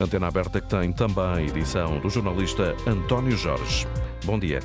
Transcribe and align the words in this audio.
Antena 0.00 0.28
Aberta 0.28 0.60
que 0.60 0.68
tem 0.68 0.92
também 0.92 1.24
a 1.24 1.42
edição 1.42 1.98
do 1.98 2.08
jornalista 2.08 2.76
António 2.86 3.36
Jorge. 3.36 3.84
Bom 4.24 4.38
dia. 4.38 4.60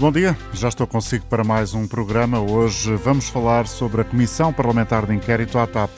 Bom 0.00 0.10
dia, 0.10 0.34
já 0.54 0.70
estou 0.70 0.86
consigo 0.86 1.26
para 1.26 1.44
mais 1.44 1.74
um 1.74 1.86
programa. 1.86 2.40
Hoje 2.40 2.96
vamos 2.96 3.28
falar 3.28 3.66
sobre 3.66 4.00
a 4.00 4.04
Comissão 4.04 4.50
Parlamentar 4.50 5.04
de 5.04 5.14
Inquérito 5.14 5.58
à 5.58 5.66
TAP. 5.66 5.90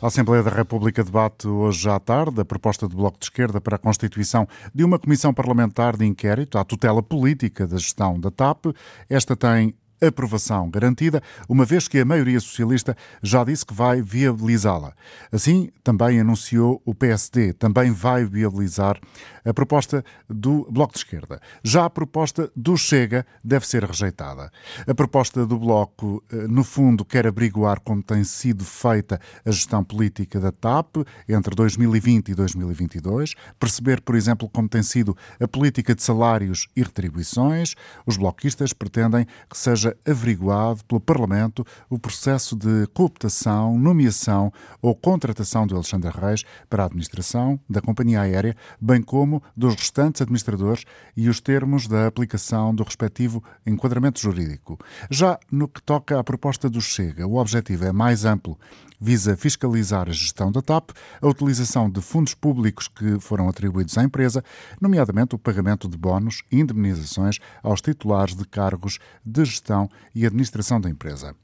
A 0.00 0.06
Assembleia 0.06 0.42
da 0.42 0.48
República 0.48 1.04
debate 1.04 1.46
hoje 1.46 1.90
à 1.90 2.00
tarde 2.00 2.40
a 2.40 2.44
proposta 2.46 2.88
do 2.88 2.96
Bloco 2.96 3.18
de 3.18 3.26
Esquerda 3.26 3.60
para 3.60 3.76
a 3.76 3.78
constituição 3.78 4.48
de 4.74 4.82
uma 4.82 4.98
Comissão 4.98 5.34
Parlamentar 5.34 5.94
de 5.94 6.06
Inquérito 6.06 6.56
à 6.56 6.64
tutela 6.64 7.02
política 7.02 7.66
da 7.66 7.76
gestão 7.76 8.18
da 8.18 8.30
TAP. 8.30 8.68
Esta 9.10 9.36
tem 9.36 9.74
aprovação 10.00 10.70
garantida, 10.70 11.22
uma 11.48 11.64
vez 11.64 11.88
que 11.88 11.98
a 11.98 12.04
maioria 12.04 12.40
socialista 12.40 12.96
já 13.22 13.44
disse 13.44 13.64
que 13.64 13.74
vai 13.74 14.02
viabilizá-la. 14.02 14.94
Assim, 15.32 15.70
também 15.82 16.20
anunciou 16.20 16.82
o 16.84 16.94
PSD, 16.94 17.52
também 17.52 17.90
vai 17.90 18.24
viabilizar 18.24 18.98
a 19.44 19.54
proposta 19.54 20.04
do 20.28 20.66
Bloco 20.70 20.94
de 20.94 20.98
Esquerda. 20.98 21.40
Já 21.62 21.84
a 21.84 21.90
proposta 21.90 22.50
do 22.56 22.76
Chega 22.76 23.24
deve 23.44 23.66
ser 23.66 23.84
rejeitada. 23.84 24.50
A 24.86 24.94
proposta 24.94 25.46
do 25.46 25.56
Bloco, 25.58 26.22
eh, 26.32 26.48
no 26.48 26.64
fundo, 26.64 27.04
quer 27.04 27.26
abriguar 27.26 27.80
como 27.80 28.02
tem 28.02 28.24
sido 28.24 28.64
feita 28.64 29.20
a 29.44 29.50
gestão 29.50 29.84
política 29.84 30.40
da 30.40 30.50
TAP 30.50 30.96
entre 31.28 31.54
2020 31.54 32.30
e 32.30 32.34
2022, 32.34 33.34
perceber, 33.58 34.00
por 34.00 34.16
exemplo, 34.16 34.48
como 34.48 34.68
tem 34.68 34.82
sido 34.82 35.16
a 35.40 35.46
política 35.46 35.94
de 35.94 36.02
salários 36.02 36.68
e 36.74 36.82
retribuições. 36.82 37.74
Os 38.04 38.16
bloquistas 38.16 38.72
pretendem 38.72 39.26
que 39.48 39.56
seja 39.56 39.85
seja 39.86 39.96
averiguado 40.06 40.84
pelo 40.84 41.00
Parlamento 41.00 41.64
o 41.88 41.98
processo 41.98 42.56
de 42.56 42.86
cooptação, 42.92 43.78
nomeação 43.78 44.52
ou 44.82 44.94
contratação 44.94 45.66
de 45.66 45.74
Alexandre 45.74 46.10
Reis 46.10 46.44
para 46.68 46.82
a 46.82 46.86
administração 46.86 47.60
da 47.68 47.80
companhia 47.80 48.22
aérea, 48.22 48.56
bem 48.80 49.02
como 49.02 49.42
dos 49.56 49.74
restantes 49.74 50.22
administradores 50.22 50.84
e 51.16 51.28
os 51.28 51.40
termos 51.40 51.86
da 51.86 52.06
aplicação 52.06 52.74
do 52.74 52.82
respectivo 52.82 53.42
enquadramento 53.66 54.20
jurídico. 54.20 54.78
Já 55.10 55.38
no 55.50 55.68
que 55.68 55.82
toca 55.82 56.18
à 56.18 56.24
proposta 56.24 56.68
do 56.68 56.80
Chega, 56.80 57.26
o 57.26 57.36
objetivo 57.36 57.84
é 57.84 57.92
mais 57.92 58.24
amplo 58.24 58.58
visa 59.00 59.36
fiscalizar 59.36 60.08
a 60.08 60.12
gestão 60.12 60.50
da 60.50 60.62
TAP, 60.62 60.90
a 61.20 61.26
utilização 61.26 61.90
de 61.90 62.00
fundos 62.00 62.34
públicos 62.34 62.88
que 62.88 63.18
foram 63.20 63.48
atribuídos 63.48 63.96
à 63.98 64.02
empresa, 64.02 64.42
nomeadamente 64.80 65.34
o 65.34 65.38
pagamento 65.38 65.88
de 65.88 65.96
bónus 65.96 66.42
e 66.50 66.60
indemnizações 66.60 67.38
aos 67.62 67.80
titulares 67.80 68.34
de 68.34 68.46
cargos 68.46 68.98
de 69.24 69.44
gestão 69.44 69.88
e 70.14 70.26
administração 70.26 70.80
da 70.80 70.90
empresa. 70.90 71.34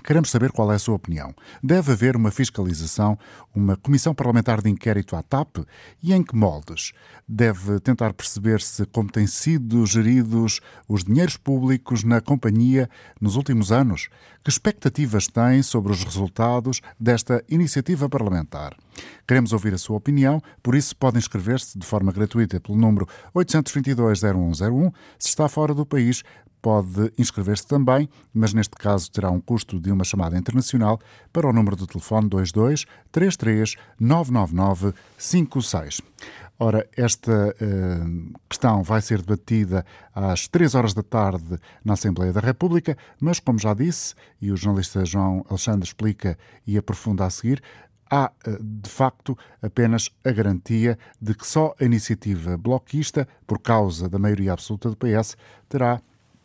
Queremos 0.00 0.30
saber 0.30 0.52
qual 0.52 0.72
é 0.72 0.76
a 0.76 0.78
sua 0.78 0.94
opinião. 0.94 1.34
Deve 1.62 1.92
haver 1.92 2.16
uma 2.16 2.30
fiscalização, 2.30 3.18
uma 3.54 3.76
comissão 3.76 4.14
parlamentar 4.14 4.62
de 4.62 4.70
inquérito 4.70 5.16
à 5.16 5.22
TAP 5.22 5.58
e 6.02 6.12
em 6.12 6.22
que 6.22 6.36
moldes? 6.36 6.92
Deve 7.28 7.78
tentar 7.80 8.12
perceber 8.12 8.60
se 8.60 8.84
como 8.86 9.10
têm 9.10 9.26
sido 9.26 9.84
geridos 9.86 10.60
os 10.88 11.04
dinheiros 11.04 11.36
públicos 11.36 12.02
na 12.02 12.20
companhia 12.20 12.88
nos 13.20 13.36
últimos 13.36 13.70
anos. 13.70 14.08
Que 14.42 14.50
expectativas 14.50 15.26
tem 15.26 15.62
sobre 15.62 15.92
os 15.92 16.02
resultados 16.02 16.80
desta 16.98 17.44
iniciativa 17.48 18.08
parlamentar? 18.08 18.74
Queremos 19.26 19.52
ouvir 19.52 19.74
a 19.74 19.78
sua 19.78 19.96
opinião, 19.96 20.42
por 20.62 20.74
isso 20.74 20.96
pode 20.96 21.18
inscrever-se 21.18 21.78
de 21.78 21.86
forma 21.86 22.10
gratuita 22.10 22.60
pelo 22.60 22.76
número 22.76 23.06
822-0101. 23.34 24.92
Se 25.18 25.28
está 25.28 25.48
fora 25.48 25.74
do 25.74 25.86
país, 25.86 26.22
pode 26.60 27.12
inscrever-se 27.18 27.66
também, 27.66 28.08
mas 28.32 28.52
neste 28.52 28.76
caso 28.76 29.10
terá 29.10 29.30
um 29.30 29.40
custo 29.40 29.80
de 29.80 29.90
uma 29.90 30.04
chamada 30.04 30.38
internacional 30.38 30.98
para 31.32 31.48
o 31.48 31.52
número 31.52 31.76
de 31.76 31.86
telefone 31.86 32.28
22 32.30 32.86
33 33.10 33.76
999 33.98 34.94
56. 35.18 36.00
Ora, 36.62 36.86
esta 36.94 37.32
uh, 37.32 38.38
questão 38.46 38.82
vai 38.82 39.00
ser 39.00 39.22
debatida 39.22 39.82
às 40.14 40.46
três 40.46 40.74
horas 40.74 40.92
da 40.92 41.02
tarde 41.02 41.58
na 41.82 41.94
Assembleia 41.94 42.34
da 42.34 42.40
República, 42.40 42.98
mas, 43.18 43.40
como 43.40 43.58
já 43.58 43.72
disse, 43.72 44.14
e 44.42 44.52
o 44.52 44.56
jornalista 44.58 45.02
João 45.06 45.42
Alexandre 45.48 45.86
explica 45.88 46.36
e 46.66 46.76
aprofunda 46.76 47.24
a 47.24 47.30
seguir, 47.30 47.62
há, 48.10 48.30
eh, 48.46 48.58
de 48.60 48.90
facto, 48.90 49.38
apenas 49.62 50.10
a 50.22 50.30
garantia 50.32 50.98
de 51.18 51.34
que 51.34 51.46
só 51.46 51.74
a 51.80 51.84
iniciativa 51.84 52.58
bloquista, 52.58 53.26
por 53.46 53.60
causa 53.60 54.06
da 54.06 54.18
maioria 54.18 54.52
absoluta 54.52 54.90
do 54.90 54.96
PS, 54.96 55.36
terá 55.66 56.02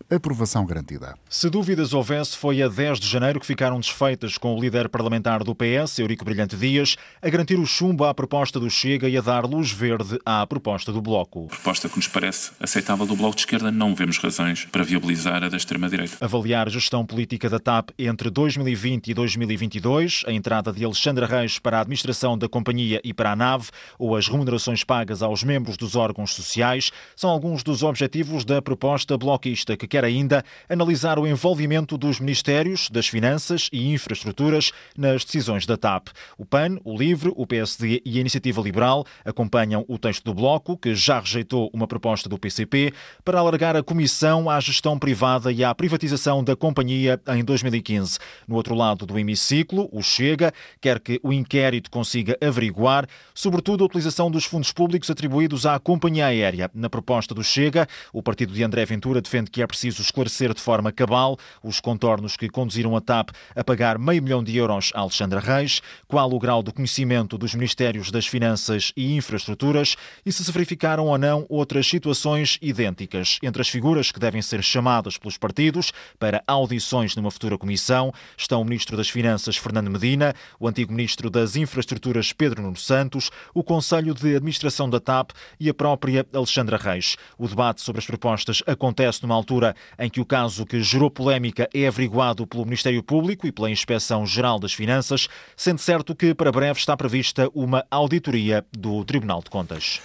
aprovação 0.09 0.65
garantida. 0.65 1.15
Se 1.29 1.49
dúvidas 1.49 1.93
houvesse, 1.93 2.37
foi 2.37 2.61
a 2.61 2.67
10 2.67 2.99
de 2.99 3.07
janeiro 3.07 3.39
que 3.39 3.45
ficaram 3.45 3.79
desfeitas 3.79 4.37
com 4.37 4.55
o 4.55 4.59
líder 4.59 4.87
parlamentar 4.87 5.43
do 5.43 5.55
PS, 5.55 5.99
Eurico 5.99 6.23
Brilhante 6.23 6.55
Dias, 6.55 6.95
a 7.21 7.29
garantir 7.29 7.59
o 7.59 7.65
chumbo 7.65 8.05
à 8.05 8.13
proposta 8.13 8.59
do 8.59 8.69
Chega 8.69 9.09
e 9.09 9.17
a 9.17 9.21
dar 9.21 9.45
luz 9.45 9.71
verde 9.71 10.19
à 10.25 10.45
proposta 10.45 10.91
do 10.91 11.01
Bloco. 11.01 11.47
Proposta 11.47 11.89
que 11.89 11.97
nos 11.97 12.07
parece 12.07 12.51
aceitável 12.59 13.05
do 13.05 13.15
Bloco 13.15 13.35
de 13.35 13.41
Esquerda, 13.41 13.71
não 13.71 13.95
vemos 13.95 14.17
razões 14.17 14.65
para 14.65 14.83
viabilizar 14.83 15.43
a 15.43 15.49
da 15.49 15.57
extrema-direita. 15.57 16.17
Avaliar 16.21 16.67
a 16.67 16.71
gestão 16.71 17.05
política 17.05 17.49
da 17.49 17.59
TAP 17.59 17.89
entre 17.97 18.29
2020 18.29 19.07
e 19.07 19.13
2022, 19.13 20.23
a 20.27 20.31
entrada 20.31 20.71
de 20.71 20.85
Alexandre 20.85 21.25
Reis 21.25 21.59
para 21.59 21.79
a 21.79 21.81
administração 21.81 22.37
da 22.37 22.47
companhia 22.47 23.01
e 23.03 23.13
para 23.13 23.31
a 23.31 23.35
nave, 23.35 23.69
ou 23.97 24.15
as 24.15 24.27
remunerações 24.27 24.83
pagas 24.83 25.21
aos 25.21 25.43
membros 25.43 25.77
dos 25.77 25.95
órgãos 25.95 26.33
sociais, 26.33 26.91
são 27.15 27.29
alguns 27.29 27.63
dos 27.63 27.81
objetivos 27.83 28.45
da 28.45 28.61
proposta 28.61 29.17
bloquista 29.17 29.75
que 29.75 29.87
quer 29.87 30.04
ainda 30.05 30.43
analisar 30.69 31.19
o 31.19 31.27
envolvimento 31.27 31.97
dos 31.97 32.19
Ministérios 32.19 32.89
das 32.89 33.07
Finanças 33.07 33.69
e 33.71 33.91
Infraestruturas 33.91 34.71
nas 34.97 35.25
decisões 35.25 35.65
da 35.65 35.75
TAP. 35.75 36.09
O 36.37 36.45
PAN, 36.45 36.77
o 36.83 36.97
LIVRE, 36.97 37.33
o 37.35 37.45
PSD 37.45 38.01
e 38.05 38.17
a 38.17 38.21
Iniciativa 38.21 38.61
Liberal 38.61 39.05
acompanham 39.23 39.83
o 39.87 39.97
texto 39.97 40.23
do 40.23 40.33
Bloco, 40.33 40.77
que 40.77 40.95
já 40.95 41.19
rejeitou 41.19 41.69
uma 41.73 41.87
proposta 41.87 42.29
do 42.29 42.37
PCP, 42.37 42.93
para 43.23 43.39
alargar 43.39 43.75
a 43.75 43.83
comissão 43.83 44.49
à 44.49 44.59
gestão 44.59 44.97
privada 44.97 45.51
e 45.51 45.63
à 45.63 45.73
privatização 45.73 46.43
da 46.43 46.55
companhia 46.55 47.19
em 47.27 47.43
2015. 47.43 48.19
No 48.47 48.55
outro 48.55 48.75
lado 48.75 49.05
do 49.05 49.17
hemiciclo, 49.17 49.89
o 49.91 50.01
Chega 50.01 50.53
quer 50.79 50.99
que 50.99 51.19
o 51.23 51.33
inquérito 51.33 51.89
consiga 51.89 52.37
averiguar, 52.41 53.07
sobretudo, 53.33 53.83
a 53.83 53.87
utilização 53.87 54.29
dos 54.29 54.45
fundos 54.45 54.71
públicos 54.71 55.09
atribuídos 55.09 55.65
à 55.65 55.79
companhia 55.79 56.27
aérea. 56.27 56.69
Na 56.73 56.89
proposta 56.89 57.33
do 57.33 57.43
Chega, 57.43 57.87
o 58.11 58.21
partido 58.21 58.53
de 58.53 58.63
André 58.63 58.85
Ventura 58.85 59.21
defende 59.21 59.51
que 59.51 59.61
é 59.61 59.67
preciso 59.67 59.84
preciso 59.85 60.01
esclarecer 60.01 60.53
de 60.53 60.61
forma 60.61 60.91
cabal 60.91 61.37
os 61.63 61.79
contornos 61.79 62.35
que 62.35 62.49
conduziram 62.49 62.95
a 62.95 63.01
TAP 63.01 63.29
a 63.55 63.63
pagar 63.63 63.99
meio 63.99 64.23
milhão 64.23 64.43
de 64.43 64.57
euros 64.57 64.91
a 64.95 65.01
Alexandra 65.01 65.39
Reis, 65.39 65.81
qual 66.07 66.31
o 66.31 66.39
grau 66.39 66.63
de 66.63 66.71
conhecimento 66.71 67.37
dos 67.37 67.53
Ministérios 67.53 68.09
das 68.09 68.25
Finanças 68.25 68.91
e 68.97 69.15
Infraestruturas 69.15 69.95
e 70.25 70.31
se 70.31 70.43
se 70.43 70.51
verificaram 70.51 71.05
ou 71.05 71.17
não 71.17 71.45
outras 71.49 71.87
situações 71.87 72.57
idênticas. 72.61 73.37
Entre 73.43 73.61
as 73.61 73.69
figuras 73.69 74.11
que 74.11 74.19
devem 74.19 74.41
ser 74.41 74.63
chamadas 74.63 75.17
pelos 75.17 75.37
partidos 75.37 75.91
para 76.17 76.43
audições 76.47 77.15
numa 77.15 77.29
futura 77.29 77.57
comissão 77.57 78.11
estão 78.35 78.61
o 78.61 78.65
Ministro 78.65 78.97
das 78.97 79.09
Finanças, 79.09 79.57
Fernando 79.57 79.91
Medina, 79.91 80.33
o 80.59 80.67
antigo 80.67 80.91
Ministro 80.91 81.29
das 81.29 81.55
Infraestruturas, 81.55 82.33
Pedro 82.33 82.63
Nuno 82.63 82.77
Santos, 82.77 83.29
o 83.53 83.63
Conselho 83.63 84.15
de 84.15 84.35
Administração 84.35 84.89
da 84.89 84.99
TAP 84.99 85.31
e 85.59 85.69
a 85.69 85.73
própria 85.73 86.25
Alexandra 86.33 86.77
Reis. 86.77 87.15
O 87.37 87.47
debate 87.47 87.81
sobre 87.81 87.99
as 87.99 88.05
propostas 88.05 88.63
acontece 88.65 89.21
numa 89.21 89.35
altura 89.35 89.74
em 89.97 90.09
que 90.09 90.21
o 90.21 90.25
caso 90.25 90.65
que 90.65 90.81
gerou 90.81 91.09
polémica 91.09 91.69
é 91.73 91.87
averiguado 91.87 92.45
pelo 92.47 92.65
Ministério 92.65 93.03
Público 93.03 93.47
e 93.47 93.51
pela 93.51 93.69
Inspeção 93.69 94.25
Geral 94.25 94.59
das 94.59 94.73
Finanças, 94.73 95.27
sendo 95.55 95.79
certo 95.79 96.15
que 96.15 96.33
para 96.33 96.51
breve 96.51 96.79
está 96.79 96.95
prevista 96.95 97.49
uma 97.53 97.85
auditoria 97.89 98.65
do 98.71 99.03
Tribunal 99.05 99.41
de 99.41 99.49
Contas. 99.49 100.01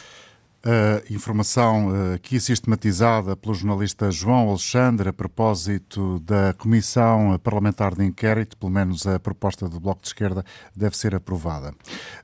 A 0.63 1.11
informação 1.11 1.89
aqui 2.15 2.39
sistematizada 2.39 3.35
pelo 3.35 3.55
jornalista 3.55 4.11
João 4.11 4.51
Alexandre 4.51 5.09
a 5.09 5.13
propósito 5.13 6.21
da 6.21 6.53
Comissão 6.53 7.39
Parlamentar 7.43 7.95
de 7.95 8.05
Inquérito, 8.05 8.59
pelo 8.59 8.71
menos 8.71 9.07
a 9.07 9.19
proposta 9.19 9.71
do 9.71 9.81
Bloco 9.81 10.03
de 10.03 10.09
Esquerda, 10.09 10.45
deve 10.77 10.99
ser 10.99 11.15
aprovada. 11.15 11.73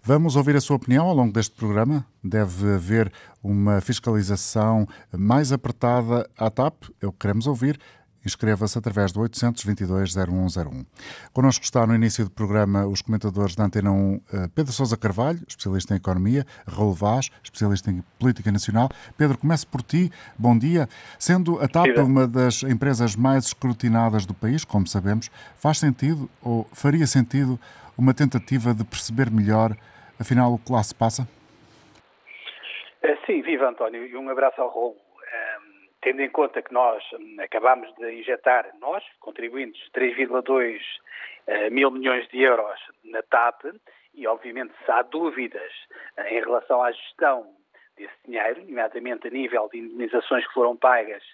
Vamos 0.02 0.36
ouvir 0.36 0.54
a 0.54 0.60
sua 0.60 0.76
opinião 0.76 1.06
ao 1.06 1.14
longo 1.14 1.32
deste 1.32 1.56
programa? 1.56 2.04
Deve 2.22 2.74
haver 2.74 3.10
uma 3.42 3.80
fiscalização 3.80 4.86
mais 5.16 5.50
apertada 5.50 6.28
à 6.36 6.50
TAP? 6.50 6.90
É 7.00 7.06
o 7.06 7.12
que 7.12 7.20
queremos 7.20 7.46
ouvir. 7.46 7.80
Inscreva-se 8.26 8.76
através 8.76 9.12
do 9.12 9.20
822-0101. 9.20 10.84
Connosco 11.32 11.64
está 11.64 11.86
no 11.86 11.94
início 11.94 12.24
do 12.24 12.30
programa 12.30 12.84
os 12.84 13.00
comentadores 13.00 13.54
da 13.54 13.62
Antena 13.62 13.92
1, 13.92 14.20
eh, 14.32 14.48
Pedro 14.52 14.72
Sousa 14.72 14.96
Carvalho, 14.96 15.38
especialista 15.46 15.94
em 15.94 15.98
Economia, 15.98 16.44
Raul 16.66 16.92
Vaz, 16.92 17.30
especialista 17.40 17.88
em 17.88 18.02
Política 18.18 18.50
Nacional. 18.50 18.88
Pedro, 19.16 19.38
começo 19.38 19.68
por 19.68 19.80
ti. 19.80 20.10
Bom 20.36 20.58
dia. 20.58 20.88
Sendo 21.20 21.62
a 21.62 21.68
TAP 21.68 21.98
uma 21.98 22.26
das 22.26 22.64
empresas 22.64 23.14
mais 23.14 23.46
escrutinadas 23.46 24.26
do 24.26 24.34
país, 24.34 24.64
como 24.64 24.88
sabemos, 24.88 25.30
faz 25.54 25.78
sentido 25.78 26.28
ou 26.42 26.66
faria 26.72 27.06
sentido 27.06 27.60
uma 27.96 28.12
tentativa 28.12 28.74
de 28.74 28.82
perceber 28.82 29.30
melhor, 29.30 29.76
afinal, 30.18 30.52
o 30.52 30.58
que 30.58 30.72
lá 30.72 30.82
se 30.82 30.96
passa? 30.96 31.28
Eh, 33.04 33.16
sim, 33.24 33.40
viva 33.42 33.68
António, 33.68 34.04
e 34.04 34.16
um 34.16 34.28
abraço 34.28 34.60
ao 34.60 34.68
Raul 34.68 35.05
tendo 36.06 36.22
em 36.22 36.30
conta 36.30 36.62
que 36.62 36.72
nós 36.72 37.02
hum, 37.14 37.36
acabamos 37.40 37.92
de 37.96 38.12
injetar, 38.12 38.64
nós, 38.78 39.02
contribuintes, 39.18 39.82
3,2 39.92 40.78
uh, 40.78 40.80
eh, 41.48 41.68
mil 41.70 41.90
milhões 41.90 42.28
de 42.28 42.42
euros 42.42 42.78
na 43.02 43.24
TAP 43.24 43.64
e 44.14 44.24
obviamente 44.24 44.72
se 44.84 44.92
há 44.92 45.02
dúvidas 45.02 45.72
em 46.28 46.38
relação 46.38 46.80
à 46.80 46.92
gestão 46.92 47.52
desse 47.96 48.14
dinheiro, 48.24 48.60
nomeadamente 48.60 49.26
a 49.26 49.30
nível 49.32 49.68
de 49.72 49.80
indemnizações 49.80 50.46
que 50.46 50.54
foram 50.54 50.76
pagas 50.76 51.24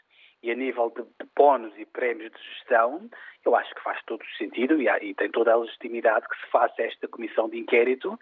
e 0.43 0.51
a 0.51 0.55
nível 0.55 0.91
de, 0.97 1.05
bónus 1.37 1.75
e 1.77 1.85
prémios 1.85 2.33
de 2.33 2.43
gestão, 2.55 3.11
eu 3.45 3.55
acho 3.55 3.75
que 3.75 3.83
faz 3.83 4.03
todo 4.07 4.23
o 4.23 4.37
sentido 4.39 4.81
e, 4.81 4.89
e, 4.89 5.13
tem 5.13 5.31
toda 5.31 5.53
a 5.53 5.57
legitimidade 5.57 6.27
que 6.27 6.41
se 6.41 6.51
faça 6.51 6.81
esta 6.83 7.07
comissão 7.09 7.47
de 7.47 7.59
inquérito, 7.59 8.19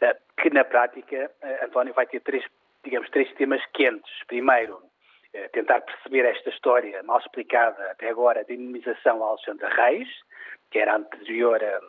eh, 0.00 0.16
que 0.42 0.50
na 0.50 0.64
prática, 0.64 1.30
eh, 1.40 1.64
António, 1.64 1.94
vai 1.94 2.06
ter 2.06 2.20
três, 2.20 2.44
digamos, 2.82 3.08
três 3.10 3.32
temas 3.34 3.64
quentes. 3.72 4.12
Primeiro, 4.26 4.82
eh, 4.82 4.93
tentar 5.52 5.80
perceber 5.80 6.24
esta 6.24 6.50
história 6.50 7.02
mal 7.02 7.18
explicada 7.18 7.90
até 7.90 8.08
agora 8.08 8.44
de 8.44 8.54
indemnização 8.54 9.22
a 9.22 9.28
Alexandra 9.28 9.68
Reis, 9.68 10.08
que 10.70 10.78
era 10.78 10.96
anterior 10.96 11.62
a 11.62 11.80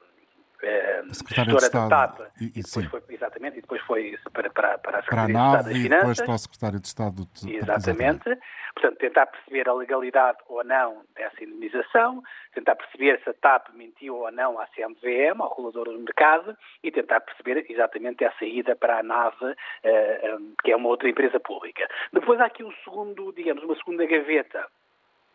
uh, 0.63 1.13
gestora 1.13 1.69
da 1.69 1.89
TAP, 1.89 2.19
e, 2.39 2.59
e, 2.59 2.63
depois 2.63 2.85
foi, 2.85 3.01
exatamente, 3.09 3.57
e 3.57 3.61
depois 3.61 3.81
foi 3.81 4.17
para, 4.31 4.49
para, 4.49 4.77
para 4.77 4.99
a 4.99 5.01
Secretaria 5.03 5.33
para 5.33 5.43
a 5.43 5.63
NAV, 5.63 5.63
de 5.65 5.71
Estado 5.71 5.73
das 5.73 5.81
Finanças. 5.81 5.85
E 5.85 5.89
depois 5.89 6.21
para 6.21 6.33
o 6.33 6.37
Secretário 6.37 6.79
de 6.79 6.87
Estado. 6.87 7.27
De, 7.33 7.55
exatamente. 7.55 8.37
Portanto, 8.75 8.97
tentar 8.97 9.25
perceber 9.27 9.69
a 9.69 9.73
legalidade 9.73 10.37
ou 10.49 10.63
não 10.63 11.03
dessa 11.15 11.41
indemnização, 11.41 12.21
tentar 12.53 12.75
perceber 12.75 13.21
se 13.23 13.29
a 13.29 13.33
TAP 13.33 13.69
mentiu 13.73 14.17
ou 14.17 14.31
não 14.31 14.59
à 14.59 14.67
CMVM, 14.67 15.39
ao 15.39 15.49
regulador 15.49 15.93
do 15.93 15.99
mercado, 15.99 16.57
e 16.83 16.91
tentar 16.91 17.21
perceber 17.21 17.65
exatamente 17.69 18.25
a 18.25 18.31
saída 18.33 18.75
para 18.75 18.99
a 18.99 19.03
NAV, 19.03 19.35
eh, 19.83 20.35
um, 20.37 20.53
que 20.61 20.71
é 20.71 20.75
uma 20.75 20.89
outra 20.89 21.09
empresa 21.09 21.39
pública. 21.39 21.87
Depois 22.11 22.39
há 22.41 22.45
aqui 22.45 22.65
um 22.65 22.73
segundo, 22.83 23.31
digamos, 23.31 23.63
uma 23.63 23.75
segunda 23.75 24.05
gaveta 24.05 24.67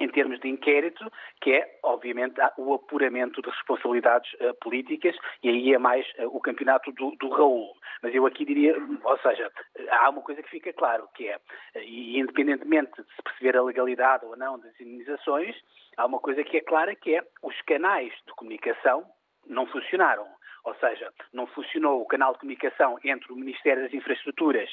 em 0.01 0.09
termos 0.09 0.41
de 0.41 0.49
inquérito, 0.49 1.13
que 1.41 1.53
é, 1.53 1.79
obviamente, 1.83 2.41
o 2.57 2.75
apuramento 2.75 3.43
de 3.43 3.51
responsabilidades 3.51 4.33
uh, 4.35 4.55
políticas, 4.61 5.15
e 5.43 5.51
aí 5.51 5.75
é 5.75 5.79
mais 5.79 6.07
uh, 6.19 6.27
o 6.35 6.41
campeonato 6.41 6.91
do, 6.93 7.15
do, 7.17 7.29
Raul. 7.29 7.77
Mas 8.03 8.15
eu 8.15 8.25
aqui 8.27 8.47
diria, 8.47 8.75
ou 9.05 9.19
seja, 9.19 9.53
há 9.91 10.09
uma 10.09 10.23
coisa 10.23 10.43
que 10.43 10.49
fica 10.49 10.73
claro, 10.73 11.07
que 11.15 11.29
é, 11.29 11.37
uh, 11.37 11.41
e 11.81 12.19
independentemente 12.19 13.03
de 13.03 13.15
se 13.15 13.23
perceber 13.23 13.57
a 13.59 13.63
legalidade 13.63 14.25
ou 14.25 14.37
não 14.37 14.59
das 14.59 14.81
indenizações, 14.81 15.55
há 15.99 16.07
uma 16.07 16.19
coisa 16.19 16.43
que 16.43 16.57
é 16.57 16.61
clara, 16.63 16.95
que 16.95 17.15
é 17.15 17.23
os 17.43 17.61
canais 17.63 18.13
de 18.27 18.33
comunicação 18.33 19.05
não 19.47 19.67
funcionaram. 19.67 20.27
Ou 20.65 20.75
seja, 20.75 21.11
não 21.33 21.47
funcionou 21.47 22.03
o 22.03 22.07
canal 22.07 22.33
de 22.33 22.41
comunicação 22.41 22.99
entre 23.03 23.33
o 23.33 23.37
Ministério 23.37 23.83
das 23.83 23.95
Infraestruturas 23.95 24.71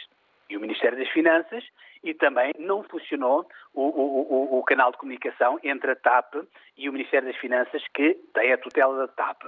e 0.50 0.58
o 0.58 0.60
Ministério 0.60 0.98
das 0.98 1.10
Finanças 1.10 1.64
e 2.04 2.14
também 2.14 2.54
não 2.58 2.84
funcionou 2.84 3.48
o, 3.74 3.82
o, 3.82 4.56
o, 4.56 4.60
o, 4.60 4.64
canal 4.64 4.92
de 4.92 4.98
comunicação 4.98 5.60
entre 5.64 5.92
a 5.92 5.96
TAP 5.96 6.36
e 6.78 6.88
o 6.88 6.94
Ministério 6.94 7.28
das 7.28 7.38
Finanças, 7.38 7.84
que 7.94 8.14
tem 8.34 8.54
a 8.54 8.58
tutela 8.58 8.98
da 8.98 9.08
TAP. 9.08 9.44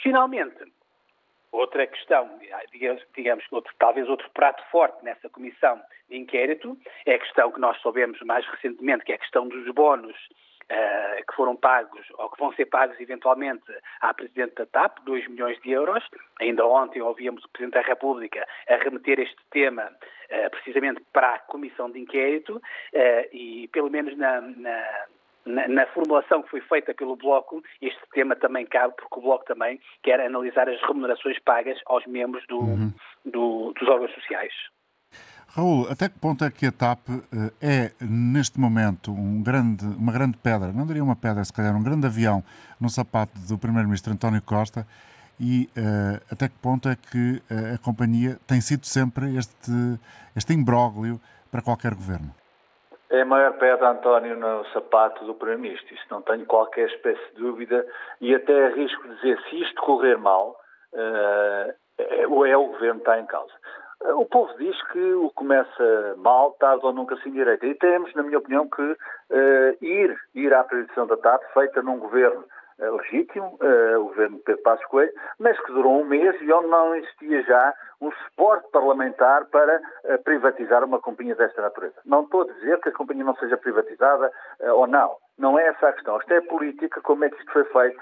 Finalmente, 0.00 0.72
outra 1.50 1.86
questão, 1.86 2.38
digamos, 2.70 3.02
digamos 3.16 3.44
outro, 3.50 3.72
talvez 3.78 4.08
outro 4.08 4.28
prato 4.30 4.62
forte 4.70 5.02
nessa 5.04 5.28
comissão 5.28 5.80
de 6.08 6.16
inquérito, 6.16 6.76
é 7.06 7.14
a 7.14 7.18
questão 7.18 7.50
que 7.50 7.60
nós 7.60 7.78
soubemos 7.78 8.20
mais 8.22 8.46
recentemente, 8.46 9.04
que 9.04 9.12
é 9.12 9.16
a 9.16 9.18
questão 9.18 9.48
dos 9.48 9.68
bónus 9.74 10.16
uh, 10.70 11.26
que 11.26 11.34
foram 11.34 11.56
pagos 11.56 12.06
ou 12.18 12.30
que 12.30 12.38
vão 12.38 12.52
ser 12.52 12.66
pagos 12.66 12.98
eventualmente 13.00 13.64
à 14.00 14.12
Presidente 14.14 14.54
da 14.54 14.66
TAP, 14.66 14.98
2 15.04 15.28
milhões 15.28 15.60
de 15.62 15.70
euros. 15.70 16.04
Ainda 16.40 16.66
ontem 16.66 17.02
ouvíamos 17.02 17.44
o 17.44 17.48
Presidente 17.48 17.74
da 17.74 17.88
República 17.88 18.46
a 18.68 18.76
remeter 18.76 19.18
este 19.20 19.42
tema 19.50 19.84
uh, 19.84 20.50
precisamente 20.50 21.02
para 21.12 21.34
a 21.34 21.38
Comissão 21.40 21.90
de 21.90 22.00
Inquérito 22.00 22.56
uh, 22.56 23.28
e, 23.32 23.68
pelo 23.72 23.90
menos 23.90 24.16
na, 24.16 24.40
na 24.40 24.84
na, 25.46 25.66
na, 25.66 25.86
formulação 25.86 26.42
que 26.42 26.50
foi 26.50 26.60
feita 26.60 26.92
pelo 26.92 27.16
Bloco, 27.16 27.62
este 27.80 28.02
tema 28.12 28.36
também 28.36 28.66
cabe, 28.66 28.94
porque 28.96 29.18
o 29.18 29.22
Bloco 29.22 29.46
também 29.46 29.80
quer 30.02 30.20
analisar 30.20 30.68
as 30.68 30.78
remunerações 30.82 31.38
pagas 31.38 31.80
aos 31.86 32.04
membros 32.06 32.46
do, 32.48 32.58
uhum. 32.58 32.92
do, 33.24 33.72
dos 33.72 33.88
órgãos 33.88 34.12
sociais. 34.12 34.52
Raul, 35.56 35.88
até 35.90 36.08
que 36.08 36.18
ponto 36.18 36.44
é 36.44 36.50
que 36.50 36.66
a 36.66 36.72
TAP 36.72 37.08
eh, 37.08 37.52
é, 37.60 38.04
neste 38.04 38.60
momento, 38.60 39.10
um 39.10 39.42
grande, 39.42 39.84
uma 39.96 40.12
grande 40.12 40.36
pedra, 40.36 40.72
não 40.72 40.86
diria 40.86 41.02
uma 41.02 41.16
pedra, 41.16 41.42
se 41.42 41.52
calhar 41.52 41.74
um 41.74 41.82
grande 41.82 42.06
avião 42.06 42.44
no 42.78 42.90
sapato 42.90 43.32
do 43.48 43.56
Primeiro-Ministro 43.56 44.12
António 44.12 44.42
Costa 44.42 44.86
e 45.40 45.68
uh, 45.76 46.20
até 46.30 46.48
que 46.48 46.58
ponto 46.58 46.88
é 46.88 46.96
que 46.96 47.40
uh, 47.50 47.74
a 47.74 47.78
companhia 47.78 48.38
tem 48.46 48.60
sido 48.60 48.84
sempre 48.86 49.36
este, 49.36 49.72
este 50.36 50.52
imbróglio 50.52 51.20
para 51.50 51.62
qualquer 51.62 51.94
governo? 51.94 52.34
É 53.10 53.22
a 53.22 53.24
maior 53.24 53.52
pedra, 53.52 53.90
António, 53.90 54.36
no 54.36 54.66
sapato 54.66 55.24
do 55.24 55.34
Primeiro-Ministro. 55.34 55.94
Isso 55.94 56.04
não 56.10 56.20
tenho 56.22 56.44
qualquer 56.44 56.88
espécie 56.90 57.22
de 57.34 57.40
dúvida 57.40 57.86
e 58.20 58.34
até 58.34 58.66
arrisco 58.66 59.08
dizer, 59.14 59.40
se 59.48 59.62
isto 59.62 59.80
correr 59.80 60.18
mal, 60.18 60.56
uh, 60.92 61.72
é, 61.96 62.22
é 62.22 62.56
o 62.56 62.66
governo 62.66 63.00
que 63.00 63.08
está 63.08 63.18
em 63.18 63.26
causa. 63.26 63.52
O 64.00 64.24
povo 64.26 64.56
diz 64.58 64.80
que 64.92 65.12
o 65.14 65.30
começa 65.30 66.14
mal, 66.18 66.52
tarde 66.52 66.86
ou 66.86 66.92
nunca 66.92 67.16
se 67.16 67.28
endireita. 67.28 67.66
E 67.66 67.74
temos, 67.74 68.14
na 68.14 68.22
minha 68.22 68.38
opinião, 68.38 68.68
que 68.68 68.82
uh, 68.82 69.84
ir, 69.84 70.16
ir 70.34 70.54
à 70.54 70.62
previsão 70.62 71.06
da 71.06 71.16
TAP, 71.16 71.42
feita 71.52 71.82
num 71.82 71.98
governo 71.98 72.44
uh, 72.78 72.96
legítimo, 72.96 73.58
uh, 73.60 74.00
o 74.00 74.04
governo 74.04 74.36
de 74.36 74.42
Pedro 74.44 74.62
Passos 74.62 74.86
Coelho, 74.86 75.12
mas 75.40 75.58
que 75.60 75.72
durou 75.72 76.00
um 76.00 76.04
mês 76.04 76.40
e 76.40 76.52
onde 76.52 76.68
não 76.68 76.94
existia 76.94 77.42
já 77.42 77.74
um 78.00 78.12
suporte 78.12 78.70
parlamentar 78.70 79.46
para 79.46 79.82
privatizar 80.22 80.84
uma 80.84 81.00
companhia 81.00 81.34
desta 81.34 81.60
natureza. 81.60 81.96
Não 82.04 82.22
estou 82.22 82.42
a 82.42 82.52
dizer 82.52 82.80
que 82.80 82.90
a 82.90 82.92
companhia 82.92 83.24
não 83.24 83.34
seja 83.34 83.56
privatizada 83.56 84.30
ou 84.76 84.86
não. 84.86 85.16
Não 85.36 85.58
é 85.58 85.66
essa 85.66 85.88
a 85.88 85.92
questão. 85.92 86.16
Isto 86.18 86.32
é 86.32 86.40
política, 86.42 87.00
como 87.00 87.24
é 87.24 87.28
que 87.28 87.36
isto 87.36 87.52
foi 87.52 87.64
feito, 87.64 88.00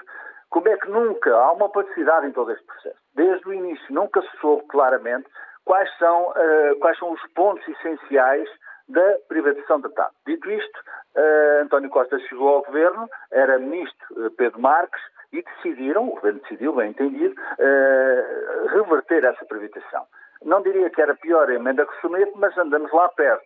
como 0.51 0.69
é 0.69 0.77
que 0.77 0.87
nunca 0.87 1.35
há 1.35 1.51
uma 1.51 1.65
opacidade 1.65 2.27
em 2.27 2.31
todo 2.31 2.51
este 2.51 2.63
processo. 2.63 2.99
Desde 3.15 3.49
o 3.49 3.53
início 3.53 3.91
nunca 3.91 4.21
se 4.21 4.37
soube 4.39 4.67
claramente 4.67 5.27
quais 5.67 5.89
são, 5.97 6.29
uh, 6.29 6.79
quais 6.79 6.97
são 6.97 7.11
os 7.11 7.21
pontos 7.33 7.67
essenciais 7.67 8.49
da 8.87 9.17
privatização 9.27 9.81
da 9.81 9.89
TAP. 9.89 10.13
Dito 10.25 10.49
isto, 10.49 10.79
uh, 11.15 11.63
António 11.63 11.89
Costa 11.89 12.17
chegou 12.21 12.47
ao 12.47 12.63
governo, 12.63 13.07
era 13.29 13.59
ministro 13.59 14.07
uh, 14.11 14.31
Pedro 14.31 14.61
Marques, 14.61 15.01
e 15.33 15.43
decidiram, 15.43 16.07
o 16.07 16.11
governo 16.11 16.39
decidiu, 16.39 16.73
bem 16.73 16.91
entendido, 16.91 17.35
reverter 18.69 19.25
essa 19.25 19.43
privatização. 19.43 20.05
Não 20.45 20.61
diria 20.61 20.89
que 20.89 21.01
era 21.01 21.13
pior 21.15 21.49
a 21.49 21.53
emenda 21.53 21.85
que 21.85 22.07
o 22.07 22.37
mas 22.37 22.57
andamos 22.57 22.89
lá 22.93 23.09
perto. 23.09 23.45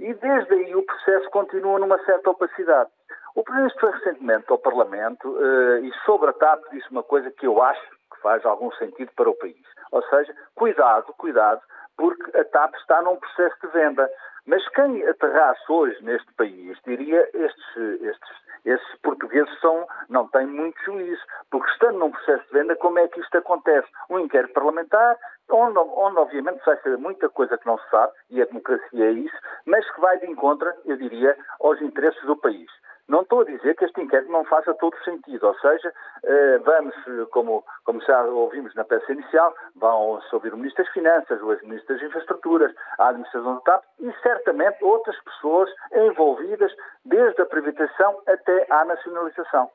E 0.00 0.12
desde 0.12 0.52
aí 0.52 0.74
o 0.74 0.82
processo 0.82 1.30
continua 1.30 1.78
numa 1.78 2.02
certa 2.04 2.30
opacidade. 2.30 2.90
O 3.36 3.44
Primeiro-Ministro 3.44 3.92
foi 3.92 3.98
recentemente 4.00 4.46
ao 4.48 4.58
Parlamento 4.58 5.38
e 5.84 5.92
sobre 6.04 6.30
a 6.30 6.32
TAP 6.32 6.64
disse 6.72 6.90
uma 6.90 7.04
coisa 7.04 7.30
que 7.30 7.46
eu 7.46 7.62
acho 7.62 7.90
que 8.12 8.20
faz 8.20 8.44
algum 8.44 8.72
sentido 8.72 9.12
para 9.14 9.30
o 9.30 9.38
país. 9.38 9.70
Ou 9.92 10.02
seja, 10.08 10.34
cuidado, 10.54 11.12
cuidado, 11.14 11.60
porque 11.96 12.36
a 12.36 12.44
TAP 12.44 12.74
está 12.76 13.02
num 13.02 13.16
processo 13.16 13.56
de 13.60 13.68
venda. 13.68 14.10
Mas 14.46 14.66
quem 14.70 15.06
aterrasse 15.06 15.62
hoje 15.68 16.02
neste 16.02 16.32
país 16.34 16.78
diria 16.86 17.28
estes, 17.34 17.76
estes, 18.00 18.30
estes 18.64 19.00
portugueses 19.02 19.60
são, 19.60 19.86
não 20.08 20.26
têm 20.28 20.46
muito 20.46 20.82
juízo, 20.82 21.22
porque 21.50 21.70
estando 21.70 21.98
num 21.98 22.10
processo 22.10 22.44
de 22.46 22.52
venda, 22.52 22.74
como 22.76 22.98
é 22.98 23.06
que 23.08 23.20
isto 23.20 23.36
acontece? 23.36 23.86
Um 24.08 24.18
inquérito 24.18 24.54
parlamentar, 24.54 25.16
onde, 25.50 25.78
onde 25.78 26.18
obviamente 26.18 26.64
vai 26.64 26.76
saber 26.78 26.96
muita 26.96 27.28
coisa 27.28 27.58
que 27.58 27.66
não 27.66 27.78
se 27.78 27.90
sabe, 27.90 28.12
e 28.30 28.40
a 28.40 28.46
democracia 28.46 29.04
é 29.04 29.12
isso, 29.12 29.36
mas 29.66 29.88
que 29.92 30.00
vai 30.00 30.18
de 30.18 30.26
encontro, 30.26 30.72
eu 30.86 30.96
diria, 30.96 31.36
aos 31.60 31.80
interesses 31.82 32.22
do 32.24 32.36
país. 32.36 32.70
Não 33.10 33.22
estou 33.22 33.40
a 33.40 33.44
dizer 33.44 33.74
que 33.74 33.84
este 33.84 34.00
inquérito 34.00 34.30
não 34.30 34.44
faça 34.44 34.72
todo 34.74 34.96
sentido, 35.02 35.44
ou 35.44 35.54
seja, 35.58 35.92
eh, 36.22 36.58
vamos, 36.58 36.94
como, 37.32 37.64
como 37.84 38.00
já 38.02 38.22
ouvimos 38.22 38.72
na 38.76 38.84
peça 38.84 39.12
inicial, 39.12 39.52
vão-se 39.74 40.32
ouvir 40.32 40.54
o 40.54 40.56
Ministro 40.56 40.84
das 40.84 40.92
Finanças, 40.92 41.42
o 41.42 41.52
Ex-Ministro 41.52 41.96
das 41.96 42.04
Infraestruturas, 42.04 42.72
a 43.00 43.08
Administração 43.08 43.56
do 43.56 43.60
TAP 43.62 43.82
e 43.98 44.12
certamente 44.22 44.84
outras 44.84 45.20
pessoas 45.24 45.68
envolvidas 45.92 46.72
desde 47.04 47.42
a 47.42 47.46
privatização 47.46 48.22
até 48.28 48.66
à 48.70 48.84
nacionalização. 48.84 49.68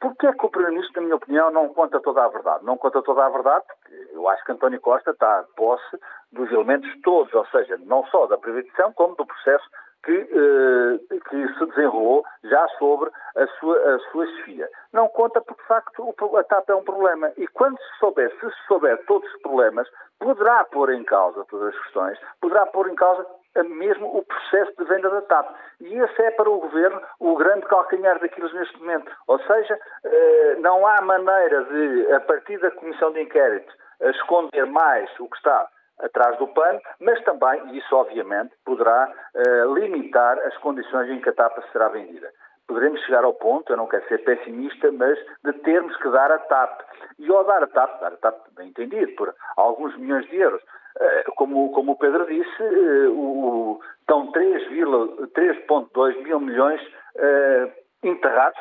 Porquê 0.00 0.28
é 0.28 0.32
que 0.32 0.46
o 0.46 0.48
Primeiro-Ministro, 0.48 1.00
na 1.00 1.04
minha 1.04 1.16
opinião, 1.16 1.50
não 1.50 1.74
conta 1.74 1.98
toda 1.98 2.24
a 2.24 2.28
verdade? 2.28 2.64
Não 2.64 2.78
conta 2.78 3.02
toda 3.02 3.26
a 3.26 3.28
verdade 3.28 3.64
porque 3.66 4.10
eu 4.12 4.28
acho 4.28 4.44
que 4.44 4.52
António 4.52 4.80
Costa 4.80 5.10
está 5.10 5.40
a 5.40 5.44
posse 5.56 5.98
dos 6.30 6.48
elementos 6.52 6.88
todos, 7.02 7.34
ou 7.34 7.44
seja, 7.46 7.76
não 7.86 8.06
só 8.06 8.28
da 8.28 8.38
privatização, 8.38 8.92
como 8.92 9.16
do 9.16 9.26
processo 9.26 9.68
que, 10.04 10.12
eh, 10.12 11.18
que 11.28 11.58
se 11.58 11.66
desenrolou 11.66 12.24
já 12.44 12.66
sobre 12.78 13.10
a 13.36 13.46
sua, 13.58 13.76
a 13.94 13.98
sua 14.10 14.26
chefia. 14.26 14.68
Não 14.92 15.08
conta 15.08 15.40
porque, 15.40 15.62
de 15.62 15.68
facto, 15.68 16.14
a 16.36 16.44
TAP 16.44 16.70
é 16.70 16.74
um 16.74 16.84
problema. 16.84 17.32
E 17.36 17.46
quando 17.48 17.76
se 17.78 17.98
souber, 17.98 18.30
se 18.40 18.50
se 18.50 18.66
souber 18.66 18.98
todos 19.06 19.28
os 19.32 19.42
problemas, 19.42 19.88
poderá 20.18 20.64
pôr 20.64 20.92
em 20.92 21.04
causa 21.04 21.44
todas 21.46 21.74
as 21.74 21.82
questões, 21.82 22.18
poderá 22.40 22.66
pôr 22.66 22.88
em 22.88 22.94
causa 22.94 23.26
mesmo 23.64 24.16
o 24.16 24.22
processo 24.22 24.72
de 24.78 24.84
venda 24.84 25.10
da 25.10 25.22
TAP. 25.22 25.54
E 25.80 25.98
esse 25.98 26.22
é 26.22 26.30
para 26.30 26.48
o 26.48 26.60
Governo 26.60 27.00
o 27.18 27.34
grande 27.36 27.66
calcanhar 27.66 28.18
daquilo 28.20 28.52
neste 28.52 28.78
momento. 28.78 29.10
Ou 29.26 29.38
seja, 29.40 29.78
eh, 30.04 30.56
não 30.60 30.86
há 30.86 31.00
maneira 31.02 31.64
de, 31.64 32.12
a 32.12 32.20
partir 32.20 32.58
da 32.58 32.70
Comissão 32.70 33.12
de 33.12 33.22
Inquérito, 33.22 33.72
esconder 34.00 34.64
mais 34.66 35.10
o 35.18 35.28
que 35.28 35.36
está 35.36 35.68
atrás 36.00 36.38
do 36.38 36.46
pano, 36.48 36.80
mas 37.00 37.22
também, 37.24 37.72
e 37.72 37.78
isso 37.78 37.94
obviamente, 37.94 38.54
poderá 38.64 39.12
uh, 39.34 39.74
limitar 39.74 40.38
as 40.40 40.56
condições 40.58 41.10
em 41.10 41.20
que 41.20 41.28
a 41.28 41.32
tapa 41.32 41.62
será 41.72 41.88
vendida. 41.88 42.30
poderemos 42.66 43.00
chegar 43.02 43.24
ao 43.24 43.34
ponto, 43.34 43.72
eu 43.72 43.76
não 43.76 43.86
quero 43.86 44.06
ser 44.08 44.18
pessimista, 44.18 44.92
mas 44.92 45.18
de 45.44 45.52
termos 45.60 45.96
que 45.96 46.10
dar 46.10 46.30
a 46.30 46.38
TAP. 46.38 46.82
E 47.18 47.30
ao 47.30 47.44
dar 47.44 47.62
a 47.62 47.66
TAP, 47.66 48.00
dar 48.00 48.12
a 48.12 48.16
TAP, 48.16 48.36
bem 48.56 48.68
entendido, 48.68 49.10
por 49.16 49.34
alguns 49.56 49.96
milhões 49.96 50.26
de 50.28 50.36
euros, 50.36 50.62
eh, 51.00 51.24
como, 51.36 51.70
como 51.72 51.92
o 51.92 51.96
Pedro 51.96 52.26
disse, 52.26 52.62
eh, 52.62 53.08
o, 53.08 53.80
estão 54.00 54.30
3,2 54.32 56.22
mil 56.22 56.40
milhões 56.40 56.80
uh, 56.82 57.70
enterrados 58.02 58.58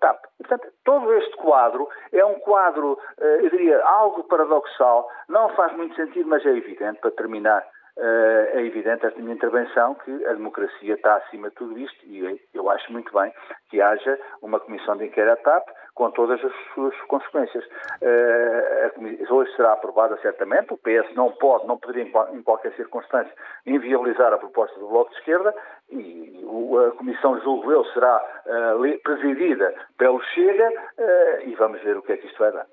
TAP. 0.00 0.24
Portanto, 0.38 0.68
todo 0.84 1.12
este 1.14 1.36
quadro 1.36 1.88
é 2.12 2.24
um 2.24 2.38
quadro, 2.40 2.92
uh, 3.18 3.24
eu 3.24 3.50
diria, 3.50 3.82
algo 3.84 4.24
paradoxal, 4.24 5.08
não 5.28 5.48
faz 5.50 5.72
muito 5.76 5.94
sentido, 5.96 6.28
mas 6.28 6.44
é 6.46 6.50
evidente, 6.50 7.00
para 7.00 7.10
terminar, 7.10 7.66
é 7.98 8.62
evidente 8.64 9.06
esta 9.06 9.20
minha 9.20 9.34
intervenção 9.34 9.94
que 9.96 10.26
a 10.26 10.32
democracia 10.32 10.94
está 10.94 11.16
acima 11.16 11.48
de 11.50 11.54
tudo 11.56 11.78
isto 11.78 12.04
e 12.06 12.40
eu 12.54 12.70
acho 12.70 12.90
muito 12.92 13.12
bem 13.12 13.32
que 13.68 13.80
haja 13.80 14.18
uma 14.40 14.58
comissão 14.58 14.96
de 14.96 15.06
inquérito 15.06 15.32
à 15.32 15.36
TAP 15.36 15.68
com 15.94 16.10
todas 16.10 16.42
as 16.42 16.52
suas 16.74 16.98
consequências. 17.02 17.64
Hoje 19.30 19.54
será 19.56 19.72
aprovada 19.72 20.16
certamente, 20.22 20.72
o 20.72 20.78
PS 20.78 21.14
não 21.14 21.32
pode, 21.32 21.66
não 21.66 21.78
poderia 21.78 22.10
em 22.32 22.42
qualquer 22.42 22.72
circunstância 22.74 23.32
inviabilizar 23.66 24.32
a 24.32 24.38
proposta 24.38 24.78
do 24.78 24.88
Bloco 24.88 25.10
de 25.10 25.18
Esquerda 25.18 25.54
e 25.90 26.44
a 26.88 26.90
comissão, 26.92 27.40
julgo 27.40 27.70
eu, 27.70 27.84
será 27.86 28.18
presidida 29.04 29.74
pelo 29.98 30.22
Chega 30.22 30.72
e 31.44 31.54
vamos 31.56 31.80
ver 31.82 31.96
o 31.96 32.02
que 32.02 32.12
é 32.12 32.16
que 32.16 32.26
isto 32.26 32.38
vai 32.38 32.52
dar. 32.52 32.66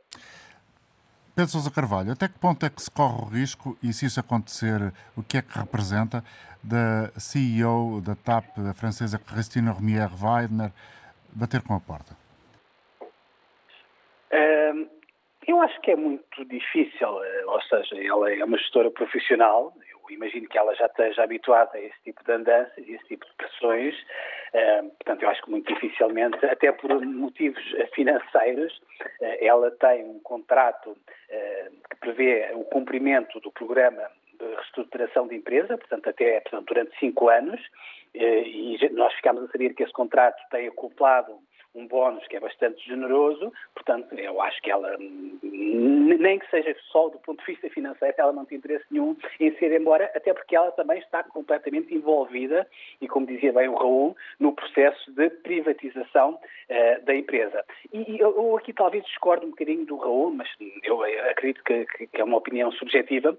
Pedro 1.40 1.54
Sousa 1.54 1.72
Carvalho, 1.72 2.12
até 2.12 2.28
que 2.28 2.38
ponto 2.38 2.66
é 2.66 2.70
que 2.70 2.82
se 2.82 2.92
corre 2.92 3.22
o 3.22 3.26
risco, 3.26 3.78
e 3.82 3.94
se 3.94 4.06
isso 4.06 4.20
acontecer, 4.20 4.92
o 5.16 5.24
que 5.24 5.38
é 5.38 5.42
que 5.42 5.58
representa, 5.58 6.22
da 6.62 7.18
CEO 7.18 8.02
da 8.02 8.14
TAP, 8.14 8.58
francesa 8.76 9.18
Christine 9.18 9.70
Romier 9.70 10.10
Weidner, 10.22 10.74
bater 11.34 11.62
com 11.62 11.74
a 11.76 11.80
porta? 11.80 12.14
Eu 15.48 15.62
acho 15.62 15.80
que 15.82 15.92
é 15.92 15.96
muito 15.96 16.46
difícil, 16.46 17.24
eh, 17.24 17.46
ou 17.48 17.62
seja, 17.62 17.96
ela 18.04 18.32
é 18.32 18.44
uma 18.44 18.58
gestora 18.58 18.92
profissional, 18.92 19.74
eu 19.90 19.99
imagino 20.14 20.48
que 20.48 20.58
ela 20.58 20.74
já 20.76 20.86
esteja 20.86 21.24
habituada 21.24 21.78
a 21.78 21.82
esse 21.82 22.02
tipo 22.04 22.24
de 22.24 22.32
andanças 22.32 22.78
e 22.88 22.94
esse 22.94 23.06
tipo 23.06 23.26
de 23.26 23.34
pressões, 23.34 23.96
portanto, 24.98 25.24
eu 25.24 25.30
acho 25.30 25.42
que 25.44 25.52
muito 25.52 25.74
dificilmente, 25.74 26.44
até 26.46 26.72
por 26.72 26.90
motivos 27.06 27.64
financeiros, 27.94 28.82
eh, 29.22 29.46
ela 29.46 29.72
tem 29.72 30.04
um 30.06 30.20
contrato 30.20 30.98
que 31.90 31.96
prevê 31.98 32.50
o 32.54 32.64
cumprimento 32.66 33.40
do 33.40 33.52
programa 33.52 34.10
de 34.40 34.56
reestruturação 34.56 35.28
de 35.28 35.36
empresa, 35.36 35.78
portanto, 35.78 36.10
até 36.10 36.40
portanto, 36.42 36.66
durante 36.66 36.98
cinco 37.00 37.30
anos, 37.30 37.62
eh, 38.14 38.44
e 38.48 38.90
nós 38.94 39.14
ficamos 39.14 39.44
a 39.44 39.52
saber 39.52 39.74
que 39.74 39.84
esse 39.84 39.94
contrato 39.94 40.42
tem 40.50 40.68
acoplado 40.68 41.40
um 41.76 41.88
bónus 41.88 42.26
que 42.28 42.36
é 42.36 42.40
bastante 42.40 42.86
generoso, 42.86 43.52
portanto, 43.74 44.14
eu 44.16 44.42
acho 44.42 44.62
que 44.62 44.72
ela, 44.72 44.96
nem 45.00 46.40
que 46.40 46.50
seja 46.50 46.76
só 46.92 47.10
do 47.10 47.20
ponto 47.20 47.40
de 47.40 47.52
vista 47.52 47.70
financeiro, 47.70 48.16
ela 48.18 48.34
não 48.34 48.46
tem 48.46 48.58
interesse 48.58 48.86
nenhum 48.90 49.16
em 49.40 49.56
ser 49.58 49.72
embora, 49.72 50.12
até 50.16 50.34
porque 50.34 50.56
ela 50.56 50.72
também 50.72 51.00
está 51.00 51.24
completamente 51.24 51.94
envolvida, 51.94 52.68
e 53.00 53.08
como 53.08 53.28
dizia 53.28 53.54
bem 53.54 53.68
o 53.68 53.76
Raul, 53.76 54.16
no 54.40 54.54
processo 54.54 55.12
de 55.12 55.30
privatização 55.30 56.32
uh, 56.34 57.06
da 57.06 57.16
empresa. 57.16 57.64
E, 57.94 58.16
e 58.16 58.20
eu, 58.20 58.58
aqui 58.58 58.74
talvez 58.74 59.04
discordo 59.06 59.46
um 59.46 59.52
bocadinho 59.52 59.86
do 59.86 59.98
Raul, 59.98 60.32
mas 60.32 60.50
eu 60.84 61.02
acredito 61.30 61.64
que, 61.64 61.86
que 61.86 62.22
é 62.22 62.24
uma 62.24 62.38
opinião 62.38 62.72
subjetiva, 62.72 63.38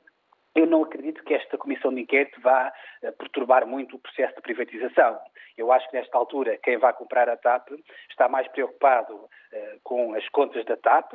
eu 0.54 0.66
não 0.66 0.82
acredito 0.82 1.22
que 1.24 1.34
esta 1.34 1.56
comissão 1.56 1.92
de 1.94 2.00
inquérito 2.00 2.40
vá 2.40 2.72
uh, 3.02 3.12
perturbar 3.12 3.66
muito 3.66 3.96
o 3.96 3.98
processo 3.98 4.34
de 4.36 4.42
privatização. 4.42 5.18
Eu 5.56 5.72
acho 5.72 5.88
que 5.90 5.96
nesta 5.96 6.16
altura 6.16 6.58
quem 6.62 6.78
vai 6.78 6.92
comprar 6.92 7.28
a 7.28 7.36
TAP 7.36 7.68
está 8.10 8.28
mais 8.28 8.48
preocupado 8.48 9.14
uh, 9.14 9.80
com 9.82 10.14
as 10.14 10.28
contas 10.30 10.64
da 10.64 10.76
TAP, 10.76 11.14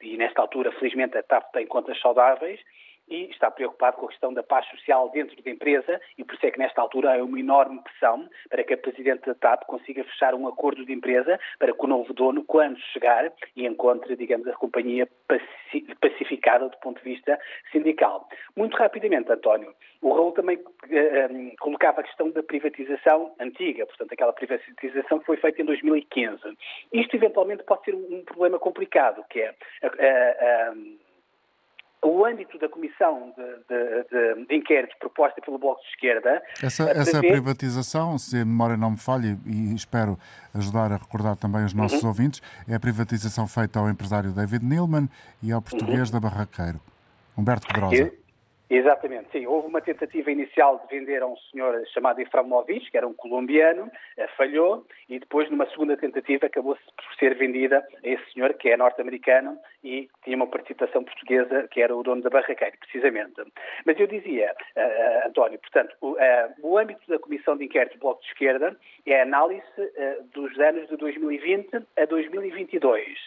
e 0.00 0.16
nesta 0.16 0.42
altura, 0.42 0.72
felizmente, 0.72 1.16
a 1.16 1.22
TAP 1.22 1.52
tem 1.52 1.66
contas 1.66 1.98
saudáveis, 2.00 2.60
e 3.08 3.24
está 3.30 3.50
preocupado 3.50 3.96
com 3.96 4.06
a 4.06 4.08
questão 4.08 4.32
da 4.32 4.42
paz 4.42 4.66
social 4.68 5.10
dentro 5.10 5.40
da 5.42 5.50
empresa 5.50 6.00
e 6.16 6.24
por 6.24 6.34
isso 6.34 6.46
é 6.46 6.50
que 6.50 6.58
nesta 6.58 6.80
altura 6.80 7.14
há 7.14 7.22
uma 7.22 7.38
enorme 7.38 7.80
pressão 7.82 8.28
para 8.48 8.64
que 8.64 8.74
a 8.74 8.78
Presidente 8.78 9.26
da 9.26 9.34
TAP 9.34 9.64
consiga 9.66 10.04
fechar 10.04 10.34
um 10.34 10.48
acordo 10.48 10.84
de 10.84 10.92
empresa 10.92 11.38
para 11.58 11.72
que 11.72 11.84
o 11.84 11.86
novo 11.86 12.12
dono, 12.12 12.44
quando 12.44 12.78
chegar, 12.92 13.32
e 13.56 13.66
encontre, 13.66 14.16
digamos, 14.16 14.46
a 14.48 14.52
companhia 14.54 15.08
pacificada 16.00 16.68
do 16.68 16.76
ponto 16.78 17.02
de 17.02 17.14
vista 17.14 17.38
sindical. 17.70 18.28
Muito 18.56 18.76
rapidamente, 18.76 19.30
António, 19.30 19.74
o 20.00 20.12
Raul 20.12 20.32
também 20.32 20.56
uh, 20.56 21.56
colocava 21.60 22.00
a 22.00 22.04
questão 22.04 22.30
da 22.30 22.42
privatização 22.42 23.34
antiga, 23.40 23.86
portanto, 23.86 24.12
aquela 24.12 24.32
privatização 24.32 25.18
que 25.20 25.26
foi 25.26 25.36
feita 25.36 25.62
em 25.62 25.64
2015. 25.64 26.40
Isto 26.92 27.16
eventualmente 27.16 27.62
pode 27.64 27.84
ser 27.84 27.94
um 27.94 28.24
problema 28.24 28.58
complicado, 28.58 29.24
que 29.30 29.40
é 29.40 29.50
uh, 29.50 30.74
uh, 30.74 30.98
o 32.04 32.24
âmbito 32.24 32.58
da 32.58 32.68
comissão 32.68 33.32
de, 33.36 33.44
de, 33.44 34.46
de, 34.46 34.56
inquérito 34.56 34.96
proposta 34.98 35.40
pelo 35.40 35.58
Bloco 35.58 35.80
de 35.82 35.88
Esquerda. 35.88 36.42
Essa, 36.62 36.90
essa 36.90 37.20
privatização, 37.20 38.18
se 38.18 38.36
a 38.36 38.44
memória 38.44 38.76
não 38.76 38.90
me 38.92 38.96
falha, 38.98 39.38
e 39.46 39.74
espero 39.74 40.18
ajudar 40.54 40.90
a 40.92 40.96
recordar 40.96 41.36
também 41.36 41.64
os 41.64 41.72
nossos 41.72 42.02
uhum. 42.02 42.08
ouvintes, 42.08 42.42
é 42.68 42.74
a 42.74 42.80
privatização 42.80 43.46
feita 43.46 43.78
ao 43.78 43.88
empresário 43.88 44.32
David 44.32 44.64
Neilman 44.64 45.08
e 45.42 45.52
ao 45.52 45.62
português 45.62 46.08
uhum. 46.08 46.20
da 46.20 46.28
Barraqueiro, 46.28 46.80
Humberto 47.36 47.68
Pedrosa. 47.68 48.21
Exatamente, 48.74 49.28
sim. 49.32 49.46
Houve 49.46 49.68
uma 49.68 49.82
tentativa 49.82 50.30
inicial 50.30 50.78
de 50.78 50.96
vender 50.96 51.22
a 51.22 51.26
um 51.26 51.36
senhor 51.50 51.86
chamado 51.92 52.22
Iframovic, 52.22 52.90
que 52.90 52.96
era 52.96 53.06
um 53.06 53.12
colombiano, 53.12 53.92
eh, 54.16 54.26
falhou, 54.28 54.86
e 55.10 55.18
depois, 55.18 55.50
numa 55.50 55.66
segunda 55.66 55.94
tentativa, 55.94 56.46
acabou-se 56.46 56.80
por 56.96 57.14
ser 57.18 57.34
vendida 57.34 57.86
a 58.02 58.08
esse 58.08 58.32
senhor, 58.32 58.54
que 58.54 58.70
é 58.70 58.76
norte-americano 58.78 59.58
e 59.84 60.08
tinha 60.24 60.36
uma 60.36 60.46
participação 60.46 61.04
portuguesa, 61.04 61.68
que 61.70 61.82
era 61.82 61.94
o 61.94 62.02
dono 62.02 62.22
da 62.22 62.30
barraqueira, 62.30 62.72
precisamente. 62.80 63.42
Mas 63.84 64.00
eu 64.00 64.06
dizia, 64.06 64.54
uh, 64.74 65.28
António, 65.28 65.58
portanto, 65.58 65.94
o, 66.00 66.12
uh, 66.12 66.16
o, 66.62 66.78
âmbito 66.78 67.02
da 67.08 67.18
Comissão 67.18 67.58
de 67.58 67.66
Inquérito 67.66 67.98
do 67.98 68.00
Bloco 68.00 68.22
de 68.22 68.28
Esquerda 68.28 68.74
é 69.04 69.20
a 69.20 69.24
análise 69.24 69.62
uh, 69.78 70.24
dos 70.32 70.58
anos 70.58 70.88
de 70.88 70.96
2020 70.96 71.76
a 71.98 72.06
2022. 72.06 73.18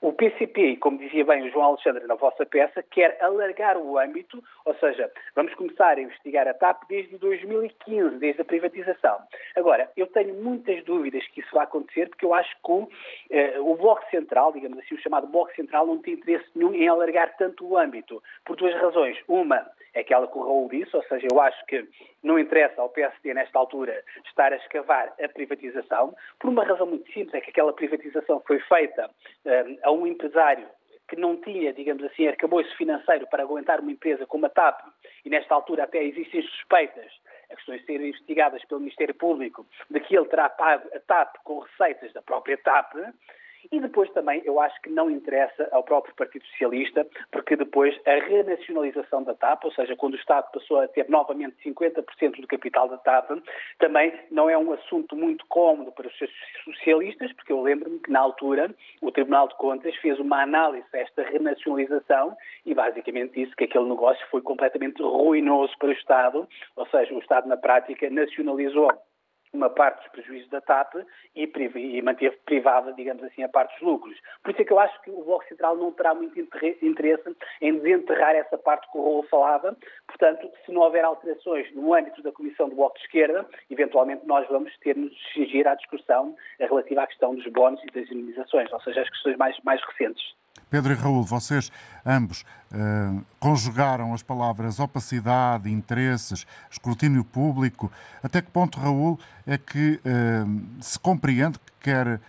O 0.00 0.12
PCP, 0.12 0.76
como 0.76 0.96
dizia 0.96 1.24
bem 1.24 1.42
o 1.42 1.50
João 1.50 1.70
Alexandre 1.70 2.06
na 2.06 2.14
vossa 2.14 2.46
peça, 2.46 2.84
quer 2.84 3.18
alargar 3.20 3.76
o 3.76 3.98
âmbito, 3.98 4.40
ou 4.64 4.72
seja, 4.76 5.10
vamos 5.34 5.52
começar 5.54 5.98
a 5.98 6.00
investigar 6.00 6.46
a 6.46 6.54
TAP 6.54 6.84
desde 6.88 7.18
2015, 7.18 8.16
desde 8.18 8.40
a 8.40 8.44
privatização. 8.44 9.18
Agora, 9.56 9.90
eu 9.96 10.06
tenho 10.06 10.34
muitas 10.34 10.84
dúvidas 10.84 11.26
que 11.28 11.40
isso 11.40 11.52
vai 11.52 11.64
acontecer, 11.64 12.08
porque 12.10 12.24
eu 12.24 12.32
acho 12.32 12.54
que 12.64 12.70
o, 12.70 12.88
eh, 13.30 13.58
o 13.58 13.74
Bloco 13.74 14.08
Central, 14.08 14.52
digamos 14.52 14.78
assim, 14.78 14.94
o 14.94 15.00
chamado 15.00 15.26
Bloco 15.26 15.52
Central, 15.56 15.84
não 15.84 15.98
tem 15.98 16.14
interesse 16.14 16.48
nenhum 16.54 16.72
em 16.74 16.86
alargar 16.86 17.36
tanto 17.36 17.66
o 17.66 17.76
âmbito, 17.76 18.22
por 18.44 18.54
duas 18.54 18.74
razões. 18.76 19.18
Uma, 19.26 19.68
é 19.94 20.00
aquela 20.00 20.28
que 20.28 20.38
o 20.38 20.42
Raul 20.42 20.68
disse, 20.68 20.94
ou 20.96 21.02
seja, 21.04 21.26
eu 21.28 21.40
acho 21.40 21.66
que 21.66 21.84
não 22.22 22.38
interessa 22.38 22.80
ao 22.80 22.88
PSD 22.88 23.34
nesta 23.34 23.58
altura 23.58 24.02
estar 24.26 24.52
a 24.52 24.56
escavar 24.56 25.12
a 25.20 25.28
privatização, 25.28 26.14
por 26.38 26.50
uma 26.50 26.64
razão 26.64 26.86
muito 26.86 27.10
simples, 27.12 27.34
é 27.34 27.40
que 27.40 27.50
aquela 27.50 27.72
privatização 27.72 28.40
foi 28.46 28.60
feita 28.60 29.10
um, 29.44 29.78
a 29.88 29.92
um 29.92 30.06
empresário 30.06 30.68
que 31.08 31.16
não 31.16 31.40
tinha, 31.40 31.72
digamos 31.72 32.04
assim, 32.04 32.28
arcabouço 32.28 32.76
financeiro 32.76 33.26
para 33.28 33.42
aguentar 33.42 33.80
uma 33.80 33.90
empresa 33.90 34.26
como 34.26 34.44
a 34.44 34.50
TAP, 34.50 34.80
e 35.24 35.30
nesta 35.30 35.54
altura 35.54 35.84
até 35.84 36.04
existem 36.04 36.42
suspeitas, 36.42 37.10
a 37.50 37.56
questões 37.56 37.80
de 37.80 37.86
serem 37.86 38.08
investigadas 38.10 38.62
pelo 38.66 38.80
Ministério 38.80 39.14
Público, 39.14 39.66
de 39.88 40.00
que 40.00 40.14
ele 40.14 40.26
terá 40.26 40.50
pago 40.50 40.86
a 40.94 41.00
TAP 41.00 41.36
com 41.42 41.60
receitas 41.60 42.12
da 42.12 42.20
própria 42.20 42.58
TAP, 42.58 42.94
e 43.70 43.80
depois 43.80 44.10
também 44.10 44.42
eu 44.44 44.60
acho 44.60 44.80
que 44.82 44.90
não 44.90 45.10
interessa 45.10 45.68
ao 45.72 45.82
próprio 45.82 46.14
Partido 46.14 46.44
Socialista, 46.46 47.06
porque 47.30 47.56
depois 47.56 47.98
a 48.06 48.14
renacionalização 48.14 49.22
da 49.22 49.34
TAP, 49.34 49.64
ou 49.64 49.72
seja, 49.72 49.96
quando 49.96 50.14
o 50.14 50.18
Estado 50.18 50.50
passou 50.52 50.80
a 50.80 50.88
ter 50.88 51.08
novamente 51.08 51.56
50% 51.64 52.40
do 52.40 52.46
capital 52.46 52.88
da 52.88 52.98
TAP, 52.98 53.30
também 53.78 54.12
não 54.30 54.48
é 54.48 54.56
um 54.56 54.72
assunto 54.72 55.16
muito 55.16 55.44
cómodo 55.46 55.92
para 55.92 56.06
os 56.06 56.14
socialistas, 56.64 57.32
porque 57.32 57.52
eu 57.52 57.62
lembro-me 57.62 57.98
que 57.98 58.10
na 58.10 58.20
altura 58.20 58.74
o 59.00 59.10
Tribunal 59.10 59.48
de 59.48 59.56
Contas 59.56 59.94
fez 59.96 60.18
uma 60.18 60.42
análise 60.42 60.86
desta 60.92 61.22
renacionalização 61.22 62.36
e 62.64 62.74
basicamente 62.74 63.34
disse 63.34 63.54
que 63.56 63.64
aquele 63.64 63.88
negócio 63.88 64.24
foi 64.30 64.40
completamente 64.42 65.02
ruinoso 65.02 65.72
para 65.78 65.88
o 65.88 65.92
Estado, 65.92 66.48
ou 66.76 66.86
seja, 66.86 67.14
o 67.14 67.18
Estado 67.18 67.48
na 67.48 67.56
prática 67.56 68.08
nacionalizou 68.10 68.90
uma 69.52 69.70
parte 69.70 70.02
dos 70.02 70.12
prejuízos 70.12 70.50
da 70.50 70.60
TAP 70.60 70.94
e, 71.34 71.50
e, 71.76 72.02
manteve 72.02 72.36
privada, 72.44 72.92
digamos 72.92 73.22
assim, 73.24 73.42
a 73.42 73.48
parte 73.48 73.72
dos 73.74 73.82
lucros. 73.82 74.18
Por 74.42 74.50
isso 74.50 74.62
é 74.62 74.64
que 74.64 74.72
eu 74.72 74.78
acho 74.78 75.00
que 75.02 75.10
o 75.10 75.24
Bloco 75.24 75.46
Central 75.48 75.76
não 75.76 75.92
terá 75.92 76.14
muito 76.14 76.38
interesse 76.38 77.36
em 77.60 77.78
desenterrar 77.78 78.34
essa 78.34 78.58
parte 78.58 78.90
que 78.90 78.98
o 78.98 79.02
Rolo 79.02 79.22
falava. 79.24 79.76
Portanto, 80.06 80.50
se 80.64 80.72
não 80.72 80.82
houver 80.82 81.04
alterações 81.04 81.72
no 81.74 81.94
âmbito 81.94 82.22
da 82.22 82.32
Comissão 82.32 82.68
do 82.68 82.76
Bloco 82.76 82.96
de 82.98 83.04
Esquerda, 83.04 83.46
eventualmente 83.70 84.26
nós 84.26 84.46
vamos 84.48 84.76
ter 84.78 84.96
nos 84.96 85.12
cingir 85.32 85.66
à 85.66 85.74
discussão 85.74 86.36
relativa 86.58 87.02
à 87.02 87.06
questão 87.06 87.34
dos 87.34 87.46
bónus 87.46 87.82
e 87.84 87.86
das 87.86 88.10
indenizações, 88.10 88.72
ou 88.72 88.80
seja, 88.80 89.02
as 89.02 89.10
questões 89.10 89.36
mais, 89.36 89.56
mais 89.64 89.82
recentes. 89.84 90.36
Pedro 90.70 90.92
e 90.92 90.94
Raul, 90.94 91.22
vocês 91.22 91.72
ambos 92.04 92.42
uh, 92.72 93.24
conjugaram 93.40 94.12
as 94.12 94.22
palavras 94.22 94.78
opacidade, 94.78 95.72
interesses, 95.72 96.46
escrutínio 96.70 97.24
público. 97.24 97.90
Até 98.22 98.42
que 98.42 98.50
ponto, 98.50 98.78
Raul, 98.78 99.18
é 99.46 99.56
que 99.56 99.98
uh, 100.04 100.82
se 100.82 101.00
compreende 101.00 101.58
que 101.58 101.72
quer, 101.80 102.20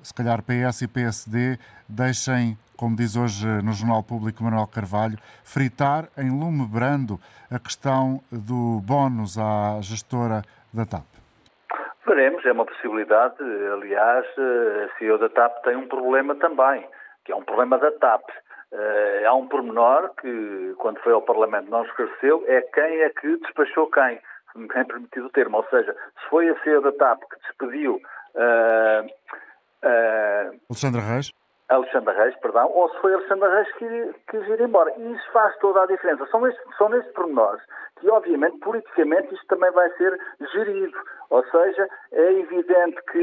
se 0.00 0.14
calhar, 0.14 0.42
PS 0.42 0.82
e 0.82 0.88
PSD 0.88 1.58
deixem, 1.88 2.56
como 2.76 2.94
diz 2.94 3.16
hoje 3.16 3.46
no 3.64 3.72
Jornal 3.72 4.04
Público 4.04 4.44
Manuel 4.44 4.68
Carvalho, 4.68 5.18
fritar 5.42 6.08
em 6.16 6.30
lume 6.30 6.66
brando 6.66 7.18
a 7.50 7.58
questão 7.58 8.22
do 8.30 8.80
bónus 8.86 9.36
à 9.36 9.80
gestora 9.80 10.42
da 10.72 10.86
TAP? 10.86 11.04
Veremos, 12.06 12.46
é 12.46 12.52
uma 12.52 12.64
possibilidade. 12.64 13.34
Aliás, 13.72 14.24
a 14.38 14.98
CEO 14.98 15.18
da 15.18 15.28
TAP 15.28 15.64
tem 15.64 15.76
um 15.76 15.88
problema 15.88 16.36
também 16.36 16.86
que 17.28 17.32
é 17.32 17.36
um 17.36 17.44
problema 17.44 17.76
da 17.76 17.92
TAP. 17.92 18.24
Uh, 18.72 19.28
há 19.28 19.34
um 19.34 19.46
pormenor 19.46 20.10
que, 20.20 20.74
quando 20.78 20.98
foi 21.00 21.12
ao 21.12 21.20
Parlamento, 21.20 21.70
não 21.70 21.84
esclareceu, 21.84 22.42
é 22.48 22.62
quem 22.62 23.02
é 23.02 23.10
que 23.10 23.36
despachou 23.36 23.90
quem, 23.90 24.18
se 24.50 24.58
me 24.58 24.66
tem 24.68 24.84
permitido 24.86 25.26
o 25.26 25.30
termo. 25.30 25.58
Ou 25.58 25.64
seja, 25.68 25.92
se 25.92 26.28
foi 26.30 26.48
a 26.48 26.58
CEO 26.62 26.80
da 26.80 26.92
TAP 26.92 27.20
que 27.20 27.40
despediu 27.40 28.00
uh, 28.34 29.06
uh, 29.84 30.58
Alexandre 30.70 31.02
Reis. 31.02 31.32
Alexandre 31.68 32.14
Reis, 32.14 32.34
perdão, 32.40 32.70
ou 32.72 32.88
se 32.88 32.98
foi 33.00 33.12
Alexandre 33.12 33.50
Reis 33.50 33.72
que 33.74 34.14
quis 34.30 34.48
ir 34.48 34.60
embora. 34.62 34.90
E 34.96 35.12
isso 35.12 35.30
faz 35.32 35.54
toda 35.58 35.82
a 35.82 35.86
diferença. 35.86 36.26
São, 36.30 36.46
estes, 36.46 36.76
são 36.78 36.88
nestes 36.88 37.12
pormenores 37.12 37.60
que, 37.98 38.10
obviamente, 38.10 38.58
politicamente 38.58 39.34
isto 39.34 39.46
também 39.46 39.70
vai 39.70 39.90
ser 39.96 40.18
gerido. 40.52 40.98
Ou 41.30 41.44
seja, 41.44 41.88
é 42.12 42.32
evidente 42.32 43.00
que 43.12 43.18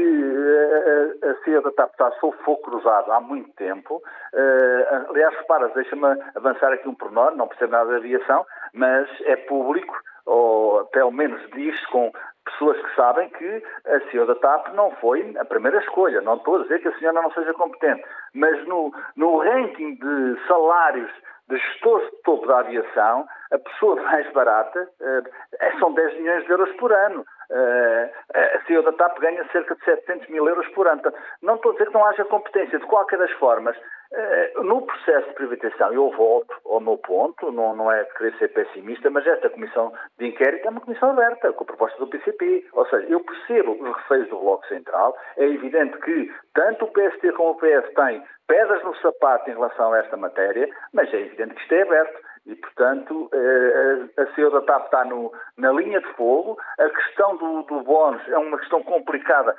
eh, 1.22 1.28
a, 1.28 1.44
CIA 1.44 1.60
da 1.60 1.72
TAP 1.72 1.90
está 1.90 2.10
sob 2.12 2.36
fogo 2.44 2.62
cruzado 2.62 3.10
há 3.10 3.20
muito 3.20 3.50
tempo. 3.54 4.02
Uh, 4.32 5.10
aliás, 5.10 5.34
repara, 5.36 5.68
deixa-me 5.70 6.06
avançar 6.34 6.72
aqui 6.72 6.88
um 6.88 6.94
pormenor, 6.94 7.34
não 7.34 7.48
percebo 7.48 7.72
nada 7.72 7.90
de 7.90 7.96
aviação, 7.96 8.46
mas 8.72 9.08
é 9.22 9.36
público, 9.36 9.94
ou 10.24 10.84
pelo 10.86 11.10
menos 11.10 11.40
diz 11.52 11.84
com 11.86 12.12
pessoas 12.44 12.80
que 12.80 12.94
sabem 12.94 13.28
que 13.30 13.62
a 13.86 14.24
da 14.24 14.34
TAP 14.36 14.68
não 14.74 14.92
foi 14.92 15.34
a 15.38 15.44
primeira 15.44 15.78
escolha. 15.78 16.20
Não 16.20 16.36
estou 16.36 16.56
a 16.56 16.62
dizer 16.62 16.80
que 16.80 16.88
a 16.88 16.98
senhora 16.98 17.20
não 17.22 17.30
seja 17.32 17.52
competente, 17.54 18.04
mas 18.34 18.64
no, 18.66 18.92
no 19.16 19.38
ranking 19.38 19.96
de 19.96 20.46
salários 20.46 21.10
de 21.48 21.56
gestores 21.56 22.10
de 22.10 22.16
topo 22.22 22.46
da 22.46 22.60
aviação, 22.60 23.26
a 23.52 23.58
pessoa 23.58 23.96
mais 24.02 24.30
barata 24.32 24.88
uh, 25.00 25.78
são 25.78 25.92
10 25.92 26.18
milhões 26.18 26.44
de 26.44 26.50
euros 26.50 26.70
por 26.76 26.92
ano. 26.92 27.24
Uh, 27.48 28.10
a 28.34 28.64
CEO 28.66 28.82
da 28.82 28.92
TAP 28.92 29.20
ganha 29.20 29.46
cerca 29.52 29.76
de 29.76 29.84
700 29.84 30.28
mil 30.28 30.48
euros 30.48 30.66
por 30.68 30.88
ano. 30.88 31.00
Não 31.42 31.54
estou 31.54 31.70
a 31.70 31.74
dizer 31.74 31.86
que 31.86 31.94
não 31.94 32.04
haja 32.04 32.24
competência. 32.24 32.78
De 32.78 32.86
qualquer 32.86 33.18
das 33.18 33.30
formas, 33.32 33.76
uh, 33.76 34.62
no 34.64 34.82
processo 34.82 35.28
de 35.28 35.34
privatização, 35.34 35.92
eu 35.92 36.10
volto 36.10 36.52
ao 36.64 36.80
meu 36.80 36.98
ponto, 36.98 37.52
não, 37.52 37.76
não 37.76 37.92
é 37.92 38.04
querer 38.16 38.36
ser 38.38 38.48
pessimista, 38.48 39.10
mas 39.10 39.26
esta 39.26 39.48
comissão 39.48 39.92
de 40.18 40.26
inquérito 40.26 40.66
é 40.66 40.70
uma 40.70 40.80
comissão 40.80 41.10
aberta, 41.10 41.52
com 41.52 41.62
a 41.62 41.66
proposta 41.66 41.98
do 41.98 42.08
PCP. 42.08 42.66
Ou 42.72 42.86
seja, 42.86 43.06
eu 43.08 43.20
percebo 43.20 43.72
os 43.72 43.96
receios 43.96 44.28
do 44.28 44.38
Bloco 44.38 44.66
Central. 44.66 45.16
É 45.36 45.44
evidente 45.44 45.96
que 45.98 46.34
tanto 46.52 46.86
o 46.86 46.88
PST 46.88 47.32
como 47.32 47.50
o 47.50 47.56
PS 47.56 47.94
têm 47.94 48.22
pedras 48.46 48.82
no 48.82 48.94
sapato 48.96 49.50
em 49.50 49.54
relação 49.54 49.92
a 49.92 49.98
esta 49.98 50.16
matéria, 50.16 50.68
mas 50.92 51.12
é 51.12 51.20
evidente 51.20 51.54
que 51.54 51.62
isto 51.62 51.74
é 51.74 51.82
aberto. 51.82 52.25
E, 52.46 52.54
portanto, 52.54 53.28
eh, 53.32 54.22
a 54.22 54.26
CEO 54.34 54.50
da 54.50 54.60
TAP 54.62 54.84
está 54.84 55.04
no, 55.04 55.32
na 55.58 55.72
linha 55.72 56.00
de 56.00 56.06
fogo. 56.14 56.56
A 56.78 56.88
questão 56.88 57.36
do, 57.36 57.62
do 57.62 57.80
bónus 57.82 58.22
é 58.28 58.38
uma 58.38 58.58
questão 58.58 58.82
complicada 58.84 59.56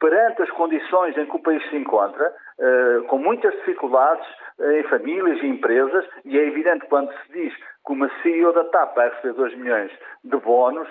perante 0.00 0.42
as 0.42 0.50
condições 0.52 1.16
em 1.18 1.26
que 1.26 1.36
o 1.36 1.42
país 1.42 1.62
se 1.68 1.76
encontra, 1.76 2.34
eh, 2.58 3.00
com 3.08 3.18
muitas 3.18 3.52
dificuldades 3.56 4.26
eh, 4.58 4.80
em 4.80 4.82
famílias 4.84 5.38
e 5.42 5.46
empresas, 5.46 6.06
e 6.24 6.38
é 6.38 6.46
evidente 6.46 6.86
quando 6.86 7.12
se 7.12 7.32
diz 7.32 7.54
que 7.54 7.92
uma 7.92 8.10
CEO 8.22 8.52
da 8.54 8.64
TAP 8.64 8.94
vai 8.94 9.10
receber 9.10 9.34
2 9.34 9.56
milhões 9.58 9.92
de 10.24 10.36
bónus, 10.38 10.88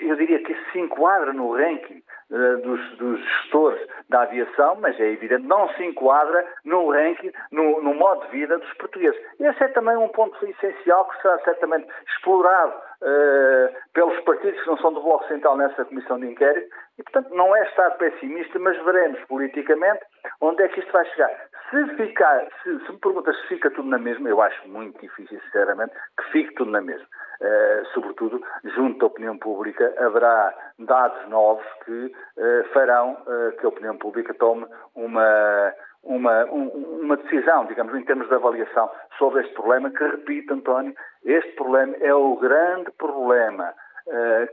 eu 0.00 0.16
diria 0.16 0.38
que 0.42 0.52
isso 0.52 0.72
se 0.72 0.78
enquadra 0.78 1.32
no 1.32 1.54
ranking 1.54 2.02
uh, 2.30 2.56
dos, 2.62 2.96
dos, 2.96 3.20
gestores 3.20 3.86
da 4.08 4.22
aviação, 4.22 4.76
mas 4.80 4.98
é 4.98 5.10
evidente, 5.10 5.46
não 5.46 5.68
se 5.74 5.84
enquadra 5.84 6.46
no 6.64 6.90
ranking, 6.90 7.32
no, 7.52 7.82
no, 7.82 7.94
modo 7.94 8.24
de 8.26 8.32
vida 8.32 8.58
dos 8.58 8.72
portugueses. 8.74 9.20
Esse 9.38 9.64
é 9.64 9.68
também 9.68 9.96
um 9.96 10.08
ponto 10.08 10.36
essencial 10.46 11.06
que 11.08 11.22
será 11.22 11.38
certamente 11.40 11.86
explorado 12.08 12.72
uh, 13.02 13.74
pelos 13.92 14.18
partidos 14.20 14.60
que 14.60 14.66
não 14.66 14.78
são 14.78 14.92
do 14.92 15.02
Bloco 15.02 15.26
Central 15.28 15.56
nessa 15.56 15.84
comissão 15.84 16.18
de 16.18 16.26
inquérito, 16.26 16.68
e 16.98 17.02
portanto 17.02 17.34
não 17.34 17.54
é 17.54 17.62
estar 17.68 17.90
pessimista, 17.92 18.58
mas 18.58 18.82
veremos 18.84 19.20
politicamente 19.24 20.04
onde 20.40 20.62
é 20.62 20.68
que 20.68 20.80
isto 20.80 20.92
vai 20.92 21.04
chegar. 21.06 21.30
Se 21.70 21.96
ficar, 21.96 22.46
se, 22.62 22.78
se 22.86 22.92
me 22.92 22.98
perguntas 22.98 23.36
se 23.40 23.48
fica 23.48 23.70
tudo 23.70 23.88
na 23.88 23.98
mesma, 23.98 24.28
eu 24.28 24.40
acho 24.40 24.68
muito 24.68 25.00
difícil, 25.00 25.40
sinceramente, 25.40 25.92
que 26.16 26.30
fique 26.30 26.54
tudo 26.54 26.70
na 26.70 26.80
mesma. 26.80 27.06
Uh, 27.40 27.84
sobretudo, 27.92 28.40
junto 28.76 28.98
da 29.00 29.06
opinião 29.06 29.36
pública, 29.36 29.92
haverá 29.98 30.54
dados 30.78 31.28
novos 31.28 31.64
que 31.84 32.06
uh, 32.06 32.64
farão 32.72 33.16
uh, 33.26 33.56
que 33.58 33.66
a 33.66 33.68
opinião 33.68 33.96
pública 33.96 34.32
tome 34.34 34.66
uma, 34.94 35.74
uma, 36.04 36.44
um, 36.46 36.68
uma 37.02 37.16
decisão, 37.16 37.66
digamos, 37.66 37.94
em 37.94 38.04
termos 38.04 38.28
de 38.28 38.34
avaliação 38.34 38.88
sobre 39.18 39.42
este 39.42 39.52
problema, 39.54 39.90
que, 39.90 40.04
repito, 40.04 40.54
António, 40.54 40.94
este 41.24 41.52
problema 41.52 41.96
é 42.00 42.14
o 42.14 42.36
grande 42.36 42.90
problema 42.92 43.74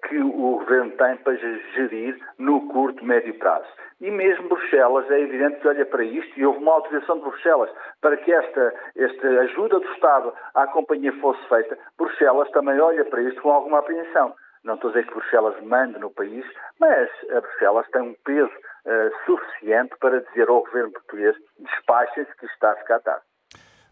que 0.07 0.17
o 0.17 0.59
Governo 0.59 0.91
tem 0.91 1.17
para 1.17 1.35
gerir 1.35 2.17
no 2.37 2.69
curto, 2.69 3.03
médio 3.03 3.37
prazo. 3.37 3.67
E 4.01 4.09
mesmo 4.09 4.49
Bruxelas, 4.49 5.09
é 5.11 5.21
evidente 5.21 5.59
que 5.59 5.67
olha 5.67 5.85
para 5.85 6.03
isto, 6.03 6.39
e 6.39 6.43
houve 6.43 6.57
uma 6.57 6.73
autorização 6.73 7.17
de 7.17 7.21
Bruxelas 7.21 7.69
para 8.01 8.17
que 8.17 8.33
esta, 8.33 8.73
esta 8.95 9.27
ajuda 9.41 9.79
do 9.79 9.93
Estado 9.93 10.33
à 10.55 10.65
companhia 10.65 11.13
fosse 11.21 11.47
feita. 11.47 11.77
Bruxelas 11.99 12.49
também 12.49 12.79
olha 12.79 13.05
para 13.05 13.21
isto 13.21 13.39
com 13.43 13.51
alguma 13.51 13.77
apreensão. 13.77 14.33
Não 14.63 14.73
estou 14.73 14.89
a 14.89 14.93
dizer 14.93 15.05
que 15.05 15.13
Bruxelas 15.13 15.61
mande 15.63 15.99
no 15.99 16.09
país, 16.09 16.43
mas 16.79 17.09
a 17.29 17.41
Bruxelas 17.41 17.87
tem 17.91 18.01
um 18.01 18.15
peso 18.25 18.51
uh, 18.51 19.25
suficiente 19.25 19.95
para 19.99 20.21
dizer 20.21 20.49
ao 20.49 20.63
governo 20.63 20.91
português 20.93 21.35
despachem-se 21.59 22.35
que 22.37 22.45
isto 22.45 22.55
está 22.55 22.71
a 22.71 22.75
ficar 22.77 22.99
tarde. 23.01 23.23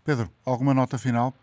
Pedro, 0.03 0.25
alguma 0.43 0.73
nota 0.73 0.97
final? 0.97 1.33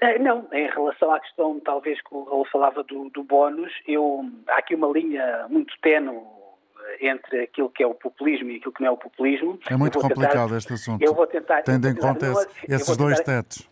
Eh, 0.00 0.20
não, 0.20 0.48
em 0.52 0.68
relação 0.68 1.12
à 1.12 1.18
questão, 1.18 1.58
talvez, 1.60 2.00
que 2.00 2.14
o 2.14 2.22
Raul 2.24 2.44
falava 2.44 2.84
do, 2.84 3.10
do 3.10 3.24
bónus, 3.24 3.72
eu, 3.88 4.24
há 4.48 4.58
aqui 4.58 4.76
uma 4.76 4.88
linha 4.88 5.46
muito 5.48 5.74
tenue 5.80 6.41
entre 7.00 7.42
aquilo 7.42 7.70
que 7.70 7.82
é 7.82 7.86
o 7.86 7.94
populismo 7.94 8.50
e 8.50 8.56
aquilo 8.56 8.72
que 8.72 8.80
não 8.80 8.88
é 8.88 8.90
o 8.92 8.96
populismo. 8.96 9.58
É 9.68 9.76
muito 9.76 9.98
complicado 9.98 10.44
tentar, 10.44 10.56
este 10.56 10.72
assunto. 10.74 11.02
Eu 11.02 11.14
vou 11.14 11.26
tentar. 11.26 11.62
Tendo 11.62 11.88
em 11.88 11.94
conta 11.94 12.26
esse, 12.26 12.48
esses 12.68 12.96
dois 12.96 13.18
tentar, 13.18 13.42
tetos. 13.42 13.70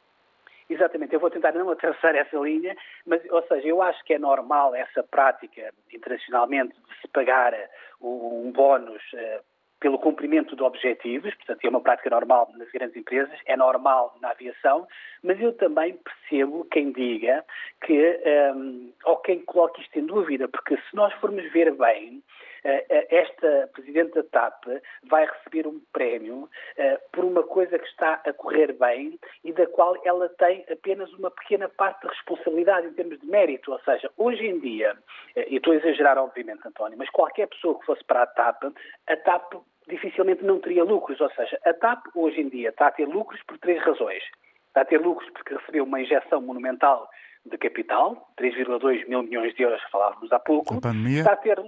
Exatamente, 0.68 1.12
eu 1.12 1.20
vou 1.20 1.30
tentar 1.30 1.52
não 1.52 1.68
atravessar 1.70 2.14
essa 2.14 2.36
linha, 2.38 2.76
mas, 3.04 3.20
ou 3.30 3.42
seja, 3.48 3.66
eu 3.66 3.82
acho 3.82 4.04
que 4.04 4.14
é 4.14 4.18
normal 4.18 4.74
essa 4.74 5.02
prática 5.02 5.72
internacionalmente 5.92 6.74
de 6.74 7.00
se 7.00 7.08
pagar 7.08 7.52
um 8.00 8.52
bónus 8.52 9.02
uh, 9.14 9.42
pelo 9.80 9.98
cumprimento 9.98 10.54
de 10.54 10.62
objetivos, 10.62 11.34
portanto, 11.34 11.64
é 11.64 11.68
uma 11.68 11.80
prática 11.80 12.10
normal 12.10 12.52
nas 12.56 12.70
grandes 12.70 12.94
empresas, 12.96 13.36
é 13.46 13.56
normal 13.56 14.14
na 14.20 14.30
aviação, 14.30 14.86
mas 15.22 15.40
eu 15.40 15.52
também 15.54 15.94
percebo 15.94 16.66
quem 16.70 16.92
diga 16.92 17.44
que, 17.84 18.20
um, 18.54 18.92
ou 19.04 19.16
quem 19.16 19.40
coloque 19.40 19.80
isto 19.80 19.98
em 19.98 20.04
dúvida, 20.04 20.46
porque 20.48 20.76
se 20.76 20.94
nós 20.94 21.12
formos 21.14 21.50
ver 21.50 21.72
bem, 21.72 22.22
eh, 22.22 22.22
eh, 22.22 22.49
esta 22.64 23.68
Presidente 23.72 24.14
da 24.14 24.22
TAP 24.24 24.64
vai 25.04 25.26
receber 25.26 25.66
um 25.66 25.80
prémio 25.92 26.44
uh, 26.44 27.10
por 27.12 27.24
uma 27.24 27.42
coisa 27.42 27.78
que 27.78 27.86
está 27.86 28.20
a 28.24 28.32
correr 28.32 28.72
bem 28.72 29.18
e 29.44 29.52
da 29.52 29.66
qual 29.66 29.96
ela 30.04 30.28
tem 30.30 30.64
apenas 30.70 31.12
uma 31.14 31.30
pequena 31.30 31.68
parte 31.68 32.02
de 32.02 32.08
responsabilidade 32.08 32.86
em 32.86 32.92
termos 32.92 33.18
de 33.20 33.26
mérito. 33.26 33.72
Ou 33.72 33.80
seja, 33.80 34.10
hoje 34.16 34.46
em 34.46 34.58
dia, 34.60 34.96
e 35.36 35.56
estou 35.56 35.72
a 35.72 35.76
exagerar 35.76 36.18
obviamente, 36.18 36.66
António, 36.66 36.98
mas 36.98 37.10
qualquer 37.10 37.48
pessoa 37.48 37.78
que 37.78 37.86
fosse 37.86 38.04
para 38.04 38.22
a 38.22 38.26
TAP, 38.26 38.64
a 39.06 39.16
TAP 39.16 39.54
dificilmente 39.88 40.44
não 40.44 40.60
teria 40.60 40.84
lucros. 40.84 41.20
Ou 41.20 41.30
seja, 41.30 41.58
a 41.64 41.74
TAP 41.74 42.06
hoje 42.14 42.40
em 42.40 42.48
dia 42.48 42.70
está 42.70 42.88
a 42.88 42.92
ter 42.92 43.06
lucros 43.06 43.42
por 43.46 43.58
três 43.58 43.82
razões. 43.82 44.22
Está 44.68 44.82
a 44.82 44.84
ter 44.84 45.00
lucros 45.00 45.28
porque 45.30 45.54
recebeu 45.54 45.84
uma 45.84 46.00
injeção 46.00 46.40
monumental 46.40 47.08
de 47.44 47.56
capital, 47.56 48.32
3,2 48.38 49.08
mil 49.08 49.22
milhões 49.22 49.54
de 49.54 49.62
euros 49.62 49.82
falávamos 49.90 50.30
há 50.30 50.38
pouco. 50.38 50.74
A 50.74 50.80
pandemia? 50.80 51.20
Está 51.20 51.32
a 51.32 51.36
ter 51.36 51.58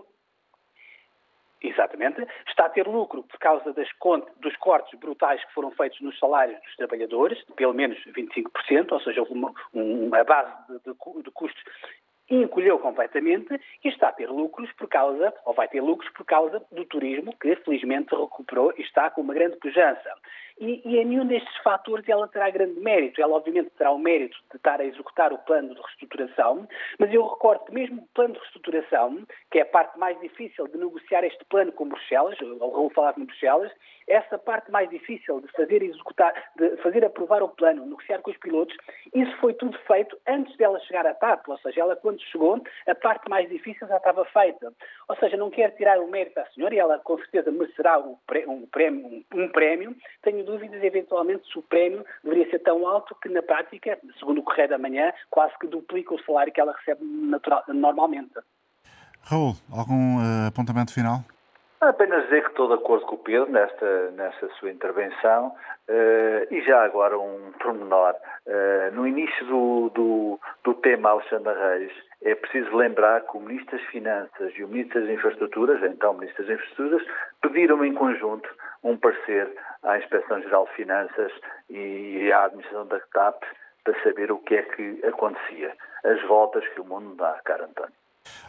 Exatamente. 1.63 2.27
Está 2.49 2.67
a 2.67 2.71
ter 2.71 2.87
lucro 2.87 3.23
por 3.23 3.39
causa 3.39 3.73
dos 3.73 4.57
cortes 4.57 4.99
brutais 4.99 5.45
que 5.45 5.53
foram 5.53 5.71
feitos 5.71 6.01
nos 6.01 6.19
salários 6.19 6.61
dos 6.63 6.77
trabalhadores, 6.77 7.43
pelo 7.57 7.73
menos 7.73 7.99
25%, 8.07 8.93
ou 8.93 9.01
seja, 9.01 9.23
uma, 9.23 9.53
uma 9.73 10.25
base 10.25 10.53
de, 10.69 10.79
de, 10.79 11.23
de 11.23 11.31
custos 11.31 11.63
encolheu 12.31 12.79
completamente 12.79 13.61
e 13.85 13.89
está 13.89 14.09
a 14.09 14.13
ter 14.13 14.31
lucros 14.31 14.71
por 14.73 14.89
causa, 14.89 15.33
ou 15.45 15.55
vai 15.55 15.69
ter 15.69 15.81
lucros 15.81 16.11
por 16.13 16.25
causa 16.25 16.65
do 16.71 16.85
turismo, 16.87 17.37
que 17.37 17.55
felizmente 17.57 18.15
recuperou 18.15 18.73
e 18.77 18.83
está 18.83 19.11
com 19.11 19.21
uma 19.21 19.35
grande 19.35 19.57
pujança. 19.57 20.11
E, 20.61 20.83
e 20.85 20.99
em 20.99 21.05
nenhum 21.05 21.27
destes 21.27 21.57
fatores 21.59 22.09
ela 22.09 22.29
terá 22.29 22.51
grande 22.51 22.79
mérito. 22.81 23.21
Ela, 23.21 23.37
obviamente, 23.37 23.71
terá 23.77 23.91
o 23.91 23.99
mérito 23.99 24.37
de 24.51 24.57
estar 24.57 24.81
a 24.81 24.85
executar 24.85 25.33
o 25.33 25.39
plano 25.39 25.75
de 25.75 25.81
reestruturação, 25.81 26.69
mas 26.99 27.13
eu 27.13 27.27
recordo 27.27 27.65
que 27.65 27.75
mesmo 27.75 28.03
o 28.03 28.07
plano 28.15 28.35
de 28.35 28.41
reestruturação, 28.41 29.27
que 29.51 29.59
é 29.59 29.63
a 29.63 29.67
parte 29.67 29.99
mais 29.99 30.19
difícil 30.21 30.67
de 30.69 30.79
negociar 30.79 31.25
este 31.25 31.45
plano 31.47 31.73
com 31.73 31.89
Bruxelas, 31.89 32.39
o 32.41 32.59
Raul 32.59 32.91
falava 32.91 33.21
em 33.21 33.25
Bruxelas, 33.25 33.73
essa 34.09 34.39
parte 34.39 34.71
mais 34.71 34.91
difícil 34.91 35.41
de 35.41 35.49
fazer 35.53 35.83
executar, 35.83 36.35
de 36.57 36.77
fazer 36.79 37.05
aprovar 37.05 37.43
o 37.43 37.49
plano, 37.49 37.87
negociar 37.87 38.21
com 38.21 38.31
os 38.31 38.37
pilotos, 38.37 38.77
isso 39.15 39.35
foi 39.39 39.55
tudo 39.55 39.79
feito 39.87 40.19
antes 40.27 40.57
dela 40.57 40.79
chegar 40.81 41.07
à 41.07 41.15
TAP, 41.15 41.49
ou 41.49 41.59
seja, 41.59 41.81
ela 41.81 41.97
quando 41.97 42.21
chegou, 42.21 42.61
a 42.87 42.95
parte 42.95 43.29
mais 43.29 43.49
difícil 43.49 43.87
já 43.87 43.97
estava 43.97 44.25
feita. 44.27 44.73
Ou 45.09 45.17
seja, 45.17 45.37
não 45.37 45.51
quero 45.51 45.75
tirar 45.77 45.99
o 46.01 46.09
mérito 46.09 46.39
à 46.41 46.47
senhora 46.47 46.75
e 46.75 46.79
ela 46.79 46.99
com 46.99 47.17
certeza 47.19 47.51
merecerá 47.51 47.99
um 47.99 48.67
prémio, 48.67 49.25
um 49.35 49.49
prémio. 49.49 49.97
Tenho 50.23 50.42
dúvidas 50.43 50.83
eventualmente 50.83 51.51
se 51.51 51.59
o 51.59 51.63
prémio 51.63 52.05
deveria 52.23 52.51
ser 52.51 52.61
tão 52.61 52.87
alto 52.87 53.15
que 53.23 53.29
na 53.29 53.43
prática, 53.43 53.99
segundo 54.19 54.41
o 54.41 54.43
Correio 54.43 54.69
da 54.69 54.79
Manhã, 54.79 55.13
quase 55.31 55.57
que 55.59 55.67
duplica 55.67 56.15
o 56.15 56.23
salário 56.25 56.53
que 56.53 56.61
ela 56.61 56.73
recebe 56.73 57.05
natural, 57.05 57.63
normalmente. 57.69 58.35
Raul, 59.25 59.55
algum 59.73 60.19
uh, 60.19 60.49
apontamento 60.49 60.93
final? 60.93 61.21
Apenas 61.81 62.23
dizer 62.25 62.43
que 62.45 62.51
estou 62.51 62.69
de 62.69 62.75
acordo 62.75 63.07
com 63.07 63.17
o 63.17 63.19
Pedro 63.19 63.51
nesta, 63.51 64.11
nesta 64.13 64.49
sua 64.55 64.71
intervenção 64.71 65.49
uh, 65.49 66.55
e 66.55 66.63
já 66.63 66.85
agora 66.85 67.19
um 67.19 67.53
pormenor. 67.61 68.15
Uh, 68.47 68.95
no 68.95 69.05
início 69.05 69.45
do, 69.47 69.91
do, 69.91 70.41
do, 70.63 70.75
tema 70.75 71.11
Alexandre 71.11 71.53
Reis, 71.53 71.93
é 72.25 72.35
preciso 72.35 72.75
lembrar 72.77 73.21
que 73.23 73.37
o 73.37 73.41
Ministro 73.41 73.77
das 73.77 73.87
Finanças 73.89 74.53
e 74.57 74.63
o 74.63 74.69
Ministro 74.69 75.01
das 75.01 75.11
Infraestruturas, 75.11 75.83
então 75.83 76.15
Ministro 76.15 76.45
das 76.45 76.55
Infraestruturas, 76.55 77.03
pediram 77.41 77.85
em 77.85 77.95
conjunto 77.95 78.49
um 78.83 78.97
parecer 78.97 79.51
à 79.83 79.99
Inspeção-Geral 79.99 80.67
de 80.67 80.75
Finanças 80.75 81.33
e 81.69 82.31
à 82.33 82.45
Administração 82.45 82.87
da 82.87 83.01
TAP 83.13 83.43
para 83.85 84.03
saber 84.03 84.31
o 84.31 84.39
que 84.39 84.55
é 84.55 84.63
que 84.63 85.05
acontecia. 85.05 85.75
As 86.05 86.23
voltas 86.29 86.67
que 86.69 86.81
o 86.81 86.85
mundo 86.85 87.15
dá, 87.17 87.41
caro 87.45 87.65
António. 87.65 87.93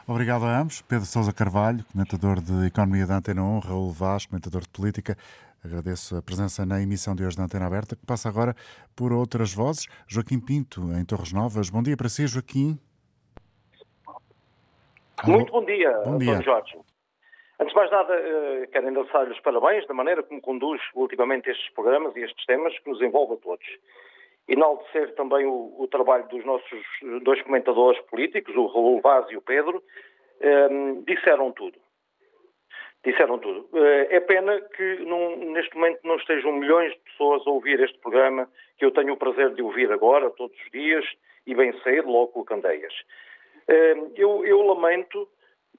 Obrigado 0.07 0.45
a 0.45 0.59
ambos. 0.59 0.81
Pedro 0.83 1.05
Sousa 1.05 1.33
Carvalho, 1.33 1.83
comentador 1.91 2.41
de 2.41 2.67
Economia 2.67 3.07
da 3.07 3.15
Antena 3.15 3.41
1, 3.41 3.59
Raul 3.59 3.91
Vaz, 3.91 4.25
comentador 4.27 4.61
de 4.61 4.69
Política. 4.69 5.17
Agradeço 5.63 6.17
a 6.17 6.21
presença 6.21 6.65
na 6.65 6.81
emissão 6.81 7.15
de 7.15 7.25
hoje 7.25 7.37
da 7.37 7.43
Antena 7.43 7.65
Aberta, 7.65 7.95
que 7.95 8.05
passa 8.05 8.29
agora 8.29 8.55
por 8.95 9.13
outras 9.13 9.53
vozes. 9.53 9.87
Joaquim 10.07 10.39
Pinto, 10.39 10.81
em 10.93 11.05
Torres 11.05 11.31
Novas. 11.31 11.69
Bom 11.69 11.81
dia 11.81 11.97
para 11.97 12.09
si, 12.09 12.27
Joaquim. 12.27 12.77
Muito 15.27 15.51
bom 15.51 15.63
dia, 15.65 15.91
bom 16.05 16.17
dia. 16.17 16.31
António 16.31 16.43
Jorge. 16.43 16.77
Antes 17.59 17.73
de 17.73 17.75
mais 17.75 17.91
nada, 17.91 18.15
eh, 18.15 18.67
quero 18.71 18.89
endereçar-lhe 18.89 19.31
os 19.31 19.39
parabéns 19.39 19.85
da 19.87 19.93
maneira 19.93 20.23
como 20.23 20.41
conduz 20.41 20.81
ultimamente 20.95 21.49
estes 21.49 21.69
programas 21.73 22.15
e 22.15 22.21
estes 22.21 22.45
temas 22.45 22.77
que 22.79 22.89
nos 22.89 23.01
envolvem 23.01 23.37
a 23.37 23.41
todos 23.41 23.65
enaltecer 24.47 25.13
também 25.15 25.45
o, 25.45 25.73
o, 25.77 25.87
trabalho 25.87 26.27
dos 26.27 26.43
nossos 26.45 26.83
dois 27.23 27.41
comentadores 27.43 27.99
políticos, 28.07 28.55
o 28.55 28.67
Raul 28.67 29.01
Vaz 29.01 29.29
e 29.29 29.37
o 29.37 29.41
Pedro, 29.41 29.81
um, 30.41 30.47
ehm, 30.47 31.03
disseram 31.05 31.51
tudo. 31.51 31.77
Disseram 33.05 33.37
tudo. 33.37 33.67
Uh, 33.73 34.07
é 34.09 34.19
pena 34.21 34.61
que 34.61 35.05
neste 35.51 35.75
momento 35.75 35.99
não 36.03 36.15
estejam 36.15 36.53
milhões 36.53 36.93
de 36.93 36.99
pessoas 36.99 37.45
a 37.45 37.49
ouvir 37.49 37.79
este 37.81 37.97
programa, 37.99 38.47
que 38.77 38.85
eu 38.85 38.91
tenho 38.91 39.13
o 39.13 39.17
prazer 39.17 39.53
de 39.53 39.61
ouvir 39.61 39.91
agora, 39.91 40.29
todos 40.31 40.57
os 40.57 40.71
dias, 40.71 41.05
e 41.45 41.53
bem 41.53 41.73
cedo, 41.81 42.09
logo 42.09 42.27
com 42.27 42.45
candeias. 42.45 42.93
Uh, 43.69 44.11
eu, 44.15 44.45
eu 44.45 44.61
lamento 44.61 45.27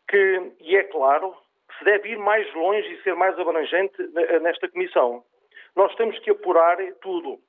que, 0.08 0.52
e 0.60 0.76
é 0.76 0.84
claro, 0.84 1.34
se 1.78 1.84
deve 1.84 2.10
ir 2.10 2.18
mais 2.18 2.52
longe 2.54 2.88
e 2.92 3.02
ser 3.02 3.14
mais 3.14 3.38
abrangente 3.38 3.96
nesta 4.42 4.68
comissão. 4.68 5.24
Nós 5.74 5.94
temos 5.96 6.18
que 6.20 6.30
apurar 6.30 6.78
tudo 7.00 7.40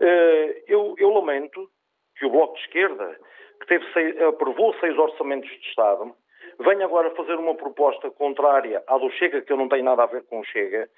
eh, 0.00 0.62
eu, 0.68 0.94
eu, 0.98 1.10
lamento 1.10 1.68
que 2.16 2.26
o 2.26 2.30
Bloco 2.30 2.54
de 2.54 2.60
Esquerda, 2.62 3.18
que 3.60 3.66
teve 3.66 3.92
seis, 3.92 4.20
aprovou 4.22 4.74
seis 4.78 4.96
orçamentos 4.96 5.50
de 5.50 5.68
Estado, 5.68 6.14
venha 6.60 6.84
agora 6.84 7.14
fazer 7.14 7.34
uma 7.34 7.54
proposta 7.54 8.10
contrária 8.10 8.82
à 8.86 8.96
do 8.98 9.10
Chega, 9.10 9.42
que 9.42 9.52
eu 9.52 9.56
não 9.56 9.68
tenho 9.68 9.84
nada 9.84 10.04
a 10.04 10.06
ver 10.06 10.24
com 10.24 10.40
o 10.40 10.44
Chega, 10.44 10.88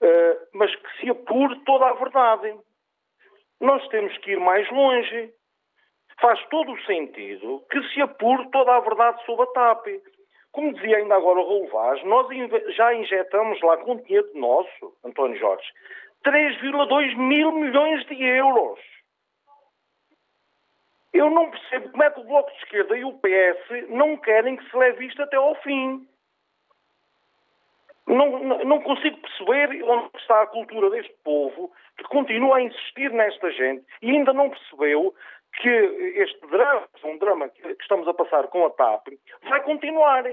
eh, 0.00 0.38
mas 0.52 0.74
que 0.74 1.00
se 1.00 1.10
apure 1.10 1.58
toda 1.64 1.86
a 1.86 1.94
verdade. 1.94 2.56
Nós 3.60 3.86
temos 3.88 4.16
que 4.18 4.32
ir 4.32 4.40
mais 4.40 4.68
longe. 4.70 5.32
Faz 6.20 6.42
todo 6.48 6.72
o 6.72 6.80
sentido 6.82 7.62
que 7.70 7.82
se 7.88 8.00
apure 8.00 8.48
toda 8.50 8.76
a 8.76 8.80
verdade 8.80 9.24
sobre 9.24 9.44
a 9.44 9.52
TAP. 9.52 9.86
Como 10.52 10.72
dizia 10.72 10.98
ainda 10.98 11.16
agora 11.16 11.40
o 11.40 11.48
Raul 11.48 11.68
Vaz, 11.68 12.02
nós 12.04 12.28
já 12.76 12.94
injetamos 12.94 13.60
lá 13.62 13.76
com 13.78 13.96
dinheiro 13.96 14.30
nosso, 14.34 14.96
António 15.04 15.38
Jorge, 15.38 15.66
3,2 16.24 17.16
mil 17.16 17.52
milhões 17.52 18.06
de 18.06 18.22
euros. 18.22 18.78
Eu 21.12 21.30
não 21.30 21.50
percebo 21.50 21.90
como 21.90 22.02
é 22.02 22.10
que 22.10 22.20
o 22.20 22.24
Bloco 22.24 22.50
de 22.50 22.56
Esquerda 22.58 22.96
e 22.96 23.04
o 23.04 23.12
PS 23.12 23.88
não 23.88 24.16
querem 24.16 24.56
que 24.56 24.68
se 24.68 24.76
leve 24.76 25.06
isto 25.06 25.22
até 25.22 25.36
ao 25.36 25.54
fim. 25.62 26.08
Não, 28.06 28.64
não, 28.64 28.82
consigo 28.82 29.16
perceber 29.18 29.82
onde 29.82 30.10
está 30.18 30.42
a 30.42 30.46
cultura 30.46 30.90
deste 30.90 31.14
povo 31.24 31.72
que 31.96 32.04
continua 32.04 32.58
a 32.58 32.62
insistir 32.62 33.10
nesta 33.10 33.50
gente 33.50 33.84
e 34.02 34.10
ainda 34.10 34.32
não 34.32 34.50
percebeu 34.50 35.14
que 35.60 35.68
este 35.68 36.40
drama, 36.46 36.88
um 37.04 37.18
drama 37.18 37.48
que 37.48 37.76
estamos 37.80 38.06
a 38.08 38.14
passar 38.14 38.48
com 38.48 38.66
a 38.66 38.70
TAP, 38.70 39.08
vai 39.48 39.62
continuar. 39.62 40.24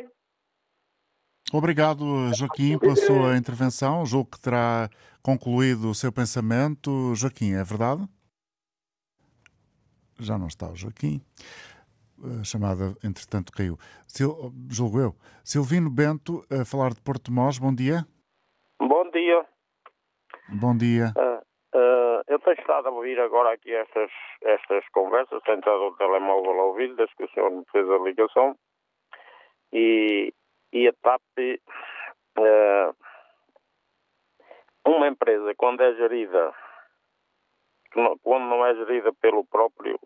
Obrigado, 1.54 2.34
Joaquim, 2.34 2.78
pela 2.80 2.96
sua 2.96 3.36
intervenção. 3.38 4.06
Julgo 4.06 4.32
que 4.32 4.40
terá 4.40 4.90
concluído 5.22 5.90
o 5.90 5.96
seu 5.96 6.12
pensamento. 6.12 7.14
Joaquim, 7.16 7.54
é 7.54 7.64
verdade? 7.64 8.08
Já 10.20 10.38
não 10.38 10.48
está 10.48 10.70
o 10.70 10.76
Joaquim. 10.76 11.22
A 12.40 12.44
chamada, 12.44 12.96
entretanto, 13.04 13.52
caiu. 13.52 13.78
Sil... 14.06 14.54
Julgo 14.70 15.00
eu. 15.00 15.16
Silvino 15.44 15.90
Bento, 15.90 16.46
a 16.52 16.64
falar 16.64 16.94
de 16.94 17.02
Porto 17.02 17.32
Mós, 17.32 17.58
bom 17.58 17.74
dia. 17.74 18.06
Bom 18.80 19.10
dia. 19.10 19.46
Bom 20.50 20.78
dia. 20.78 21.14
Uh, 21.18 21.31
estado 22.62 22.88
a 22.88 22.92
ouvir 22.92 23.20
agora 23.20 23.54
aqui 23.54 23.74
estas, 23.74 24.12
estas 24.42 24.88
conversas, 24.90 25.42
sentado 25.44 25.88
o 25.88 25.96
telemóvel 25.98 26.60
a 26.60 26.66
ouvir, 26.66 26.96
desde 26.96 27.16
que 27.16 27.26
o 27.26 27.30
senhor 27.32 27.52
me 27.52 27.66
fez 27.72 27.90
a 27.90 27.98
ligação. 27.98 28.56
E, 29.74 30.34
e 30.72 30.88
a 30.88 30.94
TAP 31.02 31.22
uh, 32.38 32.96
uma 34.86 35.08
empresa, 35.08 35.54
quando 35.56 35.82
é 35.82 35.94
gerida, 35.96 36.54
quando 38.24 38.46
não 38.46 38.66
é 38.66 38.76
gerida 38.76 39.14
pelo 39.14 39.46
próprio, 39.46 40.00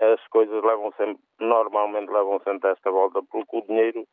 as 0.00 0.26
coisas 0.28 0.62
levam 0.62 0.92
sempre, 0.96 1.22
normalmente 1.38 2.10
levam 2.10 2.40
sempre 2.40 2.70
esta 2.70 2.90
volta, 2.90 3.22
porque 3.30 3.56
o 3.56 3.62
dinheiro 3.62 4.06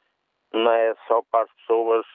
não 0.53 0.71
é 0.71 0.95
só 1.07 1.21
para 1.31 1.45
as 1.45 1.53
pessoas 1.53 2.05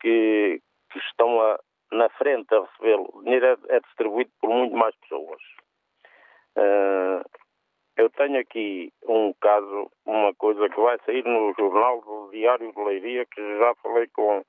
que, 0.00 0.60
que 0.90 0.98
estão 0.98 1.40
a, 1.40 1.58
na 1.92 2.08
frente 2.10 2.52
a 2.54 2.60
recebê-lo. 2.60 3.08
O 3.12 3.22
dinheiro 3.22 3.46
é, 3.46 3.76
é, 3.76 3.80
distribuído 3.80 4.30
por 4.40 4.50
muito 4.50 4.74
mais 4.74 4.94
pessoas. 4.96 5.40
Uh, 6.56 7.22
eu 7.96 8.10
tenho 8.10 8.40
aqui 8.40 8.92
um 9.06 9.32
caso, 9.40 9.90
uma 10.06 10.34
coisa 10.34 10.68
que 10.68 10.80
vai 10.80 10.98
sair 11.04 11.24
no 11.24 11.54
jornal 11.58 12.00
do 12.00 12.30
Diário 12.30 12.72
de 12.72 12.80
Leiria, 12.82 13.26
que 13.26 13.58
já 13.58 13.74
falei 13.82 14.08
com 14.08 14.42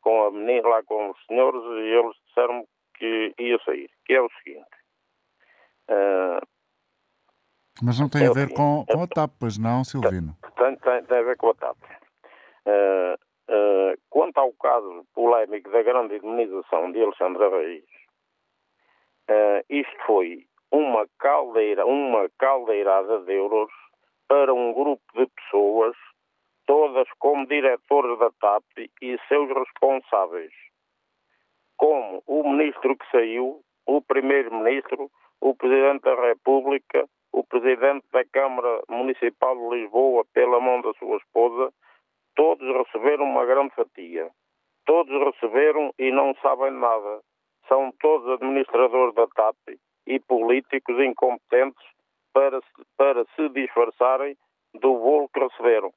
com 0.00 0.26
a 0.26 0.30
menina, 0.30 0.68
lá 0.68 0.82
com 0.84 1.10
os 1.10 1.26
senhores, 1.26 1.60
e 1.62 1.98
eles 1.98 2.16
disseram 2.26 2.64
que 2.94 3.34
ia 3.38 3.58
sair, 3.64 3.90
que 4.04 4.14
é 4.14 4.20
o 4.20 4.30
seguinte. 4.38 4.64
Uh, 5.90 6.40
Mas 7.82 7.98
não 7.98 8.08
tem 8.08 8.24
é 8.24 8.28
a 8.28 8.32
ver 8.32 8.52
com, 8.54 8.84
com 8.86 9.02
a 9.02 9.06
TAP, 9.06 9.32
pois 9.38 9.58
não, 9.58 9.84
Silvino? 9.84 10.36
Tem, 10.56 10.76
tem, 10.76 11.04
tem 11.04 11.18
a 11.18 11.22
ver 11.22 11.36
com 11.36 11.50
a 11.50 11.54
TAP. 11.54 11.76
Uh, 12.66 13.27
uh, 13.48 13.98
quanto 14.10 14.38
ao 14.38 14.52
caso 14.54 15.04
polémico 15.14 15.70
da 15.70 15.82
grande 15.82 16.16
indemnização 16.16 16.92
de 16.92 17.02
Alexandre 17.02 17.48
Reis, 17.48 17.84
isto 19.68 19.96
foi 20.06 20.46
uma 20.72 21.06
caldeira, 21.18 21.84
uma 21.84 22.30
caldeirada 22.38 23.20
de 23.20 23.34
euros 23.34 23.70
para 24.26 24.54
um 24.54 24.72
grupo 24.72 25.02
de 25.14 25.26
pessoas 25.26 25.94
todas 26.68 27.08
como 27.18 27.46
diretores 27.46 28.18
da 28.18 28.30
TAP 28.40 28.62
e 29.00 29.18
seus 29.26 29.48
responsáveis, 29.48 30.52
como 31.78 32.22
o 32.26 32.46
ministro 32.46 32.94
que 32.94 33.10
saiu, 33.10 33.62
o 33.86 34.02
primeiro-ministro, 34.02 35.10
o 35.40 35.54
presidente 35.54 36.02
da 36.02 36.14
República, 36.14 37.08
o 37.32 37.42
presidente 37.42 38.04
da 38.12 38.22
Câmara 38.26 38.82
Municipal 38.86 39.56
de 39.56 39.76
Lisboa, 39.76 40.26
pela 40.34 40.60
mão 40.60 40.82
da 40.82 40.92
sua 40.98 41.16
esposa, 41.16 41.72
todos 42.38 42.64
receberam 42.68 43.24
uma 43.24 43.44
grande 43.44 43.74
fatia. 43.74 44.30
Todos 44.86 45.12
receberam 45.24 45.92
e 45.98 46.12
não 46.12 46.32
sabem 46.40 46.70
nada. 46.70 47.20
São 47.66 47.92
todos 48.00 48.30
administradores 48.30 49.12
da 49.16 49.26
TAP 49.26 49.56
e 50.06 50.20
políticos 50.20 50.96
incompetentes 51.00 51.84
para, 52.32 52.60
para 52.96 53.24
se 53.34 53.48
disfarçarem 53.48 54.36
do 54.72 54.94
bolo 54.94 55.28
que 55.34 55.40
receberam. 55.40 55.92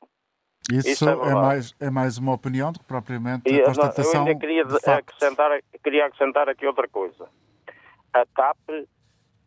Isso, 0.69 0.89
Isso 0.89 1.09
é, 1.09 1.13
é, 1.13 1.33
mais, 1.33 1.75
é 1.79 1.89
mais 1.91 2.17
uma 2.17 2.33
opinião 2.33 2.71
do 2.71 2.79
que 2.79 2.85
propriamente 2.85 3.43
e, 3.47 3.61
a 3.61 3.65
constatação. 3.65 4.21
Eu 4.21 4.27
ainda 4.27 4.39
queria 4.39 4.63
acrescentar, 4.63 5.59
queria 5.83 6.05
acrescentar 6.07 6.49
aqui 6.49 6.65
outra 6.65 6.87
coisa. 6.87 7.29
A 8.13 8.25
TAP 8.25 8.57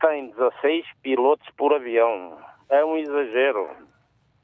tem 0.01 0.31
16 0.31 0.87
pilotos 1.03 1.49
por 1.57 1.75
avião. 1.75 2.39
É 2.69 2.85
um 2.85 2.97
exagero. 2.97 3.69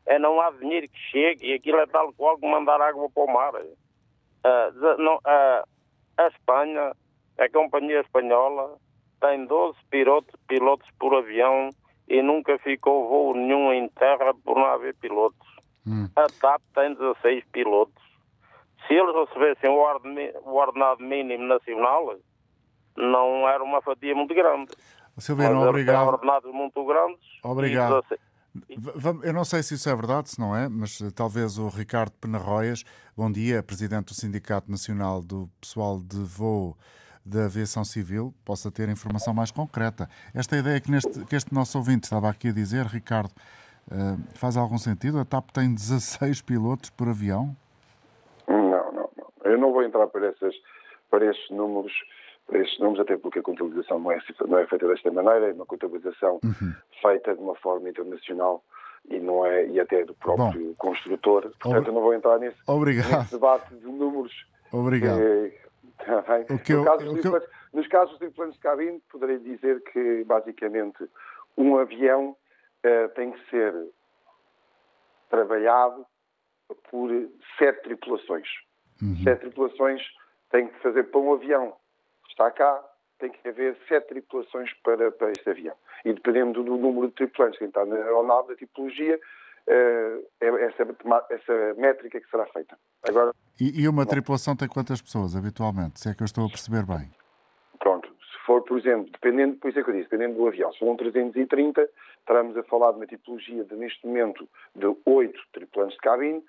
É 0.06 0.18
não 0.18 0.40
há 0.40 0.50
dinheiro 0.50 0.88
que 0.88 0.98
chegue 1.10 1.50
e 1.50 1.54
aquilo 1.54 1.78
é 1.78 1.86
tal 1.86 2.12
qual 2.14 2.38
como 2.38 2.52
mandar 2.52 2.80
água 2.80 3.08
para 3.10 3.22
o 3.22 3.32
mar. 3.32 3.54
Uh, 3.54 4.98
não, 4.98 5.16
uh, 5.16 5.64
a 6.16 6.28
Espanha, 6.28 6.92
a 7.38 7.48
companhia 7.50 8.00
espanhola, 8.00 8.76
tem 9.20 9.44
12 9.46 9.78
pilotos, 9.90 10.34
pilotos 10.48 10.88
por 10.98 11.14
avião 11.14 11.70
e 12.08 12.22
nunca 12.22 12.58
ficou 12.58 13.08
voo 13.08 13.34
nenhum 13.34 13.72
em 13.72 13.88
terra 13.88 14.34
por 14.44 14.56
não 14.56 14.66
haver 14.66 14.94
pilotos. 14.96 15.48
Hum. 15.86 16.08
A 16.16 16.26
TAP 16.40 16.60
tem 16.74 16.94
16 16.94 17.44
pilotos. 17.52 18.02
Se 18.86 18.94
eles 18.94 19.14
recebessem 19.14 19.70
o 19.70 20.54
ordenado 20.54 21.02
mínimo 21.02 21.44
nacional, 21.44 22.16
não 22.96 23.48
era 23.48 23.62
uma 23.62 23.80
fatia 23.80 24.14
muito 24.14 24.34
grande. 24.34 24.72
Silvino, 25.18 25.68
obrigado. 25.68 26.08
ordenados 26.08 26.52
muito 26.52 26.84
grandes. 26.84 27.20
Obrigado. 27.44 28.04
Eu 29.24 29.32
não 29.32 29.44
sei 29.44 29.62
se 29.62 29.74
isso 29.74 29.88
é 29.88 29.94
verdade, 29.94 30.30
se 30.30 30.40
não 30.40 30.56
é, 30.56 30.68
mas 30.68 31.00
eh, 31.00 31.10
talvez 31.14 31.56
o 31.56 31.68
Ricardo 31.68 32.12
Penarroias, 32.20 32.84
bom 33.16 33.30
dia, 33.30 33.62
presidente 33.62 34.06
do 34.06 34.14
Sindicato 34.14 34.68
Nacional 34.68 35.22
do 35.22 35.48
Pessoal 35.60 36.00
de 36.00 36.18
Voo 36.18 36.76
da 37.24 37.44
Aviação 37.44 37.84
Civil, 37.84 38.34
possa 38.44 38.70
ter 38.70 38.88
informação 38.88 39.32
mais 39.32 39.52
concreta. 39.52 40.08
Esta 40.34 40.56
ideia 40.56 40.80
que, 40.80 40.90
neste, 40.90 41.24
que 41.26 41.36
este 41.36 41.54
nosso 41.54 41.78
ouvinte 41.78 42.04
estava 42.04 42.28
aqui 42.28 42.48
a 42.48 42.52
dizer, 42.52 42.86
Ricardo, 42.86 43.30
uh, 43.88 44.18
faz 44.34 44.56
algum 44.56 44.78
sentido? 44.78 45.20
A 45.20 45.24
TAP 45.24 45.50
tem 45.52 45.72
16 45.72 46.42
pilotos 46.42 46.90
por 46.90 47.08
avião? 47.08 47.54
Não, 48.48 48.92
não, 48.92 49.10
não. 49.16 49.28
Eu 49.44 49.58
não 49.58 49.72
vou 49.72 49.84
entrar 49.84 50.08
para, 50.08 50.26
essas, 50.26 50.54
para 51.08 51.24
esses 51.30 51.50
números 51.50 51.92
estes 52.52 52.78
números, 52.80 53.00
até 53.00 53.16
porque 53.16 53.38
a 53.38 53.42
contabilização 53.42 54.00
não 54.00 54.10
é, 54.10 54.18
não 54.48 54.58
é 54.58 54.66
feita 54.66 54.88
desta 54.88 55.10
maneira, 55.12 55.50
é 55.50 55.52
uma 55.52 55.66
contabilização 55.66 56.40
uhum. 56.42 56.74
Feita 57.00 57.34
de 57.34 57.40
uma 57.40 57.54
forma 57.56 57.88
internacional 57.88 58.62
e 59.08 59.18
não 59.18 59.44
é 59.44 59.66
e 59.66 59.80
até 59.80 60.04
do 60.04 60.14
próprio 60.14 60.68
Bom, 60.68 60.74
construtor. 60.76 61.50
Portanto, 61.60 61.88
eu 61.88 61.92
não 61.92 62.02
vou 62.02 62.14
entrar 62.14 62.38
nesse, 62.38 62.58
nesse, 62.66 63.32
debate 63.32 63.74
de 63.74 63.86
números. 63.86 64.46
Obrigado. 64.72 65.18
o 66.50 66.58
que 66.58 66.74
no 66.74 66.84
caso 66.84 67.04
eu, 67.06 67.16
eu... 67.16 67.42
Nos 67.72 67.86
casos 67.86 68.18
de 68.18 68.28
planos 68.30 68.54
de 68.54 68.60
cabine, 68.60 69.00
poderei 69.10 69.38
dizer 69.38 69.80
que, 69.92 70.24
basicamente, 70.24 71.08
um 71.56 71.76
avião 71.76 72.36
uh, 72.84 73.08
tem 73.14 73.30
que 73.30 73.50
ser 73.50 73.72
trabalhado 75.28 76.04
por 76.90 77.10
sete 77.58 77.82
tripulações. 77.82 78.48
Uhum. 79.00 79.16
Sete 79.22 79.40
tripulações 79.42 80.02
têm 80.50 80.66
que 80.66 80.80
fazer 80.80 81.04
para 81.04 81.20
um 81.20 81.32
avião 81.32 81.76
está 82.40 82.50
cá, 82.50 82.82
tem 83.20 83.30
que 83.30 83.48
haver 83.48 83.76
sete 83.88 84.08
tripulações 84.08 84.72
para, 84.82 85.12
para 85.12 85.30
este 85.30 85.48
avião. 85.48 85.76
E 86.04 86.12
dependendo 86.12 86.64
do 86.64 86.76
número 86.76 87.08
de 87.08 87.14
tripulantes 87.14 87.58
que 87.58 87.64
está 87.66 87.84
na 87.84 87.96
aeronave, 87.96 88.48
da 88.48 88.56
tipologia, 88.56 89.16
uh, 89.16 90.26
é 90.40 90.64
essa, 90.64 90.82
essa 91.30 91.74
métrica 91.76 92.20
que 92.20 92.30
será 92.30 92.46
feita. 92.46 92.76
Agora, 93.08 93.32
e, 93.60 93.82
e 93.82 93.88
uma 93.88 94.04
bom, 94.04 94.10
tripulação 94.10 94.56
tem 94.56 94.68
quantas 94.68 95.02
pessoas, 95.02 95.36
habitualmente? 95.36 96.00
Se 96.00 96.08
é 96.08 96.14
que 96.14 96.22
eu 96.22 96.24
estou 96.24 96.46
a 96.46 96.48
perceber 96.48 96.84
bem. 96.86 97.10
Pronto. 97.78 98.08
Se 98.08 98.46
for, 98.46 98.62
por 98.62 98.78
exemplo, 98.78 99.10
dependendo, 99.12 99.56
por 99.58 99.68
isso 99.68 99.78
é 99.78 99.84
que 99.84 99.90
eu 99.90 99.94
disse, 99.94 100.08
dependendo 100.08 100.38
do 100.38 100.48
avião, 100.48 100.72
se 100.72 100.78
for 100.78 100.90
um 100.90 100.96
330, 100.96 101.88
estaremos 102.18 102.56
a 102.56 102.62
falar 102.64 102.92
de 102.92 102.96
uma 102.96 103.06
tipologia 103.06 103.64
de, 103.64 103.76
neste 103.76 104.06
momento, 104.06 104.48
de 104.74 104.86
oito 105.04 105.40
tripulantes 105.52 105.96
de 105.96 106.00
cabine. 106.00 106.42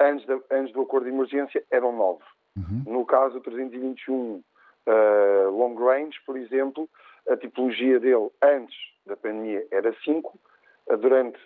Antes, 0.00 0.26
antes 0.50 0.72
do 0.74 0.82
acordo 0.82 1.04
de 1.04 1.10
emergência, 1.10 1.64
eram 1.70 1.96
nove. 1.96 2.22
Uhum. 2.56 2.84
No 2.86 3.06
caso 3.06 3.34
do 3.34 3.40
321 3.40 4.42
Uh, 4.88 5.50
long 5.50 5.74
range, 5.74 6.18
por 6.24 6.38
exemplo, 6.38 6.88
a 7.28 7.36
tipologia 7.36 8.00
dele 8.00 8.30
antes 8.42 8.74
da 9.04 9.16
pandemia 9.16 9.66
era 9.70 9.94
5, 10.02 10.40
uh, 10.86 10.96
durante 10.96 11.38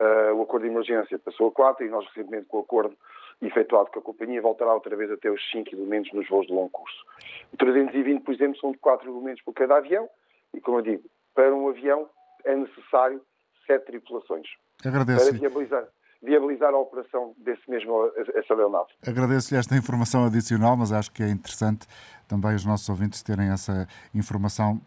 uh, 0.00 0.34
o 0.34 0.42
acordo 0.42 0.64
de 0.64 0.70
emergência 0.70 1.16
passou 1.20 1.48
a 1.48 1.52
4 1.52 1.86
e 1.86 1.88
nós 1.88 2.04
recentemente 2.08 2.46
com 2.46 2.58
o 2.58 2.62
acordo 2.62 2.96
efetuado 3.40 3.90
com 3.92 4.00
a 4.00 4.02
companhia 4.02 4.42
voltará 4.42 4.74
outra 4.74 4.96
vez 4.96 5.08
até 5.08 5.30
os 5.30 5.40
5 5.52 5.72
elementos 5.72 6.12
nos 6.12 6.28
voos 6.28 6.48
de 6.48 6.52
longo 6.52 6.70
curso. 6.70 7.04
O 7.52 7.56
320, 7.56 8.22
por 8.24 8.34
exemplo, 8.34 8.58
são 8.58 8.72
de 8.72 8.78
4 8.78 9.08
elementos 9.08 9.42
por 9.44 9.54
cada 9.54 9.76
avião 9.76 10.08
e, 10.52 10.60
como 10.60 10.78
eu 10.78 10.82
digo, 10.82 11.04
para 11.32 11.54
um 11.54 11.68
avião 11.68 12.10
é 12.44 12.56
necessário 12.56 13.22
7 13.68 13.86
tripulações. 13.86 14.48
Agradeço. 14.84 15.30
Para 15.30 15.38
viabilizar 15.38 15.88
viabilizar 16.24 16.72
a 16.72 16.78
operação 16.78 17.34
desse 17.36 17.68
mesmo 17.70 18.10
essa 18.34 18.54
aeronave. 18.54 18.88
Agradeço-lhe 19.06 19.60
esta 19.60 19.76
informação 19.76 20.24
adicional, 20.24 20.76
mas 20.76 20.90
acho 20.90 21.12
que 21.12 21.22
é 21.22 21.28
interessante 21.28 21.86
também 22.26 22.54
os 22.54 22.64
nossos 22.64 22.88
ouvintes 22.88 23.22
terem 23.22 23.48
essa 23.48 23.86
informação 24.14 24.80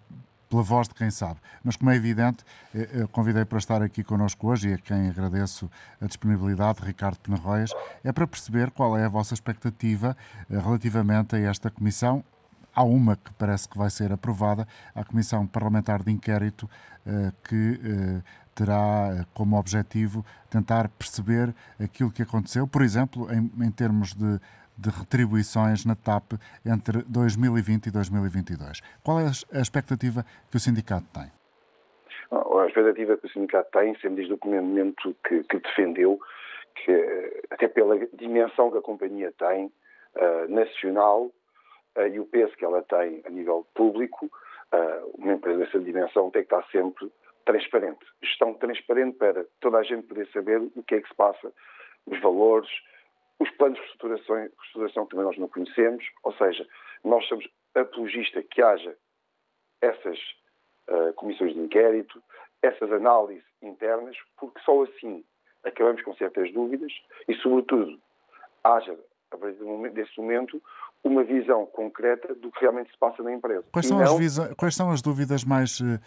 pela 0.49 0.63
voz 0.63 0.87
de 0.87 0.93
quem 0.93 1.11
sabe. 1.11 1.39
Mas, 1.63 1.75
como 1.75 1.91
é 1.91 1.95
evidente, 1.95 2.43
eh, 2.73 2.89
eu 2.93 3.07
convidei 3.07 3.45
para 3.45 3.57
estar 3.57 3.81
aqui 3.81 4.03
connosco 4.03 4.47
hoje 4.47 4.69
e 4.69 4.73
a 4.73 4.77
quem 4.77 5.09
agradeço 5.09 5.69
a 6.01 6.05
disponibilidade, 6.05 6.83
Ricardo 6.83 7.19
Penarroias, 7.19 7.71
é 8.03 8.11
para 8.11 8.25
perceber 8.25 8.71
qual 8.71 8.97
é 8.97 9.05
a 9.05 9.09
vossa 9.09 9.33
expectativa 9.33 10.15
eh, 10.49 10.57
relativamente 10.57 11.35
a 11.35 11.39
esta 11.39 11.69
comissão. 11.69 12.23
Há 12.73 12.83
uma 12.83 13.15
que 13.15 13.33
parece 13.33 13.67
que 13.67 13.77
vai 13.77 13.89
ser 13.89 14.11
aprovada, 14.11 14.67
a 14.93 15.03
Comissão 15.03 15.47
Parlamentar 15.47 16.03
de 16.03 16.11
Inquérito, 16.11 16.69
eh, 17.05 17.31
que 17.43 18.21
terá 18.53 19.25
como 19.33 19.57
objetivo 19.57 20.25
tentar 20.49 20.87
perceber 20.89 21.55
aquilo 21.79 22.11
que 22.11 22.21
aconteceu, 22.21 22.67
por 22.67 22.83
exemplo, 22.83 23.31
em, 23.31 23.51
em 23.63 23.71
termos 23.71 24.13
de 24.13 24.39
de 24.77 24.89
retribuições 24.89 25.85
na 25.85 25.95
TAP 25.95 26.33
entre 26.65 27.03
2020 27.03 27.87
e 27.87 27.91
2022. 27.91 28.81
Qual 29.03 29.19
é 29.19 29.25
a 29.25 29.61
expectativa 29.61 30.23
que 30.49 30.57
o 30.57 30.59
sindicato 30.59 31.05
tem? 31.13 31.31
A 32.31 32.67
expectativa 32.67 33.17
que 33.17 33.25
o 33.25 33.29
sindicato 33.29 33.71
tem, 33.71 33.95
sempre 33.95 34.17
desde 34.17 34.33
o 34.33 34.39
momento 34.45 35.15
que, 35.27 35.43
que 35.43 35.59
defendeu, 35.59 36.19
que 36.75 37.41
até 37.49 37.67
pela 37.67 37.97
dimensão 38.13 38.69
que 38.71 38.77
a 38.77 38.81
companhia 38.81 39.33
tem 39.37 39.65
uh, 39.65 40.51
nacional 40.51 41.31
uh, 41.95 42.07
e 42.11 42.19
o 42.19 42.25
peso 42.25 42.55
que 42.55 42.65
ela 42.65 42.83
tem 42.83 43.21
a 43.25 43.29
nível 43.29 43.65
público, 43.73 44.25
uh, 44.25 45.11
uma 45.17 45.33
empresa 45.33 45.59
dessa 45.59 45.79
dimensão 45.79 46.29
tem 46.29 46.43
que 46.43 46.53
estar 46.53 46.67
sempre 46.71 47.11
transparente. 47.45 48.05
Gestão 48.21 48.53
transparente 48.53 49.17
para 49.17 49.45
toda 49.61 49.77
a 49.77 49.83
gente 49.83 50.05
poder 50.05 50.27
saber 50.33 50.59
o 50.59 50.83
que 50.83 50.95
é 50.95 51.01
que 51.01 51.07
se 51.07 51.15
passa, 51.15 51.51
os 52.05 52.19
valores, 52.19 52.69
os 53.39 53.49
planos 53.51 53.77
de 53.77 53.85
reestruturação, 53.85 54.35
reestruturação 54.35 55.05
também 55.05 55.25
nós 55.25 55.37
não 55.37 55.47
conhecemos, 55.47 56.03
ou 56.23 56.33
seja, 56.33 56.67
nós 57.03 57.25
somos 57.27 57.47
apologista 57.75 58.41
que 58.41 58.61
haja 58.61 58.95
essas 59.81 60.17
uh, 60.87 61.13
comissões 61.13 61.53
de 61.53 61.59
inquérito, 61.59 62.21
essas 62.61 62.91
análises 62.91 63.43
internas, 63.61 64.17
porque 64.37 64.59
só 64.61 64.83
assim 64.83 65.23
acabamos 65.63 66.01
com 66.01 66.13
certas 66.15 66.51
dúvidas 66.51 66.91
e, 67.27 67.35
sobretudo, 67.35 67.99
haja, 68.63 68.97
a 69.31 69.37
partir 69.37 69.59
desse 69.91 70.19
momento, 70.19 70.61
uma 71.03 71.23
visão 71.23 71.65
concreta 71.65 72.33
do 72.33 72.51
que 72.51 72.61
realmente 72.61 72.91
se 72.91 72.97
passa 72.97 73.21
na 73.21 73.33
empresa. 73.33 73.65
Quais 73.71 73.87
são, 73.87 73.99
não... 73.99 74.17
as, 74.17 74.53
quais 74.55 74.75
são 74.75 74.91
as 74.91 75.01
dúvidas 75.01 75.43
mais 75.43 75.79
uh, 75.79 75.99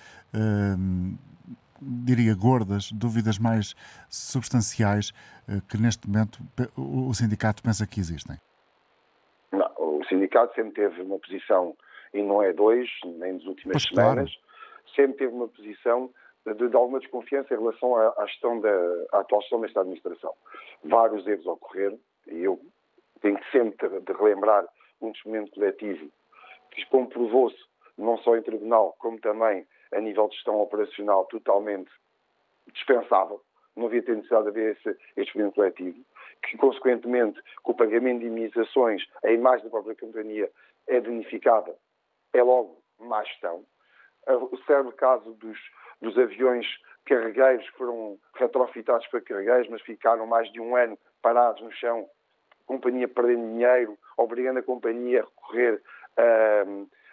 diria, 1.81 2.35
gordas, 2.35 2.91
dúvidas 2.93 3.39
mais 3.39 3.75
substanciais 4.09 5.13
eh, 5.49 5.61
que 5.69 5.77
neste 5.81 6.07
momento 6.07 6.39
o 6.77 7.13
sindicato 7.15 7.63
pensa 7.63 7.87
que 7.87 8.01
existem? 8.01 8.37
Não, 9.53 9.71
o 9.79 10.05
sindicato 10.09 10.55
sempre 10.55 10.73
teve 10.73 11.03
uma 11.03 11.19
posição, 11.19 11.75
e 12.13 12.23
não 12.23 12.43
é 12.43 12.53
dois, 12.53 12.89
nem 13.05 13.35
nas 13.35 13.45
últimas 13.45 13.73
pois 13.73 13.89
semanas, 13.89 14.31
claro. 14.31 14.95
sempre 14.95 15.19
teve 15.19 15.35
uma 15.35 15.49
posição 15.49 16.11
de, 16.47 16.69
de, 16.69 16.77
alguma 16.77 17.01
desconfiança 17.01 17.55
em 17.55 17.59
relação 17.59 17.97
à, 17.97 18.15
à, 18.19 18.27
gestão 18.27 18.61
da, 18.61 18.71
à 19.13 19.21
atual 19.21 19.41
gestão 19.43 19.61
desta 19.61 19.81
administração. 19.81 20.33
Vários 20.85 21.27
erros 21.27 21.47
ocorreram, 21.47 21.99
e 22.27 22.39
eu 22.39 22.61
tenho 23.21 23.39
que 23.39 23.51
sempre 23.51 23.89
de 23.89 24.13
relembrar 24.13 24.67
um 25.01 25.13
desmento 25.13 25.53
coletivo 25.53 26.11
que 26.71 26.85
comprovou-se 26.87 27.59
não 27.99 28.17
só 28.19 28.37
em 28.37 28.43
tribunal, 28.43 28.95
como 28.99 29.21
também 29.21 29.67
a 29.93 30.01
nível 30.01 30.29
de 30.29 30.35
gestão 30.35 30.61
operacional 30.61 31.25
totalmente 31.27 31.91
dispensável. 32.73 33.43
Não 33.77 33.87
havia 33.87 34.03
ter 34.03 34.15
necessidade 34.15 34.45
de 34.45 34.51
haver 34.51 34.77
esse, 34.77 34.91
este 34.91 35.29
experimento 35.29 35.55
coletivo, 35.55 36.05
que, 36.43 36.57
consequentemente, 36.57 37.41
com 37.63 37.73
o 37.73 37.77
pagamento 37.77 38.21
de 38.21 38.27
indemnizações, 38.27 39.03
a 39.25 39.31
imagem 39.31 39.65
da 39.65 39.71
própria 39.71 39.95
companhia 39.95 40.51
é 40.87 41.01
danificada, 41.01 41.75
é 42.33 42.43
logo 42.43 42.83
má 42.99 43.23
gestão. 43.25 43.65
O 44.27 44.57
célebre 44.67 44.95
caso 44.97 45.33
dos, 45.35 45.59
dos 46.01 46.19
aviões 46.19 46.67
carregueiros 47.05 47.69
que 47.71 47.79
foram 47.79 48.19
retrofitados 48.35 49.07
para 49.09 49.21
carregueiros, 49.21 49.69
mas 49.69 49.83
ficaram 49.83 50.27
mais 50.27 50.51
de 50.53 50.61
um 50.61 50.77
ano 50.77 50.99
parados 51.23 51.63
no 51.63 51.73
chão, 51.73 52.09
a 52.53 52.67
companhia 52.67 53.09
perdendo 53.09 53.49
dinheiro, 53.49 53.99
obrigando 54.17 54.61
a 54.61 54.63
companhia 54.63 55.23
a 55.23 55.25
recorrer 55.25 55.83
a 56.17 56.65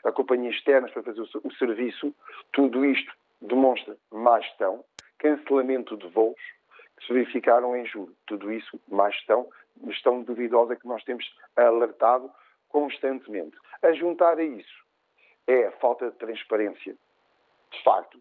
a 0.08 0.12
companhias 0.12 0.56
externas 0.56 0.90
para 0.92 1.04
fazer 1.04 1.22
o, 1.22 1.52
serviço, 1.56 2.16
tudo 2.54 2.86
isto 2.86 3.14
demonstra 3.42 3.98
má 4.10 4.40
gestão, 4.40 4.84
cancelamento 5.18 5.98
de 5.98 6.08
voos, 6.08 6.40
se 7.06 7.12
verificaram 7.14 7.76
em 7.76 7.86
julho. 7.86 8.16
Tudo 8.26 8.52
isso, 8.52 8.80
mais 8.88 9.14
gestão, 9.16 9.50
gestão 9.88 10.24
duvidosa 10.24 10.78
que 10.78 10.88
nós 10.88 11.04
temos 11.04 11.26
alertado 11.58 12.32
constantemente. 12.70 13.58
A 13.82 13.92
juntar 13.92 14.38
a 14.38 14.44
isso 14.44 14.86
é 15.46 15.68
a 15.68 15.72
falta 15.74 16.10
de 16.10 16.16
transparência, 16.16 16.96
de 17.72 17.84
facto, 17.84 18.18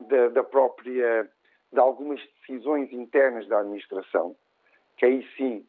da, 0.00 0.28
da 0.28 0.42
própria, 0.42 1.30
de 1.70 1.78
algumas 1.78 2.20
decisões 2.40 2.90
internas 2.90 3.46
da 3.48 3.60
administração, 3.60 4.34
que 4.96 5.04
aí 5.04 5.28
sim 5.36 5.66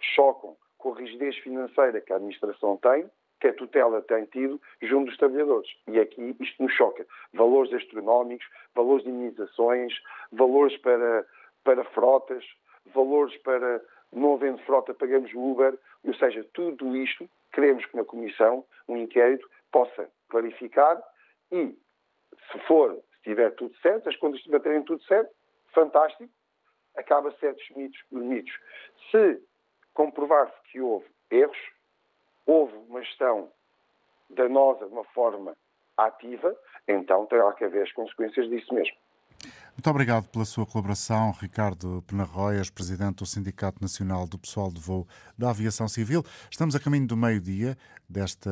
chocam 0.00 0.56
com 0.78 0.92
a 0.92 0.98
rigidez 0.98 1.36
financeira 1.38 2.00
que 2.00 2.12
a 2.12 2.16
administração 2.16 2.76
tem, 2.76 3.08
que 3.40 3.48
a 3.48 3.54
tutela 3.54 4.02
tem 4.02 4.24
tido 4.26 4.60
junto 4.82 5.06
dos 5.06 5.16
trabalhadores. 5.16 5.70
E 5.88 5.98
aqui 5.98 6.36
isto 6.38 6.62
nos 6.62 6.72
choca. 6.72 7.06
Valores 7.32 7.72
astronómicos, 7.72 8.46
valores 8.74 9.04
de 9.04 9.10
indenizações, 9.10 9.94
valores 10.30 10.76
para, 10.78 11.26
para 11.64 11.84
frotas, 11.84 12.44
valores 12.94 13.36
para 13.38 13.82
não 14.12 14.34
havendo 14.34 14.58
frota 14.62 14.92
pagamos 14.92 15.30
Uber, 15.34 15.78
ou 16.04 16.14
seja, 16.14 16.44
tudo 16.52 16.96
isto 16.96 17.28
queremos 17.52 17.84
que 17.86 17.96
na 17.96 18.04
Comissão 18.04 18.64
um 18.88 18.96
inquérito 18.96 19.48
possa 19.70 20.10
clarificar 20.28 21.00
e, 21.52 21.76
se 22.50 22.58
for, 22.66 22.94
se 22.94 23.16
estiver 23.18 23.50
tudo 23.54 23.74
certo, 23.78 24.08
as 24.08 24.16
contas 24.16 24.38
estiverem 24.38 24.82
tudo 24.82 25.02
certo, 25.04 25.30
fantástico, 25.72 26.28
acaba 26.96 27.30
certos 27.38 27.64
mitos, 27.76 28.00
mitos. 28.10 28.52
Se 29.10 29.40
comprovar-se 29.94 30.54
que 30.70 30.80
houve 30.80 31.06
erros, 31.30 31.58
houve 32.50 32.74
uma 32.88 33.00
gestão 33.02 33.48
danosa 34.28 34.86
de 34.86 34.92
uma 34.92 35.04
forma 35.04 35.56
ativa, 35.96 36.54
então 36.88 37.26
terá 37.26 37.52
que 37.52 37.64
haver 37.64 37.84
as 37.84 37.92
consequências 37.92 38.48
disso 38.48 38.74
mesmo. 38.74 38.96
Muito 39.72 39.88
obrigado 39.88 40.28
pela 40.28 40.44
sua 40.44 40.66
colaboração, 40.66 41.30
Ricardo 41.30 42.02
Penarroias, 42.06 42.68
presidente 42.68 43.18
do 43.18 43.26
Sindicato 43.26 43.80
Nacional 43.80 44.26
do 44.26 44.38
Pessoal 44.38 44.70
de 44.70 44.80
Voo 44.80 45.06
da 45.38 45.50
Aviação 45.50 45.88
Civil. 45.88 46.22
Estamos 46.50 46.74
a 46.74 46.80
caminho 46.80 47.06
do 47.06 47.16
meio-dia 47.16 47.76
desta 48.08 48.50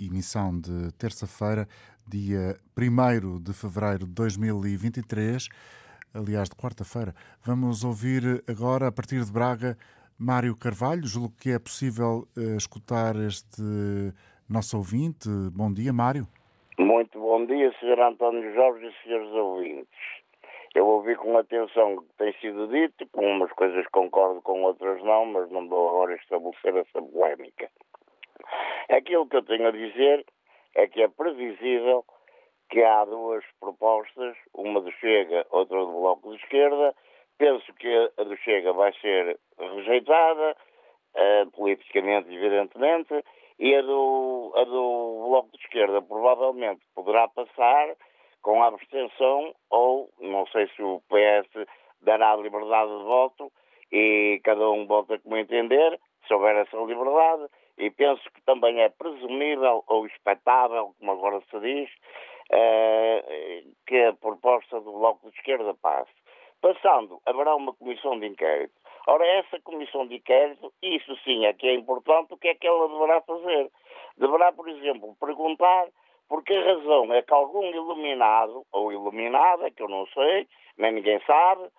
emissão 0.00 0.58
de 0.58 0.90
terça-feira, 0.92 1.68
dia 2.08 2.58
1 2.76 3.40
de 3.40 3.52
fevereiro 3.52 4.06
de 4.06 4.12
2023, 4.12 5.48
aliás, 6.14 6.48
de 6.48 6.56
quarta-feira. 6.56 7.14
Vamos 7.44 7.84
ouvir 7.84 8.42
agora, 8.48 8.88
a 8.88 8.92
partir 8.92 9.22
de 9.22 9.30
Braga, 9.30 9.76
Mário 10.18 10.56
Carvalho. 10.56 11.06
Julgo 11.06 11.34
que 11.40 11.50
é 11.50 11.58
possível 11.58 12.26
uh, 12.36 12.56
escutar 12.56 13.14
este 13.16 13.62
nosso 14.48 14.76
ouvinte. 14.76 15.28
Bom 15.52 15.72
dia, 15.72 15.92
Mário. 15.92 16.26
Muito 16.78 17.18
bom 17.18 17.44
dia, 17.46 17.72
Sr. 17.80 18.00
António 18.00 18.54
Jorge 18.54 18.86
e 18.86 19.02
senhores 19.02 19.30
ouvintes. 19.32 19.98
Eu 20.74 20.86
ouvi 20.86 21.16
com 21.16 21.38
atenção 21.38 21.94
o 21.94 22.02
que 22.02 22.12
tem 22.18 22.32
sido 22.40 22.68
dito, 22.68 23.06
com 23.12 23.24
umas 23.24 23.50
coisas 23.52 23.86
concordo, 23.88 24.42
com 24.42 24.62
outras 24.62 25.02
não, 25.02 25.24
mas 25.24 25.50
não 25.50 25.66
vou 25.68 25.88
agora 25.88 26.16
estabelecer 26.16 26.76
essa 26.76 27.00
polémica. 27.00 27.70
Aquilo 28.90 29.26
que 29.26 29.36
eu 29.36 29.42
tenho 29.42 29.68
a 29.68 29.70
dizer 29.70 30.24
é 30.74 30.86
que 30.86 31.02
é 31.02 31.08
previsível 31.08 32.04
que 32.68 32.82
há 32.82 33.04
duas 33.04 33.44
propostas, 33.60 34.36
uma 34.52 34.80
do 34.80 34.92
Chega, 34.92 35.46
outra 35.50 35.78
do 35.78 35.92
Bloco 35.92 36.30
de 36.30 36.42
Esquerda. 36.42 36.94
Penso 37.38 37.72
que 37.74 38.10
a 38.16 38.24
do 38.24 38.36
Chega 38.38 38.72
vai 38.72 38.92
ser 38.94 39.38
rejeitada, 39.58 40.56
uh, 41.14 41.50
politicamente, 41.50 42.34
evidentemente, 42.34 43.22
e 43.58 43.74
a 43.74 43.82
do, 43.82 44.52
a 44.56 44.64
do 44.64 45.26
Bloco 45.28 45.50
de 45.52 45.62
Esquerda 45.64 46.02
provavelmente 46.02 46.80
poderá 46.94 47.28
passar 47.28 47.94
com 48.42 48.62
a 48.62 48.68
abstenção 48.68 49.54
ou 49.70 50.10
não 50.20 50.46
sei 50.46 50.68
se 50.68 50.82
o 50.82 51.02
PS 51.08 51.66
dará 52.02 52.36
liberdade 52.36 52.96
de 52.96 53.04
voto 53.04 53.52
e 53.92 54.40
cada 54.44 54.70
um 54.70 54.86
vota 54.86 55.18
como 55.18 55.36
entender, 55.36 55.98
se 56.26 56.34
houver 56.34 56.56
essa 56.56 56.76
liberdade, 56.76 57.46
e 57.78 57.90
penso 57.90 58.22
que 58.32 58.40
também 58.42 58.80
é 58.80 58.88
presumível 58.88 59.84
ou 59.86 60.06
expectável, 60.06 60.94
como 60.98 61.12
agora 61.12 61.40
se 61.50 61.60
diz, 61.60 61.90
uh, 62.50 63.74
que 63.86 63.96
a 64.04 64.12
proposta 64.14 64.80
do 64.80 64.92
Bloco 64.92 65.30
de 65.30 65.36
Esquerda 65.36 65.74
passe. 65.74 66.12
Passando, 66.66 67.20
haverá 67.24 67.54
uma 67.54 67.72
comissão 67.74 68.18
de 68.18 68.26
inquérito. 68.26 68.74
Ora, 69.06 69.24
essa 69.24 69.60
comissão 69.60 70.04
de 70.04 70.16
inquérito, 70.16 70.72
isso 70.82 71.16
sim 71.22 71.46
é 71.46 71.52
que 71.52 71.64
é 71.68 71.74
importante, 71.74 72.34
o 72.34 72.36
que 72.36 72.48
é 72.48 72.56
que 72.56 72.66
ela 72.66 72.88
deverá 72.88 73.20
fazer? 73.20 73.70
Deverá, 74.16 74.50
por 74.50 74.68
exemplo, 74.68 75.14
perguntar 75.20 75.86
porque 76.28 76.52
a 76.52 76.64
razão 76.64 77.14
é 77.14 77.22
que 77.22 77.32
algum 77.32 77.70
iluminado, 77.70 78.66
ou 78.72 78.92
iluminada, 78.92 79.70
que 79.70 79.80
eu 79.80 79.88
não 79.88 80.08
sei, 80.08 80.48
nem 80.76 80.90
ninguém 80.90 81.20
sabe, 81.24 81.70